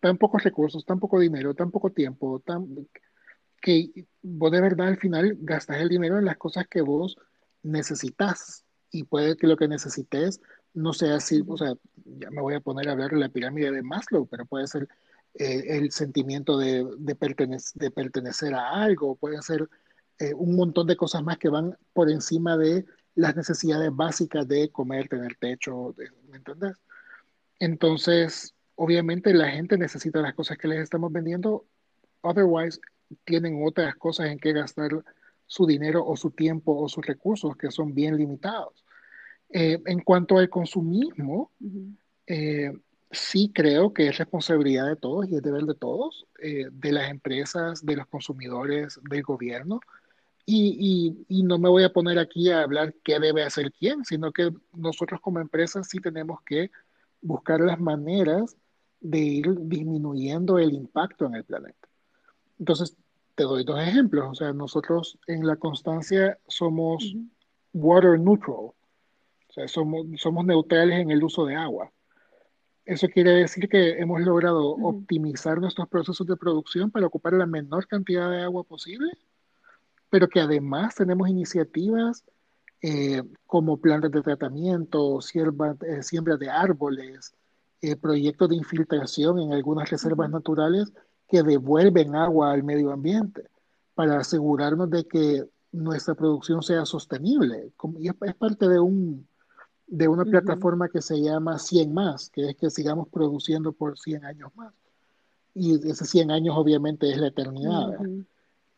tan 0.00 0.18
pocos 0.18 0.44
recursos, 0.44 0.84
tan 0.84 1.00
poco 1.00 1.18
dinero, 1.18 1.54
tan 1.54 1.70
poco 1.70 1.92
tiempo, 1.92 2.40
tan, 2.40 2.66
que 3.62 4.06
vos 4.20 4.52
de 4.52 4.60
verdad 4.60 4.88
al 4.88 4.98
final 4.98 5.34
gastas 5.40 5.80
el 5.80 5.88
dinero 5.88 6.18
en 6.18 6.26
las 6.26 6.36
cosas 6.36 6.68
que 6.68 6.82
vos 6.82 7.16
necesitas 7.62 8.64
y 8.90 9.04
puede 9.04 9.36
que 9.36 9.46
lo 9.46 9.56
que 9.56 9.68
necesites 9.68 10.40
no 10.74 10.92
sea 10.92 11.16
así, 11.16 11.42
o 11.46 11.56
sea, 11.56 11.74
ya 12.04 12.30
me 12.30 12.40
voy 12.40 12.54
a 12.54 12.60
poner 12.60 12.88
a 12.88 12.92
hablar 12.92 13.10
de 13.10 13.18
la 13.18 13.28
pirámide 13.28 13.70
de 13.70 13.82
Maslow, 13.82 14.26
pero 14.26 14.46
puede 14.46 14.66
ser 14.66 14.88
eh, 15.34 15.76
el 15.78 15.90
sentimiento 15.92 16.58
de, 16.58 16.86
de, 16.98 17.14
pertenec 17.14 17.60
de, 17.74 17.90
pertenecer 17.90 18.54
a 18.54 18.82
algo, 18.82 19.16
puede 19.16 19.40
ser 19.42 19.68
eh, 20.18 20.34
un 20.34 20.56
montón 20.56 20.86
de 20.86 20.96
cosas 20.96 21.22
más 21.22 21.38
que 21.38 21.48
van 21.48 21.76
por 21.92 22.10
encima 22.10 22.56
de 22.56 22.84
las 23.14 23.36
necesidades 23.36 23.90
básicas 23.94 24.46
de 24.46 24.70
comer, 24.70 25.08
tener 25.08 25.36
techo, 25.36 25.94
de, 25.96 26.10
¿me 26.28 26.36
entendés? 26.36 26.76
Entonces, 27.58 28.54
obviamente 28.74 29.34
la 29.34 29.50
gente 29.50 29.76
necesita 29.76 30.20
las 30.20 30.34
cosas 30.34 30.56
que 30.56 30.68
les 30.68 30.80
estamos 30.80 31.12
vendiendo, 31.12 31.66
otherwise 32.22 32.80
tienen 33.24 33.60
otras 33.64 33.94
cosas 33.96 34.28
en 34.28 34.38
que 34.38 34.52
gastar 34.52 35.04
su 35.50 35.66
dinero 35.66 36.06
o 36.06 36.16
su 36.16 36.30
tiempo 36.30 36.76
o 36.80 36.88
sus 36.88 37.04
recursos 37.04 37.56
que 37.56 37.72
son 37.72 37.92
bien 37.92 38.16
limitados. 38.16 38.84
Eh, 39.52 39.82
en 39.84 40.00
cuanto 40.00 40.38
al 40.38 40.48
consumismo, 40.48 41.50
uh 41.60 41.66
-huh. 41.66 41.96
eh, 42.28 42.72
sí 43.10 43.50
creo 43.52 43.92
que 43.92 44.06
es 44.06 44.16
responsabilidad 44.16 44.86
de 44.86 44.94
todos 44.94 45.28
y 45.28 45.34
es 45.34 45.42
deber 45.42 45.64
de 45.64 45.74
todos, 45.74 46.24
eh, 46.40 46.68
de 46.70 46.92
las 46.92 47.10
empresas, 47.10 47.84
de 47.84 47.96
los 47.96 48.06
consumidores, 48.06 49.00
del 49.10 49.24
gobierno. 49.24 49.80
Y, 50.46 50.76
y, 51.28 51.38
y, 51.38 51.42
no 51.42 51.58
me 51.58 51.68
voy 51.68 51.82
a 51.82 51.92
poner 51.92 52.20
aquí 52.20 52.50
a 52.50 52.62
hablar 52.62 52.94
qué 53.02 53.18
debe 53.18 53.42
hacer 53.42 53.72
quién, 53.72 54.04
sino 54.04 54.30
que 54.30 54.52
nosotros 54.72 55.20
como 55.20 55.40
empresas 55.40 55.88
sí 55.88 55.98
tenemos 55.98 56.42
que 56.42 56.70
buscar 57.22 57.60
las 57.60 57.80
maneras 57.80 58.56
de 59.00 59.18
ir 59.18 59.46
disminuyendo 59.62 60.58
el 60.60 60.74
impacto 60.74 61.26
en 61.26 61.34
el 61.34 61.44
planeta. 61.44 61.88
Entonces, 62.60 62.96
te 63.40 63.44
doy 63.44 63.64
dos 63.64 63.80
ejemplos. 63.80 64.28
O 64.30 64.34
sea, 64.34 64.52
nosotros 64.52 65.18
en 65.26 65.46
la 65.46 65.56
constancia 65.56 66.38
somos 66.46 67.02
uh 67.02 67.18
-huh. 67.18 67.28
water 67.72 68.20
neutral. 68.20 68.66
O 68.66 69.52
sea, 69.54 69.66
somos, 69.66 70.06
somos 70.16 70.44
neutrales 70.44 71.00
en 71.00 71.10
el 71.10 71.24
uso 71.24 71.46
de 71.46 71.56
agua. 71.56 71.90
Eso 72.84 73.08
quiere 73.08 73.30
decir 73.30 73.66
que 73.66 73.98
hemos 73.98 74.20
logrado 74.20 74.74
uh 74.74 74.78
-huh. 74.78 74.88
optimizar 74.94 75.58
nuestros 75.58 75.88
procesos 75.88 76.26
de 76.26 76.36
producción 76.36 76.90
para 76.90 77.06
ocupar 77.06 77.32
la 77.32 77.46
menor 77.46 77.86
cantidad 77.86 78.30
de 78.30 78.42
agua 78.42 78.62
posible, 78.62 79.10
pero 80.10 80.28
que 80.28 80.40
además 80.40 80.94
tenemos 80.94 81.26
iniciativas 81.26 82.24
eh, 82.82 83.22
como 83.46 83.78
plantas 83.78 84.10
de 84.10 84.20
tratamiento, 84.20 85.22
siembra, 85.22 85.76
eh, 85.88 86.02
siembra 86.02 86.36
de 86.36 86.50
árboles, 86.50 87.32
eh, 87.80 87.96
proyectos 87.96 88.50
de 88.50 88.56
infiltración 88.56 89.38
en 89.38 89.54
algunas 89.54 89.88
reservas 89.88 90.28
uh 90.28 90.30
-huh. 90.30 90.38
naturales 90.38 90.92
que 91.30 91.42
devuelven 91.42 92.16
agua 92.16 92.52
al 92.52 92.64
medio 92.64 92.92
ambiente 92.92 93.44
para 93.94 94.18
asegurarnos 94.18 94.90
de 94.90 95.04
que 95.04 95.44
nuestra 95.72 96.14
producción 96.14 96.62
sea 96.62 96.84
sostenible. 96.84 97.72
Y 97.98 98.08
es, 98.08 98.34
parte 98.34 98.68
de, 98.68 98.80
un, 98.80 99.26
de 99.86 100.08
una 100.08 100.22
uh 100.22 100.26
-huh. 100.26 100.30
plataforma 100.30 100.88
que 100.88 101.00
se 101.00 101.20
llama 101.20 101.58
100 101.58 101.94
más, 101.94 102.30
que 102.30 102.50
es 102.50 102.56
que 102.56 102.70
sigamos 102.70 103.08
produciendo 103.08 103.72
por 103.72 103.96
100 103.98 104.24
años 104.24 104.50
más. 104.56 104.72
Y 105.54 105.74
ese 105.88 106.04
100 106.04 106.30
años 106.32 106.56
obviamente 106.56 107.10
es 107.10 107.18
la 107.18 107.28
eternidad. 107.28 107.88
Uh 107.88 108.02
-huh. 108.02 108.24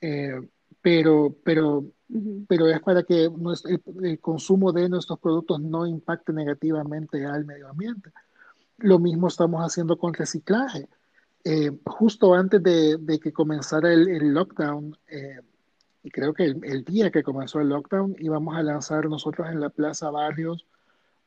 eh, 0.02 0.48
pero, 0.82 1.34
pero, 1.44 1.78
uh 1.78 1.92
-huh. 2.10 2.46
pero 2.48 2.68
es 2.68 2.80
para 2.82 3.02
que 3.02 3.30
nuestro, 3.30 3.70
el, 3.70 4.04
el, 4.04 4.20
consumo 4.20 4.72
de 4.72 4.88
nuestros 4.90 5.18
productos 5.18 5.60
no 5.60 5.86
impacte 5.86 6.32
negativamente 6.32 7.24
al 7.24 7.46
medio 7.46 7.68
ambiente. 7.68 8.10
Lo 8.78 8.98
mismo 8.98 9.28
estamos 9.28 9.62
haciendo 9.62 9.96
con 9.96 10.12
reciclaje. 10.12 10.88
Eh, 11.44 11.70
justo 11.84 12.34
antes 12.34 12.62
de, 12.62 12.96
de, 12.98 13.18
que 13.18 13.32
comenzara 13.32 13.92
el, 13.92 14.08
el 14.08 14.32
lockdown, 14.32 14.96
eh, 15.08 15.40
y 16.02 16.10
creo 16.10 16.32
que 16.34 16.44
el, 16.44 16.60
el, 16.64 16.84
día 16.84 17.10
que 17.10 17.22
comenzó 17.22 17.60
el 17.60 17.68
lockdown, 17.68 18.16
íbamos 18.18 18.56
a 18.56 18.62
lanzar 18.62 19.08
nosotros 19.08 19.48
en 19.48 19.60
la 19.60 19.70
Plaza 19.70 20.10
Barrios 20.10 20.66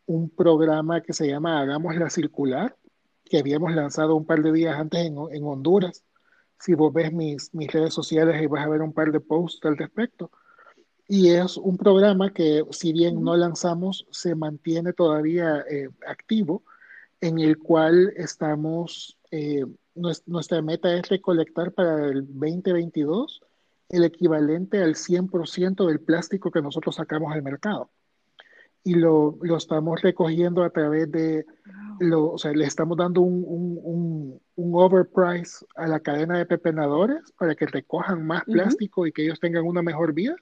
un 0.05 0.29
programa 0.29 1.01
que 1.01 1.13
se 1.13 1.27
llama 1.27 1.59
Hagamos 1.59 1.95
la 1.95 2.09
Circular, 2.09 2.75
que 3.23 3.39
habíamos 3.39 3.73
lanzado 3.73 4.15
un 4.15 4.25
par 4.25 4.41
de 4.43 4.51
días 4.51 4.77
antes 4.77 5.05
en, 5.05 5.17
en 5.31 5.43
Honduras. 5.43 6.03
Si 6.59 6.73
vos 6.75 6.93
ves 6.93 7.11
mis, 7.11 7.53
mis 7.53 7.71
redes 7.71 7.93
sociales, 7.93 8.35
ahí 8.35 8.47
vas 8.47 8.65
a 8.65 8.69
ver 8.69 8.81
un 8.81 8.93
par 8.93 9.11
de 9.11 9.19
posts 9.19 9.65
al 9.65 9.77
respecto. 9.77 10.31
Y 11.07 11.29
es 11.29 11.57
un 11.57 11.77
programa 11.77 12.33
que, 12.33 12.63
si 12.71 12.93
bien 12.93 13.23
no 13.23 13.35
lanzamos, 13.35 14.07
se 14.11 14.35
mantiene 14.35 14.93
todavía 14.93 15.63
eh, 15.69 15.89
activo, 16.07 16.63
en 17.21 17.39
el 17.39 17.57
cual 17.57 18.13
estamos, 18.15 19.17
eh, 19.31 19.65
nuestra 19.95 20.61
meta 20.61 20.93
es 20.93 21.09
recolectar 21.09 21.71
para 21.71 22.07
el 22.07 22.25
2022 22.27 23.41
el 23.89 24.03
equivalente 24.03 24.81
al 24.81 24.95
100% 24.95 25.87
del 25.87 25.99
plástico 25.99 26.51
que 26.51 26.61
nosotros 26.61 26.95
sacamos 26.95 27.33
al 27.33 27.43
mercado. 27.43 27.89
Y 28.83 28.95
lo, 28.95 29.37
lo 29.41 29.57
estamos 29.57 30.01
recogiendo 30.01 30.63
a 30.63 30.69
través 30.69 31.11
de, 31.11 31.45
lo, 31.99 32.33
o 32.33 32.37
sea, 32.37 32.51
le 32.51 32.65
estamos 32.65 32.97
dando 32.97 33.21
un, 33.21 33.43
un, 33.47 34.39
un, 34.55 34.71
overprice 34.75 35.65
a 35.75 35.87
la 35.87 35.99
cadena 35.99 36.37
de 36.37 36.45
pepenadores 36.45 37.31
para 37.37 37.55
que 37.55 37.65
recojan 37.65 38.25
más 38.25 38.43
plástico 38.43 39.07
y 39.07 39.11
que 39.11 39.23
ellos 39.23 39.39
tengan 39.39 39.65
una 39.65 39.81
mejor 39.81 40.13
vida. 40.13 40.35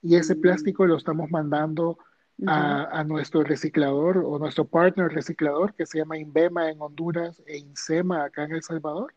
Y 0.00 0.16
ese 0.16 0.34
mm. 0.34 0.40
plástico 0.40 0.86
lo 0.86 0.96
estamos 0.96 1.30
mandando 1.30 1.98
a, 2.46 3.00
a, 3.00 3.04
nuestro 3.04 3.42
reciclador 3.42 4.18
o 4.18 4.38
nuestro 4.38 4.64
partner 4.64 5.08
reciclador 5.08 5.74
que 5.74 5.86
se 5.86 5.98
llama 5.98 6.18
Inbema 6.18 6.70
en 6.70 6.80
Honduras 6.80 7.40
e 7.46 7.58
Insema 7.58 8.24
acá 8.24 8.44
en 8.44 8.52
El 8.52 8.62
Salvador 8.62 9.14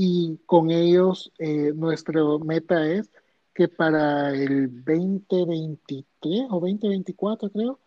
y 0.00 0.38
con 0.46 0.70
ellos 0.70 1.32
eh, 1.40 1.72
nuestra 1.74 2.22
meta 2.44 2.88
es 2.88 3.10
que 3.52 3.66
para 3.66 4.32
el 4.32 4.84
2023 4.84 6.46
o 6.50 6.60
2024 6.60 7.50
creo, 7.50 7.80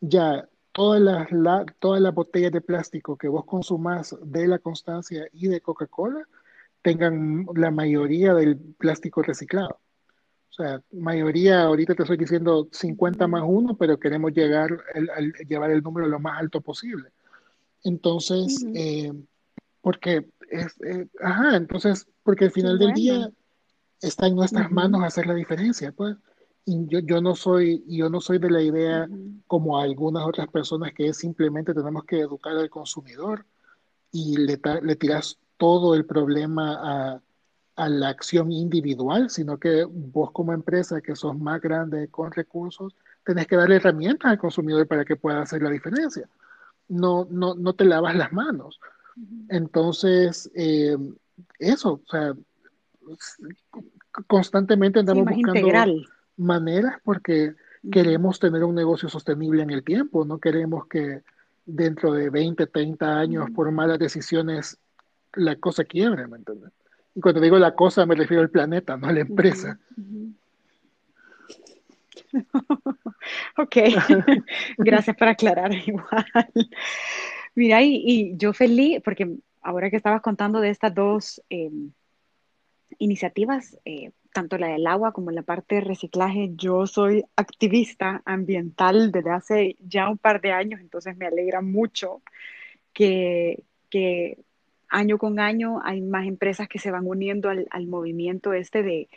ya 0.00 0.48
todas 0.72 1.02
las, 1.02 1.30
la, 1.30 1.66
todas 1.78 2.00
las 2.00 2.14
botellas 2.14 2.52
de 2.52 2.62
plástico 2.62 3.18
que 3.18 3.28
vos 3.28 3.44
consumás 3.44 4.16
de 4.22 4.48
la 4.48 4.58
Constancia 4.58 5.28
y 5.34 5.48
de 5.48 5.60
Coca-Cola 5.60 6.26
tengan 6.80 7.44
la 7.54 7.70
mayoría 7.70 8.32
del 8.32 8.56
plástico 8.56 9.20
reciclado. 9.20 9.78
O 10.50 10.52
sea, 10.52 10.82
mayoría, 10.90 11.62
ahorita 11.62 11.94
te 11.94 12.02
estoy 12.02 12.16
diciendo 12.16 12.68
50 12.72 13.28
más 13.28 13.42
1, 13.46 13.76
pero 13.76 13.98
queremos 13.98 14.32
llegar 14.32 14.70
al, 14.94 15.32
llevar 15.48 15.70
el 15.70 15.82
número 15.82 16.08
lo 16.08 16.18
más 16.18 16.40
alto 16.40 16.60
posible. 16.60 17.10
Entonces, 17.84 18.66
eh, 18.74 19.12
porque 19.80 20.26
es, 20.50 20.74
eh, 20.84 21.06
ajá, 21.22 21.56
entonces, 21.56 22.06
porque 22.24 22.46
al 22.46 22.50
final 22.50 22.78
del 22.78 22.92
día 22.94 23.30
está 24.02 24.26
en 24.26 24.34
nuestras 24.34 24.70
manos 24.72 25.04
hacer 25.04 25.26
la 25.26 25.34
diferencia, 25.34 25.92
pues. 25.92 26.16
Y 26.66 26.86
yo, 26.88 26.98
yo 26.98 27.20
no 27.20 27.34
soy, 27.36 27.84
yo 27.86 28.10
no 28.10 28.20
soy 28.20 28.38
de 28.38 28.50
la 28.50 28.60
idea 28.60 29.08
como 29.46 29.78
algunas 29.78 30.26
otras 30.26 30.48
personas 30.48 30.92
que 30.92 31.06
es 31.06 31.16
simplemente 31.16 31.72
tenemos 31.72 32.04
que 32.04 32.20
educar 32.20 32.56
al 32.56 32.68
consumidor 32.68 33.46
y 34.12 34.36
le, 34.36 34.60
le 34.82 34.96
tiras 34.96 35.38
todo 35.56 35.94
el 35.94 36.04
problema 36.04 37.14
a, 37.14 37.22
a 37.80 37.88
la 37.88 38.10
acción 38.10 38.52
individual, 38.52 39.30
sino 39.30 39.58
que 39.58 39.86
vos 39.88 40.32
como 40.32 40.52
empresa 40.52 41.00
que 41.00 41.16
sos 41.16 41.38
más 41.38 41.62
grande 41.62 42.08
con 42.08 42.30
recursos, 42.30 42.94
tenés 43.24 43.46
que 43.46 43.56
darle 43.56 43.76
herramientas 43.76 44.30
al 44.30 44.38
consumidor 44.38 44.86
para 44.86 45.06
que 45.06 45.16
pueda 45.16 45.40
hacer 45.40 45.62
la 45.62 45.70
diferencia. 45.70 46.28
No, 46.88 47.26
no, 47.30 47.54
no 47.54 47.72
te 47.72 47.86
lavas 47.86 48.14
las 48.16 48.32
manos. 48.32 48.78
Entonces, 49.48 50.50
eh, 50.54 50.94
eso, 51.58 52.02
o 52.04 52.10
sea, 52.10 52.34
constantemente 54.26 55.00
andamos 55.00 55.24
buscando 55.24 56.02
maneras 56.36 57.00
porque 57.02 57.54
queremos 57.90 58.38
tener 58.38 58.62
un 58.62 58.74
negocio 58.74 59.08
sostenible 59.08 59.62
en 59.62 59.70
el 59.70 59.82
tiempo, 59.82 60.26
no 60.26 60.38
queremos 60.38 60.86
que 60.86 61.22
dentro 61.64 62.12
de 62.12 62.28
20, 62.28 62.66
30 62.66 63.18
años 63.18 63.50
por 63.54 63.70
malas 63.72 63.98
decisiones 63.98 64.76
la 65.32 65.56
cosa 65.56 65.84
quiebre, 65.84 66.26
¿me 66.26 66.36
entiendes? 66.36 66.72
Y 67.14 67.20
cuando 67.20 67.40
digo 67.40 67.58
la 67.58 67.74
cosa 67.74 68.06
me 68.06 68.14
refiero 68.14 68.42
al 68.42 68.50
planeta, 68.50 68.96
no 68.96 69.08
a 69.08 69.12
la 69.12 69.20
empresa. 69.20 69.78
ok, 73.56 73.76
gracias 74.78 75.16
por 75.16 75.28
aclarar 75.28 75.72
igual. 75.86 76.26
Mira, 77.54 77.82
y, 77.82 78.36
yo 78.36 78.52
feliz, 78.52 79.00
porque 79.04 79.36
ahora 79.62 79.90
que 79.90 79.96
estabas 79.96 80.22
contando 80.22 80.60
de 80.60 80.70
estas 80.70 80.94
dos 80.94 81.42
em, 81.50 81.90
iniciativas, 82.98 83.78
eh, 83.84 84.12
tanto 84.32 84.58
la 84.58 84.68
del 84.68 84.86
agua 84.86 85.12
como 85.12 85.30
la 85.30 85.42
parte 85.42 85.76
de 85.76 85.80
reciclaje, 85.80 86.50
yo 86.54 86.86
soy 86.86 87.24
activista 87.36 88.22
ambiental 88.24 89.10
desde 89.10 89.30
hace 89.30 89.76
ya 89.80 90.08
un 90.08 90.18
par 90.18 90.40
de 90.40 90.52
años, 90.52 90.80
entonces 90.80 91.16
me 91.16 91.26
alegra 91.26 91.60
mucho 91.60 92.22
que, 92.92 93.64
año 94.90 95.18
con 95.18 95.40
año 95.40 95.80
hay 95.84 96.00
más 96.02 96.26
empresas 96.26 96.68
que 96.68 96.78
se 96.78 96.90
van 96.90 97.06
uniendo 97.06 97.48
al, 97.48 97.66
al 97.70 97.86
movimiento 97.86 98.52
este 98.52 98.82
de, 98.82 99.08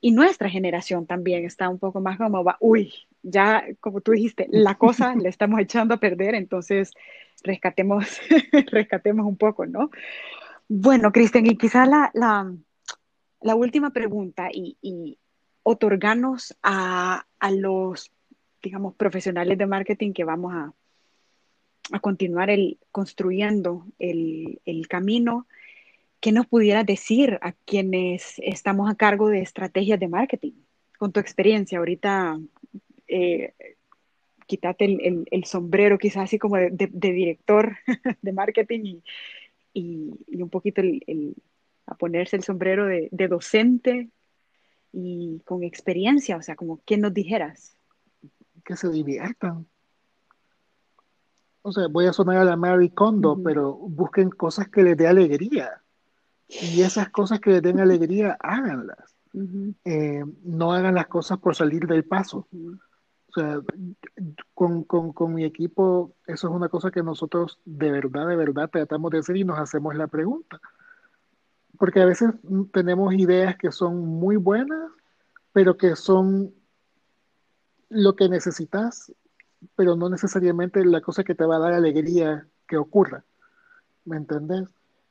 y 0.00 0.12
nuestra 0.12 0.48
generación 0.48 1.06
también 1.06 1.44
está 1.44 1.68
un 1.68 1.78
poco 1.78 2.00
más 2.00 2.18
como, 2.18 2.44
va, 2.44 2.56
uy, 2.60 2.92
ya 3.22 3.64
como 3.80 4.00
tú 4.00 4.12
dijiste, 4.12 4.46
la 4.50 4.76
cosa 4.76 5.14
le 5.16 5.28
estamos 5.28 5.60
echando 5.60 5.94
a 5.94 6.00
perder, 6.00 6.34
entonces 6.34 6.92
rescatemos, 7.42 8.20
rescatemos 8.70 9.26
un 9.26 9.36
poco, 9.36 9.66
¿no? 9.66 9.90
Bueno, 10.68 11.12
Cristian, 11.12 11.46
y 11.46 11.56
quizá 11.56 11.86
la, 11.86 12.10
la, 12.12 13.54
última 13.54 13.90
pregunta 13.90 14.48
y, 14.52 14.76
y 14.82 15.18
otorgarnos 15.62 16.56
a, 16.62 17.24
a, 17.38 17.50
los, 17.52 18.10
digamos, 18.62 18.94
profesionales 18.94 19.58
de 19.58 19.66
marketing 19.66 20.12
que 20.12 20.24
vamos 20.24 20.54
a, 20.54 20.72
a 21.92 22.00
continuar 22.00 22.50
el, 22.50 22.78
construyendo 22.90 23.86
el, 23.98 24.60
el 24.64 24.88
camino, 24.88 25.46
¿qué 26.20 26.32
nos 26.32 26.46
pudieras 26.46 26.86
decir 26.86 27.38
a 27.42 27.52
quienes 27.52 28.34
estamos 28.38 28.90
a 28.90 28.96
cargo 28.96 29.28
de 29.28 29.40
estrategias 29.40 30.00
de 30.00 30.08
marketing? 30.08 30.52
Con 30.98 31.12
tu 31.12 31.20
experiencia, 31.20 31.78
ahorita 31.78 32.40
eh, 33.06 33.54
quítate 34.46 34.84
el, 34.84 35.26
el, 35.30 35.44
sombrero 35.44 35.98
quizás 35.98 36.24
así 36.24 36.38
como 36.38 36.56
de, 36.56 36.90
director 36.92 37.76
de 38.22 38.32
marketing 38.32 39.00
y, 39.72 40.14
y, 40.26 40.42
un 40.42 40.50
poquito 40.50 40.80
el, 40.80 41.34
a 41.86 41.94
ponerse 41.96 42.36
el 42.36 42.42
sombrero 42.42 42.86
de, 42.86 43.08
de, 43.12 43.28
docente 43.28 44.08
y 44.92 45.40
con 45.44 45.62
experiencia, 45.62 46.36
o 46.36 46.42
sea, 46.42 46.56
como 46.56 46.80
que 46.84 46.96
nos 46.96 47.12
dijeras. 47.12 47.76
Que 48.64 48.76
se 48.76 48.90
diviertan. 48.90 49.66
O 51.66 51.72
sea, 51.72 51.88
voy 51.88 52.06
a 52.06 52.12
sonar 52.12 52.36
a 52.36 52.44
la 52.44 52.56
Mary 52.56 52.90
Kondo, 52.90 53.40
pero 53.42 53.74
busquen 53.74 54.30
cosas 54.30 54.68
que 54.68 54.82
les 54.82 54.96
dé 54.96 55.08
alegría. 55.08 55.82
Y 56.48 56.82
esas 56.82 57.10
cosas 57.10 57.40
que 57.40 57.50
les 57.50 57.62
den 57.62 57.80
alegría, 57.80 58.36
háganlas. 58.40 59.16
Eh, 59.84 60.24
no 60.44 60.72
hagan 60.72 60.94
las 60.94 61.08
cosas 61.08 61.38
por 61.38 61.54
salir 61.54 61.86
del 61.86 62.04
paso 62.04 62.46
sea, 63.36 63.60
con, 64.54 64.84
con, 64.84 65.12
con, 65.12 65.34
mi 65.34 65.44
equipo, 65.44 66.14
eso 66.26 66.48
es 66.48 66.54
una 66.54 66.68
cosa 66.68 66.90
que 66.90 67.02
nosotros 67.02 67.60
de 67.64 67.90
verdad, 67.90 68.26
de 68.26 68.36
verdad 68.36 68.70
tratamos 68.70 69.10
de 69.10 69.18
hacer 69.18 69.36
y 69.36 69.44
nos 69.44 69.58
hacemos 69.58 69.94
la 69.94 70.06
pregunta. 70.06 70.60
Porque 71.78 72.00
a 72.00 72.06
veces 72.06 72.30
tenemos 72.72 73.12
ideas 73.14 73.56
que 73.56 73.70
son 73.70 73.98
muy 73.98 74.36
buenas, 74.36 74.90
pero 75.52 75.76
que 75.76 75.94
son 75.96 76.54
lo 77.90 78.16
que 78.16 78.28
necesitas, 78.28 79.12
pero 79.74 79.96
no 79.96 80.08
necesariamente 80.08 80.84
la 80.84 81.00
cosa 81.00 81.24
que 81.24 81.34
te 81.34 81.44
va 81.44 81.56
a 81.56 81.60
dar 81.60 81.72
alegría 81.72 82.46
que 82.66 82.76
ocurra. 82.76 83.24
¿Me 84.04 84.16
entendés? 84.16 84.68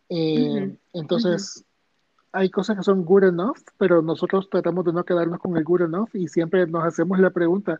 Eh, 0.09 0.77
entonces, 0.93 1.65
hay 2.31 2.49
cosas 2.49 2.77
que 2.77 2.83
son 2.83 3.03
good 3.03 3.23
enough, 3.23 3.57
pero 3.77 4.01
nosotros 4.01 4.49
tratamos 4.49 4.85
de 4.85 4.93
no 4.93 5.03
quedarnos 5.03 5.39
con 5.39 5.55
el 5.57 5.63
good 5.63 5.81
enough 5.81 6.09
y 6.13 6.27
siempre 6.27 6.67
nos 6.67 6.83
hacemos 6.83 7.19
la 7.19 7.29
pregunta, 7.29 7.79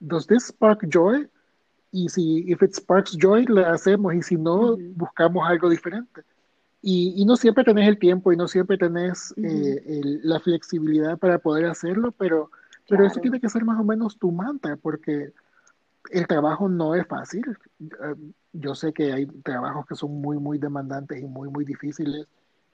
does 0.00 0.26
this 0.26 0.48
spark 0.48 0.86
joy? 0.88 1.28
Y 1.92 2.08
si 2.08 2.50
if 2.50 2.62
it 2.62 2.74
sparks 2.74 3.16
joy, 3.16 3.44
le 3.46 3.64
hacemos, 3.64 4.14
y 4.14 4.22
si 4.22 4.36
no, 4.36 4.76
buscamos 4.94 5.48
algo 5.48 5.68
diferente. 5.68 6.22
Y, 6.80 7.14
y, 7.16 7.24
no 7.24 7.36
siempre 7.36 7.62
tenés 7.62 7.86
el 7.86 7.98
tiempo 7.98 8.32
y 8.32 8.36
no 8.36 8.48
siempre 8.48 8.76
tenés 8.76 9.32
eh, 9.36 9.84
el, 9.86 10.20
la 10.24 10.40
flexibilidad 10.40 11.16
para 11.16 11.38
poder 11.38 11.66
hacerlo, 11.66 12.10
pero, 12.10 12.50
pero 12.88 13.06
eso 13.06 13.20
tiene 13.20 13.38
que 13.38 13.48
ser 13.48 13.64
más 13.64 13.78
o 13.78 13.84
menos 13.84 14.18
tu 14.18 14.32
manta, 14.32 14.76
porque 14.82 15.32
el 16.10 16.26
trabajo 16.26 16.68
no 16.68 16.94
es 16.94 17.06
fácil. 17.06 17.44
Eh, 17.80 18.32
yo 18.52 18.74
sé 18.74 18.92
que 18.92 19.12
hay 19.12 19.26
trabajos 19.26 19.86
que 19.86 19.94
son 19.94 20.20
muy, 20.20 20.38
muy 20.38 20.58
demandantes 20.58 21.20
y 21.20 21.26
muy, 21.26 21.48
muy 21.48 21.64
difíciles, 21.64 22.26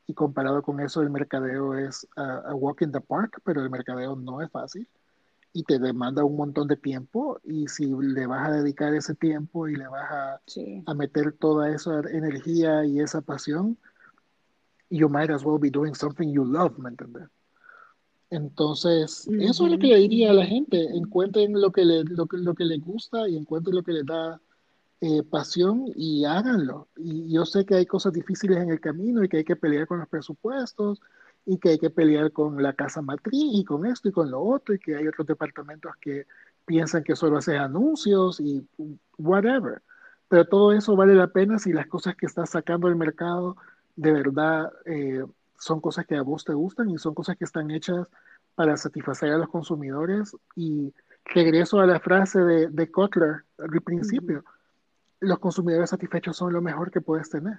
y 0.07 0.15
comparado 0.15 0.63
con 0.63 0.81
eso, 0.81 1.03
el 1.03 1.11
mercadeo 1.11 1.77
es 1.77 2.09
a 2.17 2.55
walk 2.55 2.81
in 2.81 2.91
the 2.93 3.01
park, 3.01 3.43
pero 3.45 3.63
el 3.63 3.69
mercadeo 3.69 4.17
no 4.17 4.41
es 4.41 4.51
fácil 4.51 4.89
y 5.53 5.65
te 5.65 5.79
demanda 5.79 6.25
un 6.25 6.37
montón 6.37 6.69
de 6.69 6.77
tiempo 6.77 7.41
y 7.45 7.69
si 7.69 7.87
le 7.87 8.27
vas 8.27 8.49
a 8.49 8.53
dedicar 8.53 8.95
ese 8.95 9.15
tiempo 9.15 9.69
y 9.69 9.77
le 9.77 9.89
vas 9.89 10.11
a, 10.11 10.41
a 10.87 10.95
meter 10.95 11.33
toda 11.33 11.71
esa 11.71 12.01
energía 12.11 12.85
y 12.85 13.01
esa 13.01 13.21
pasión, 13.21 13.77
you 14.91 15.09
might 15.09 15.31
as 15.31 15.45
well 15.45 15.59
be 15.59 15.71
doing 15.71 15.95
something 15.95 16.31
you 16.33 16.45
love, 16.45 16.79
¿me 16.79 16.91
entiendes? 16.91 17.29
Entonces, 18.31 19.27
eso 19.41 19.65
es 19.65 19.73
lo 19.73 19.79
que 19.79 19.87
le 19.87 19.97
diría 19.97 20.31
a 20.31 20.35
la 20.35 20.45
gente, 20.45 20.85
encuentren 20.95 21.59
lo 21.59 21.73
que 21.73 21.85
le, 21.85 22.05
lo 22.05 22.27
lo 22.31 22.55
que 22.55 22.65
les 22.65 22.81
gusta 22.85 23.27
y 23.29 23.37
encuentren 23.37 23.75
lo 23.77 23.83
que 23.83 23.93
les 23.93 24.05
da 24.05 24.39
eh, 25.01 25.23
pasión 25.23 25.87
y 25.95 26.25
háganlo. 26.25 26.89
Y 26.97 27.33
yo 27.33 27.47
sé 27.47 27.65
que 27.65 27.77
hay 27.77 27.87
cosas 27.87 28.13
difíciles 28.13 28.59
en 28.59 28.71
el 28.71 28.81
camino 28.81 29.25
y 29.25 29.29
que 29.29 29.39
hay 29.39 29.45
que 29.45 29.57
pelear 29.57 29.87
con 29.87 30.01
los 30.01 30.09
presupuestos 30.09 31.01
y 31.47 31.59
que 31.59 31.71
hay 31.71 31.79
que 31.79 31.89
pelear 31.89 32.33
con 32.33 32.63
la 32.63 32.75
casa 32.75 33.01
matriz 33.01 33.51
y 33.55 33.65
con 33.65 33.87
esto 33.87 34.09
y 34.09 34.13
con 34.13 34.31
lo 34.31 34.43
otro 34.43 34.75
y 34.75 34.79
que 34.79 34.97
hay 34.97 35.07
otros 35.07 35.27
departamentos 35.27 35.93
que 36.01 36.27
piensan 36.67 37.05
que 37.05 37.17
solo 37.17 37.39
haces 37.39 37.59
anuncios 37.59 38.41
y 38.41 38.67
whatever. 39.17 39.83
Pero 40.29 40.45
todo 40.47 40.73
eso 40.73 40.97
vale 40.97 41.15
la 41.15 41.29
pena 41.29 41.59
si 41.59 41.73
las 41.73 41.87
cosas 41.87 42.17
que 42.17 42.27
estás 42.27 42.51
sacando 42.51 42.89
del 42.89 42.97
mercado 42.97 43.57
de 43.97 44.13
verdad 44.13 44.73
eh, 44.85 45.25
son 45.59 45.81
cosas 45.81 46.07
que 46.07 46.17
a 46.17 46.23
vos 46.23 46.45
te 46.45 46.55
gustan 46.55 46.91
y 46.91 46.99
son 46.99 47.15
cosas 47.15 47.37
que 47.37 47.45
están 47.45 47.71
hechas 47.71 48.07
para 48.55 48.77
satisfacer 48.77 49.33
a 49.33 49.39
los 49.39 49.49
consumidores. 49.49 50.37
Y 50.57 50.93
regreso 51.25 51.81
a 51.81 51.87
la 51.87 52.01
frase 52.01 52.41
de, 52.41 52.69
de 52.69 52.91
Kotler 52.91 53.45
al 53.59 53.83
principio, 53.83 54.45
los 55.21 55.39
consumidores 55.39 55.91
satisfechos 55.91 56.37
son 56.37 56.53
lo 56.53 56.63
mejor 56.63 56.91
que 56.91 57.01
puedes 57.01 57.29
tener. 57.29 57.59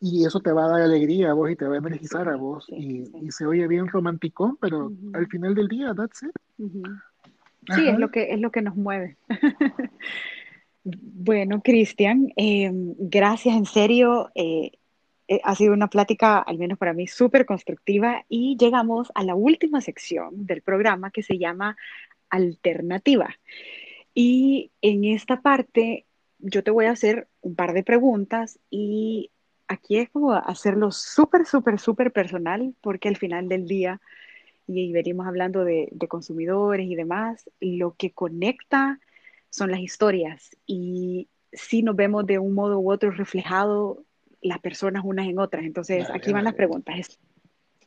Y 0.00 0.24
eso 0.24 0.40
te 0.40 0.52
va 0.52 0.66
a 0.66 0.68
dar 0.68 0.82
alegría 0.82 1.30
a 1.30 1.34
vos 1.34 1.50
y 1.50 1.56
te 1.56 1.66
va 1.66 1.74
a 1.74 1.78
energizar 1.78 2.28
a 2.28 2.36
vos. 2.36 2.66
y, 2.68 3.04
se 3.30 3.46
oye 3.46 3.66
bien 3.66 3.88
romántico, 3.88 4.56
pero 4.60 4.92
al 5.12 5.26
final 5.26 5.54
del 5.54 5.68
día, 5.68 5.92
that's 5.94 6.22
it. 6.22 6.30
Sí, 7.74 7.88
es 7.88 7.98
lo, 7.98 8.10
que, 8.10 8.32
es 8.32 8.40
lo 8.40 8.50
que 8.50 8.62
nos 8.62 8.76
mueve. 8.76 9.16
bueno, 10.84 11.60
Cristian, 11.62 12.32
em, 12.36 12.94
gracias 12.98 13.56
en 13.56 13.66
serio. 13.66 14.30
Eh, 14.34 14.72
eh, 15.28 15.40
ha 15.44 15.54
sido 15.54 15.74
una 15.74 15.88
plática, 15.88 16.38
al 16.38 16.58
menos 16.58 16.78
para 16.78 16.94
mí, 16.94 17.06
súper 17.06 17.44
constructiva 17.44 18.24
y 18.30 18.56
llegamos 18.56 19.12
a 19.14 19.22
la 19.24 19.34
última 19.34 19.82
sección 19.82 20.46
del 20.46 20.62
programa 20.62 21.10
que 21.10 21.22
se 21.22 21.38
llama 21.38 21.76
Alternativa. 22.30 23.36
Y 24.14 24.72
en 24.80 25.04
esta 25.04 25.42
parte 25.42 26.06
yo 26.38 26.64
te 26.64 26.70
voy 26.70 26.86
a 26.86 26.92
hacer 26.92 27.28
un 27.42 27.54
par 27.54 27.74
de 27.74 27.82
preguntas 27.82 28.58
y 28.70 29.30
aquí 29.66 29.98
es 29.98 30.08
como 30.08 30.32
hacerlo 30.32 30.90
súper, 30.92 31.44
súper, 31.44 31.78
súper 31.78 32.10
personal 32.10 32.74
porque 32.80 33.08
al 33.08 33.16
final 33.16 33.48
del 33.48 33.66
día, 33.66 34.00
y 34.66 34.92
venimos 34.92 35.26
hablando 35.26 35.62
de, 35.64 35.88
de 35.92 36.08
consumidores 36.08 36.86
y 36.86 36.94
demás, 36.94 37.50
lo 37.60 37.94
que 37.96 38.12
conecta 38.12 38.98
son 39.50 39.70
las 39.70 39.80
historias 39.80 40.56
y 40.66 41.28
si 41.52 41.82
nos 41.82 41.96
vemos 41.96 42.26
de 42.26 42.38
un 42.38 42.54
modo 42.54 42.78
u 42.78 42.90
otro 42.90 43.10
reflejado 43.10 44.04
las 44.40 44.58
personas 44.60 45.02
unas 45.04 45.26
en 45.26 45.38
otras. 45.38 45.64
Entonces, 45.64 46.08
aquí 46.10 46.32
van 46.32 46.44
las 46.44 46.54
preguntas. 46.54 47.18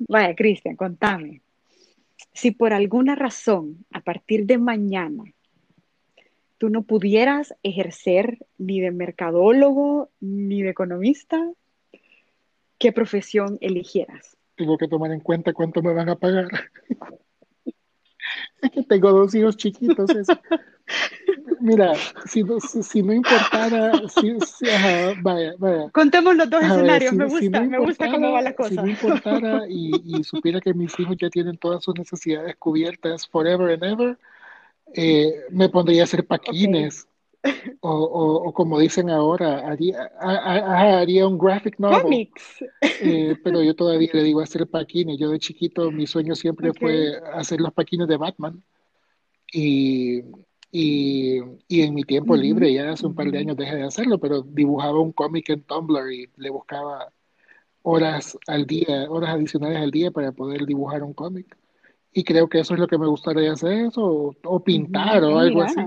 Vaya, 0.07 0.35
Cristian, 0.35 0.75
contame. 0.75 1.41
Si 2.33 2.51
por 2.51 2.73
alguna 2.73 3.15
razón, 3.15 3.85
a 3.91 4.01
partir 4.01 4.45
de 4.45 4.57
mañana, 4.57 5.23
tú 6.57 6.69
no 6.69 6.83
pudieras 6.83 7.55
ejercer 7.63 8.45
ni 8.57 8.79
de 8.79 8.91
mercadólogo 8.91 10.09
ni 10.19 10.61
de 10.61 10.69
economista, 10.69 11.51
¿qué 12.77 12.91
profesión 12.91 13.57
eligieras? 13.61 14.37
Tengo 14.55 14.77
que 14.77 14.87
tomar 14.87 15.11
en 15.11 15.21
cuenta 15.21 15.53
cuánto 15.53 15.81
me 15.81 15.93
van 15.93 16.09
a 16.09 16.15
pagar. 16.15 16.49
Es 18.61 18.71
que 18.71 18.84
tengo 18.84 19.11
dos 19.11 19.34
hijos 19.36 19.57
chiquitos. 19.57 20.09
Mira, 21.59 21.93
si, 22.25 22.43
si, 22.82 23.03
no 23.03 23.13
importara, 23.13 23.91
si, 24.09 24.34
vaya, 25.21 25.53
vaya. 25.59 25.89
Contemos 25.91 26.36
los 26.36 26.49
dos 26.49 26.63
escenarios, 26.63 27.13
me 27.13 27.25
gusta, 27.25 27.61
me 27.61 27.77
gusta 27.77 28.11
cómo 28.11 28.32
va 28.32 28.41
la 28.41 28.55
cosa. 28.55 28.69
Si 28.69 28.75
no 28.77 28.88
importara 28.88 29.63
y, 29.69 30.23
supiera 30.23 30.59
que 30.59 30.73
mis 30.73 30.99
hijos 30.99 31.15
ya 31.17 31.29
tienen 31.29 31.57
todas 31.57 31.84
sus 31.84 31.95
necesidades 31.95 32.55
cubiertas 32.57 33.27
forever 33.27 33.71
and 33.73 33.84
ever, 33.84 34.17
eh, 34.95 35.34
me 35.51 35.69
pondría 35.69 36.01
a 36.01 36.05
hacer 36.05 36.25
paquines. 36.25 37.07
O, 37.79 37.89
o, 37.89 38.53
como 38.53 38.79
dicen 38.79 39.09
ahora, 39.09 39.67
haría, 39.67 40.11
haría 40.19 41.27
un 41.27 41.39
graphic 41.39 41.79
novel. 41.79 42.29
Eh, 42.81 43.35
pero 43.43 43.63
yo 43.63 43.75
todavía 43.75 44.09
le 44.13 44.23
digo 44.23 44.41
hacer 44.41 44.67
paquines. 44.67 45.17
Yo 45.17 45.29
de 45.29 45.39
chiquito 45.39 45.89
mi 45.91 46.05
sueño 46.05 46.35
siempre 46.35 46.71
fue 46.73 47.19
hacer 47.33 47.59
los 47.59 47.73
paquines 47.73 48.07
de 48.07 48.17
Batman. 48.17 48.63
Y 49.51 50.21
y, 50.71 51.41
y 51.67 51.81
en 51.81 51.93
mi 51.93 52.03
tiempo 52.03 52.35
libre, 52.35 52.73
ya 52.73 52.91
hace 52.91 53.05
un 53.05 53.13
par 53.13 53.29
de 53.29 53.39
años 53.39 53.57
dejé 53.57 53.75
de 53.75 53.83
hacerlo, 53.83 54.17
pero 54.19 54.41
dibujaba 54.41 55.01
un 55.01 55.11
cómic 55.11 55.49
en 55.49 55.63
Tumblr 55.63 56.11
y 56.13 56.29
le 56.37 56.49
buscaba 56.49 57.11
horas 57.81 58.37
al 58.47 58.65
día, 58.65 59.07
horas 59.09 59.31
adicionales 59.31 59.79
al 59.79 59.91
día 59.91 60.11
para 60.11 60.31
poder 60.31 60.65
dibujar 60.65 61.03
un 61.03 61.13
cómic. 61.13 61.57
Y 62.13 62.23
creo 62.23 62.47
que 62.47 62.59
eso 62.59 62.73
es 62.73 62.79
lo 62.79 62.87
que 62.87 62.97
me 62.97 63.07
gustaría 63.07 63.51
hacer, 63.51 63.87
eso, 63.87 64.33
o, 64.43 64.63
pintar 64.63 65.23
o 65.23 65.39
algo 65.39 65.61
así. 65.61 65.81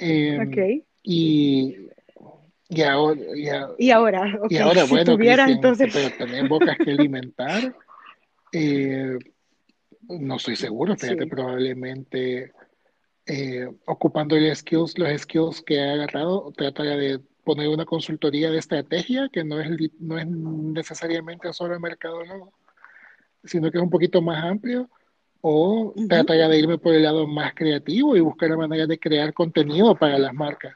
Eh, 0.00 0.82
y, 1.02 1.76
y 2.68 2.82
ahora, 2.82 3.20
y 3.78 3.90
ahora, 3.90 4.40
y 4.48 4.56
ahora 4.56 4.82
si 4.86 4.90
bueno, 4.90 5.16
tuviera, 5.16 5.48
entonces... 5.48 5.90
pero 5.92 6.16
también 6.16 6.48
bocas 6.48 6.76
que 6.78 6.90
alimentar. 6.90 7.74
Eh, 8.52 9.18
no 10.08 10.36
estoy 10.36 10.56
seguro, 10.56 10.96
fíjate, 10.96 11.26
probablemente 11.26 12.52
eh, 13.26 13.68
ocupando 13.86 14.36
los 14.36 14.58
skills, 14.58 14.98
los 14.98 15.20
skills 15.20 15.62
que 15.62 15.76
he 15.76 15.90
agarrado, 15.90 16.52
trataría 16.56 16.96
de 16.96 17.20
poner 17.44 17.68
una 17.68 17.84
consultoría 17.84 18.50
de 18.50 18.58
estrategia 18.58 19.28
que 19.32 19.44
no 19.44 19.60
es, 19.60 19.70
no 20.00 20.18
es 20.18 20.26
necesariamente 20.26 21.52
solo 21.52 21.78
mercadólogo, 21.78 22.52
sino 23.44 23.70
que 23.70 23.78
es 23.78 23.84
un 23.84 23.90
poquito 23.90 24.20
más 24.20 24.42
amplio, 24.44 24.88
o 25.40 25.94
trataría 26.08 26.48
de 26.48 26.58
irme 26.58 26.78
por 26.78 26.94
el 26.94 27.02
lado 27.02 27.26
más 27.26 27.54
creativo 27.54 28.16
y 28.16 28.20
buscar 28.20 28.50
la 28.50 28.56
manera 28.56 28.86
de 28.86 28.98
crear 28.98 29.32
contenido 29.32 29.94
para 29.94 30.18
las 30.18 30.34
marcas. 30.34 30.74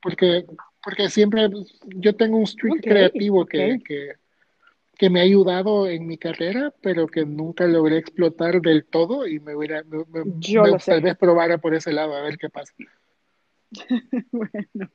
Porque, 0.00 0.44
porque 0.82 1.08
siempre 1.08 1.48
yo 1.86 2.14
tengo 2.14 2.38
un 2.38 2.46
streak 2.46 2.82
creativo 2.82 3.44
que, 3.46 3.78
que 3.84 4.12
que 4.96 5.10
me 5.10 5.20
ha 5.20 5.24
ayudado 5.24 5.88
en 5.88 6.06
mi 6.06 6.16
carrera, 6.16 6.72
pero 6.80 7.06
que 7.06 7.24
nunca 7.24 7.66
logré 7.66 7.98
explotar 7.98 8.60
del 8.60 8.86
todo 8.86 9.26
y 9.26 9.40
me 9.40 9.54
hubiera, 9.54 9.84
tal 10.84 11.02
vez 11.02 11.16
probara 11.16 11.58
por 11.58 11.74
ese 11.74 11.92
lado 11.92 12.14
a 12.14 12.22
ver 12.22 12.38
qué 12.38 12.48
pasa. 12.48 12.72
bueno, 14.32 14.90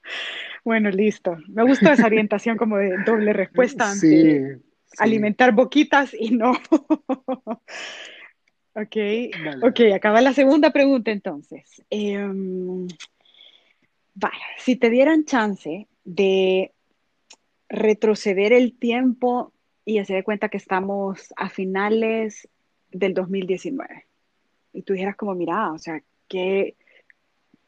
bueno, 0.63 0.89
listo. 0.89 1.37
Me 1.49 1.63
gusta 1.63 1.93
esa 1.93 2.07
orientación 2.07 2.57
como 2.57 2.77
de 2.77 2.97
doble 3.05 3.33
respuesta 3.33 3.91
ante 3.91 4.59
alimentar 4.97 5.51
boquitas 5.51 6.15
y 6.17 6.31
no. 6.31 6.53
ok, 8.75 8.97
ok, 9.63 9.79
acaba 9.93 10.21
la 10.21 10.33
segunda 10.33 10.71
pregunta 10.71 11.11
entonces. 11.11 11.83
Em, 11.89 12.87
vaya, 14.13 14.45
si 14.57 14.75
te 14.75 14.89
dieran 14.89 15.25
chance 15.25 15.87
de 16.03 16.71
retroceder 17.69 18.53
el 18.53 18.77
tiempo 18.77 19.53
y 19.85 20.03
se 20.05 20.13
de 20.13 20.23
cuenta 20.23 20.49
que 20.49 20.57
estamos 20.57 21.33
a 21.35 21.49
finales 21.49 22.47
del 22.91 23.13
2019. 23.13 24.05
Y 24.73 24.83
tú 24.83 24.93
dijeras 24.93 25.15
como, 25.15 25.35
mira, 25.35 25.71
o 25.71 25.77
sea, 25.77 26.01
¿qué 26.27 26.75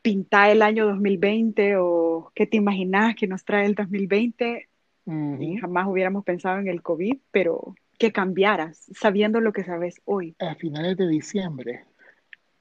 pinta 0.02 0.52
el 0.52 0.62
año 0.62 0.86
2020 0.86 1.78
o 1.78 2.32
qué 2.36 2.46
te 2.46 2.58
imaginas 2.58 3.16
que 3.16 3.28
nos 3.28 3.44
trae 3.44 3.66
el 3.66 3.76
2020? 3.76 4.68
Y 5.06 5.58
jamás 5.58 5.88
hubiéramos 5.88 6.24
pensado 6.24 6.60
en 6.60 6.70
el 6.70 6.82
COVID, 6.82 7.18
pero 7.30 7.76
que 7.98 8.12
cambiaras 8.12 8.88
sabiendo 8.94 9.40
lo 9.40 9.54
que 9.54 9.64
sabes 9.64 10.02
hoy. 10.06 10.36
A 10.40 10.56
finales 10.56 10.98
de 10.98 11.08
diciembre, 11.08 11.86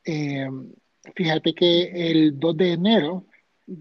eh, 0.05 0.49
fíjate 1.14 1.55
que 1.55 2.11
el 2.11 2.39
2 2.39 2.57
de 2.57 2.72
enero 2.72 3.26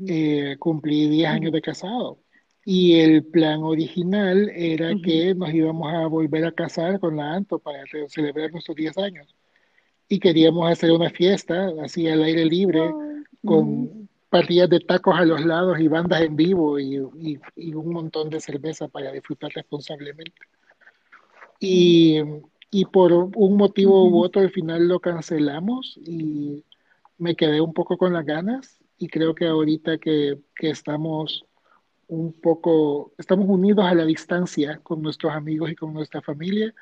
eh, 0.08 0.56
cumplí 0.60 1.10
10 1.10 1.30
años 1.30 1.52
de 1.52 1.62
casado. 1.62 2.20
Y 2.64 2.99
el 2.99 3.26
plan 3.26 3.64
original 3.64 4.49
era 4.54 4.93
que 5.04 5.34
nos 5.34 5.52
íbamos 5.52 5.91
a 5.91 6.06
volver 6.06 6.45
a 6.45 6.52
casar 6.52 6.99
con 6.99 7.18
la 7.18 7.34
Anto 7.34 7.58
para 7.58 7.80
celebrar 8.08 8.52
nuestros 8.52 8.78
10 8.78 8.97
años. 8.99 9.36
Y 10.08 10.20
queríamos 10.20 10.72
hacer 10.72 10.91
una 10.91 11.10
fiesta 11.10 11.72
así 11.82 12.08
al 12.08 12.22
aire 12.22 12.45
libre, 12.45 12.82
con 13.43 14.10
partidas 14.30 14.70
de 14.70 14.80
tacos 14.80 15.18
a 15.18 15.26
los 15.26 15.43
lados 15.43 15.80
y 15.80 15.88
bandas 15.88 16.22
en 16.22 16.36
vivo 16.36 16.80
y, 16.80 16.97
y, 17.56 17.74
un 17.74 17.91
montón 17.91 18.30
de 18.30 18.39
cerveza 18.39 18.88
para 18.88 19.12
disfrutar 19.12 19.52
responsablemente. 19.54 20.41
Y, 21.62 22.18
y 22.72 22.86
por 22.86 23.14
un 23.14 23.55
motivo 23.55 24.09
u 24.09 24.24
otro 24.24 24.41
al 24.41 24.49
final 24.49 24.88
lo 24.88 24.99
cancelamos 24.99 25.97
y 26.03 26.66
me 27.18 27.36
quedé 27.36 27.62
un 27.62 27.74
poco 27.74 27.97
con 27.97 28.14
las 28.14 28.26
ganas 28.26 28.80
y 28.97 29.07
creo 29.07 29.36
que 29.36 29.45
ahorita 29.47 29.99
que, 29.99 30.39
que 30.55 30.72
estamos 30.72 31.45
un 32.07 32.34
poco, 32.34 33.14
estamos 33.18 33.47
unidos 33.47 33.86
a 33.86 33.95
la 33.95 34.05
distancia 34.05 34.80
con 34.84 35.01
nuestros 35.01 35.32
amigos 35.34 35.72
y 35.72 35.76
con 35.76 35.93
nuestra 35.93 36.22
familia. 36.22 36.74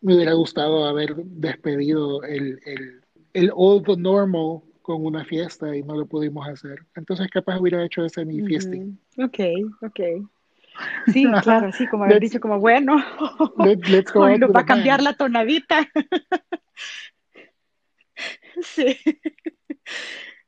Me 0.00 0.14
hubiera 0.14 0.32
gustado 0.32 0.84
haber 0.84 1.16
despedido 1.16 2.22
el, 2.22 2.60
el, 2.64 3.00
el 3.34 3.50
old 3.54 3.98
normal 3.98 4.62
con 4.80 5.04
una 5.04 5.24
fiesta 5.24 5.76
y 5.76 5.82
no 5.82 5.96
lo 5.96 6.06
pudimos 6.06 6.48
hacer. 6.48 6.86
Entonces 6.94 7.28
capaz 7.28 7.60
hubiera 7.60 7.84
hecho 7.84 8.04
ese 8.04 8.24
mi 8.24 8.40
fiesta. 8.42 8.76
Ok, 9.18 9.38
ok. 9.82 10.00
Sí, 11.12 11.26
claro, 11.42 11.72
sí, 11.72 11.86
como 11.86 12.04
haber 12.04 12.20
dicho 12.20 12.40
como 12.40 12.58
bueno, 12.58 12.96
let's 13.56 13.56
go 14.12 14.28
nos 14.38 14.50
va 14.50 14.60
a 14.60 14.66
cambiar 14.66 15.02
la 15.02 15.14
tonadita. 15.14 15.88
sí. 18.62 18.96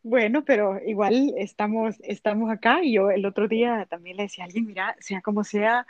Bueno, 0.03 0.45
pero 0.45 0.81
igual 0.85 1.35
estamos, 1.37 1.97
estamos 2.03 2.51
acá 2.51 2.83
y 2.83 2.95
yo 2.95 3.11
el 3.11 3.25
otro 3.25 3.47
día 3.47 3.87
también 3.89 4.17
le 4.17 4.25
decía 4.25 4.45
a 4.45 4.47
alguien, 4.47 4.67
mira, 4.67 4.97
sea 4.99 5.21
como 5.21 5.45
sea, 5.45 5.87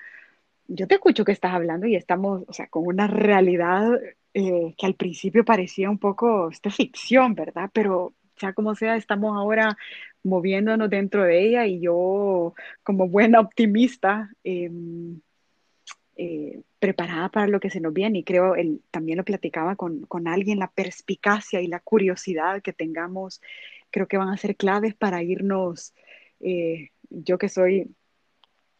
yo 0.68 0.86
te 0.86 0.96
escucho 0.96 1.24
que 1.24 1.32
estás 1.32 1.54
hablando 1.54 1.86
y 1.86 1.96
estamos, 1.96 2.42
o 2.46 2.52
sea, 2.52 2.68
con 2.68 2.86
una 2.86 3.06
realidad 3.06 3.88
eh, 4.34 4.74
que 4.76 4.86
al 4.86 4.94
principio 4.94 5.44
parecía 5.44 5.88
un 5.88 5.98
poco 5.98 6.50
esta 6.50 6.70
ficción, 6.70 7.34
¿verdad? 7.34 7.70
Pero 7.72 8.12
sea 8.36 8.52
como 8.52 8.74
sea, 8.74 8.96
estamos 8.96 9.36
ahora 9.36 9.76
moviéndonos 10.24 10.90
dentro 10.90 11.24
de 11.24 11.44
ella 11.46 11.66
y 11.66 11.80
yo 11.80 12.54
como 12.82 13.08
buena 13.08 13.40
optimista, 13.40 14.30
em, 14.44 15.20
eh, 16.16 16.60
preparada 16.78 17.28
para 17.30 17.46
lo 17.48 17.60
que 17.60 17.70
se 17.70 17.80
nos 17.80 17.92
viene. 17.92 18.20
Y 18.20 18.24
creo, 18.24 18.54
él, 18.56 18.82
también 18.90 19.18
lo 19.18 19.24
platicaba 19.24 19.76
con, 19.76 20.02
con 20.06 20.28
alguien, 20.28 20.58
la 20.58 20.70
perspicacia 20.70 21.60
y 21.60 21.66
la 21.68 21.80
curiosidad 21.80 22.62
que 22.62 22.72
tengamos, 22.72 23.40
creo 23.90 24.06
que 24.08 24.18
van 24.18 24.28
a 24.28 24.36
ser 24.36 24.56
claves 24.56 24.94
para 24.94 25.22
irnos, 25.22 25.94
eh, 26.40 26.90
yo 27.10 27.38
que 27.38 27.48
soy 27.48 27.94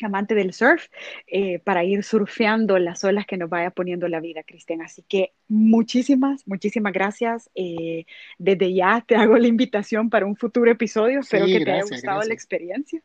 amante 0.04 0.34
del 0.34 0.52
surf, 0.52 0.88
eh, 1.26 1.58
para 1.60 1.84
ir 1.84 2.02
surfeando 2.02 2.78
las 2.78 3.04
olas 3.04 3.26
que 3.26 3.36
nos 3.36 3.48
vaya 3.48 3.70
poniendo 3.70 4.08
la 4.08 4.20
vida, 4.20 4.42
Cristian. 4.42 4.82
Así 4.82 5.02
que 5.08 5.32
muchísimas, 5.48 6.46
muchísimas 6.46 6.92
gracias. 6.92 7.50
Eh, 7.54 8.06
desde 8.38 8.72
ya 8.72 9.04
te 9.06 9.16
hago 9.16 9.36
la 9.36 9.46
invitación 9.46 10.10
para 10.10 10.26
un 10.26 10.36
futuro 10.36 10.70
episodio. 10.70 11.20
Espero 11.20 11.46
que 11.46 11.64
te 11.64 11.72
haya 11.72 11.84
gustado 11.84 12.22
la 12.22 12.34
experiencia. 12.34 13.02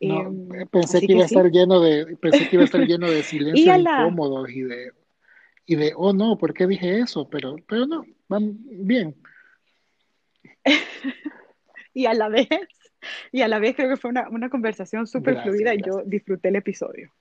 Em, 0.00 0.48
pensé, 0.70 1.00
que 1.00 1.12
iba 1.12 1.22
a 1.22 1.26
estar 1.26 1.50
lleno 1.50 1.80
de, 1.80 2.16
pensé 2.16 2.48
que 2.48 2.56
iba 2.56 2.62
a 2.62 2.66
estar 2.66 2.80
lleno 2.86 3.10
de 3.10 3.22
silencios 3.24 3.78
incómodos 3.78 4.48
y 4.50 4.62
de, 4.62 4.92
y 5.66 5.76
de, 5.76 5.92
oh 5.96 6.12
no, 6.12 6.38
¿por 6.38 6.54
qué 6.54 6.66
dije 6.66 7.00
eso? 7.00 7.28
Pero, 7.28 7.56
pero 7.66 7.86
no, 7.86 8.04
van 8.28 8.56
bien. 8.60 9.16
y 11.94 12.06
a 12.06 12.14
la 12.14 12.28
vez 12.28 12.48
y 13.32 13.42
a 13.42 13.48
la 13.48 13.58
vez 13.58 13.76
creo 13.76 13.88
que 13.88 13.96
fue 13.96 14.10
una, 14.10 14.28
una 14.28 14.50
conversación 14.50 15.06
súper 15.06 15.42
fluida 15.42 15.74
y 15.74 15.82
yo 15.84 16.02
disfruté 16.04 16.48
el 16.48 16.56
episodio. 16.56 17.12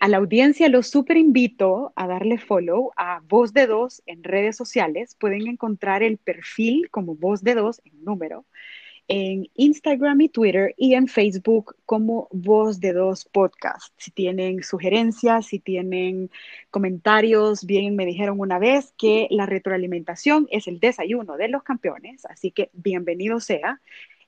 A 0.00 0.08
la 0.08 0.16
audiencia 0.16 0.68
los 0.70 0.88
súper 0.88 1.18
invito 1.18 1.92
a 1.94 2.06
darle 2.06 2.38
follow 2.38 2.90
a 2.96 3.20
Voz 3.28 3.52
de 3.52 3.66
Dos 3.66 4.02
en 4.06 4.24
redes 4.24 4.56
sociales. 4.56 5.14
Pueden 5.14 5.46
encontrar 5.46 6.02
el 6.02 6.16
perfil 6.16 6.88
como 6.90 7.16
Voz 7.16 7.42
de 7.42 7.54
Dos 7.54 7.82
en 7.84 8.02
número 8.02 8.46
en 9.10 9.48
Instagram 9.56 10.20
y 10.20 10.28
Twitter 10.28 10.72
y 10.76 10.94
en 10.94 11.08
Facebook 11.08 11.74
como 11.84 12.28
Voz 12.30 12.78
de 12.78 12.92
Dos 12.92 13.24
Podcast. 13.24 13.92
Si 13.96 14.12
tienen 14.12 14.62
sugerencias, 14.62 15.46
si 15.46 15.58
tienen 15.58 16.30
comentarios, 16.70 17.66
bien 17.66 17.96
me 17.96 18.06
dijeron 18.06 18.38
una 18.38 18.60
vez 18.60 18.94
que 18.96 19.26
la 19.30 19.46
retroalimentación 19.46 20.46
es 20.52 20.68
el 20.68 20.78
desayuno 20.78 21.36
de 21.36 21.48
los 21.48 21.64
campeones, 21.64 22.24
así 22.26 22.52
que 22.52 22.70
bienvenido 22.72 23.40
sea. 23.40 23.80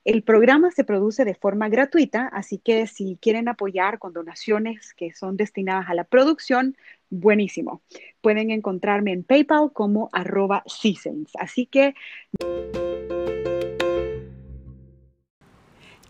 El 0.05 0.21
programa 0.21 0.69
se 0.71 0.83
produce 0.83 1.23
de 1.23 1.33
forma 1.33 1.69
gratuita, 1.69 2.27
así 2.27 2.57
que 2.57 2.87
si 2.87 3.17
quieren 3.21 3.47
apoyar 3.47 3.99
con 3.99 4.11
donaciones 4.11 4.93
que 4.93 5.13
son 5.13 5.37
destinadas 5.37 5.87
a 5.87 5.93
la 5.93 6.03
producción, 6.03 6.75
buenísimo. 7.09 7.81
Pueden 8.19 8.51
encontrarme 8.51 9.13
en 9.13 9.23
PayPal 9.23 9.71
como 9.71 10.09
arroba 10.11 10.63
seasons. 10.65 11.31
Así 11.39 11.67
que... 11.67 11.95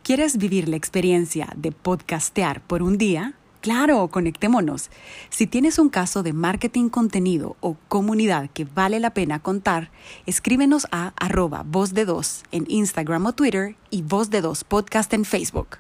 ¿Quieres 0.02 0.38
vivir 0.38 0.68
la 0.68 0.76
experiencia 0.76 1.50
de 1.56 1.72
podcastear 1.72 2.62
por 2.62 2.82
un 2.82 2.98
día? 2.98 3.36
Claro, 3.64 4.10
conectémonos. 4.10 4.90
Si 5.30 5.48
tienes 5.48 5.80
un 5.80 5.88
caso 5.88 6.22
de 6.22 6.34
marketing 6.34 6.90
contenido 6.90 7.56
o 7.62 7.78
comunidad 7.88 8.50
que 8.50 8.66
vale 8.66 9.00
la 9.00 9.14
pena 9.14 9.40
contar, 9.40 9.90
escríbenos 10.26 10.86
a 10.92 11.14
arroba 11.16 11.64
voz 11.66 11.94
de 11.94 12.04
dos 12.04 12.44
en 12.52 12.66
Instagram 12.68 13.26
o 13.26 13.32
Twitter 13.32 13.78
y 13.90 14.02
voz 14.02 14.30
de 14.30 14.42
dos 14.42 14.66
podcast 14.66 15.14
en 15.14 15.24
Facebook. 15.24 15.78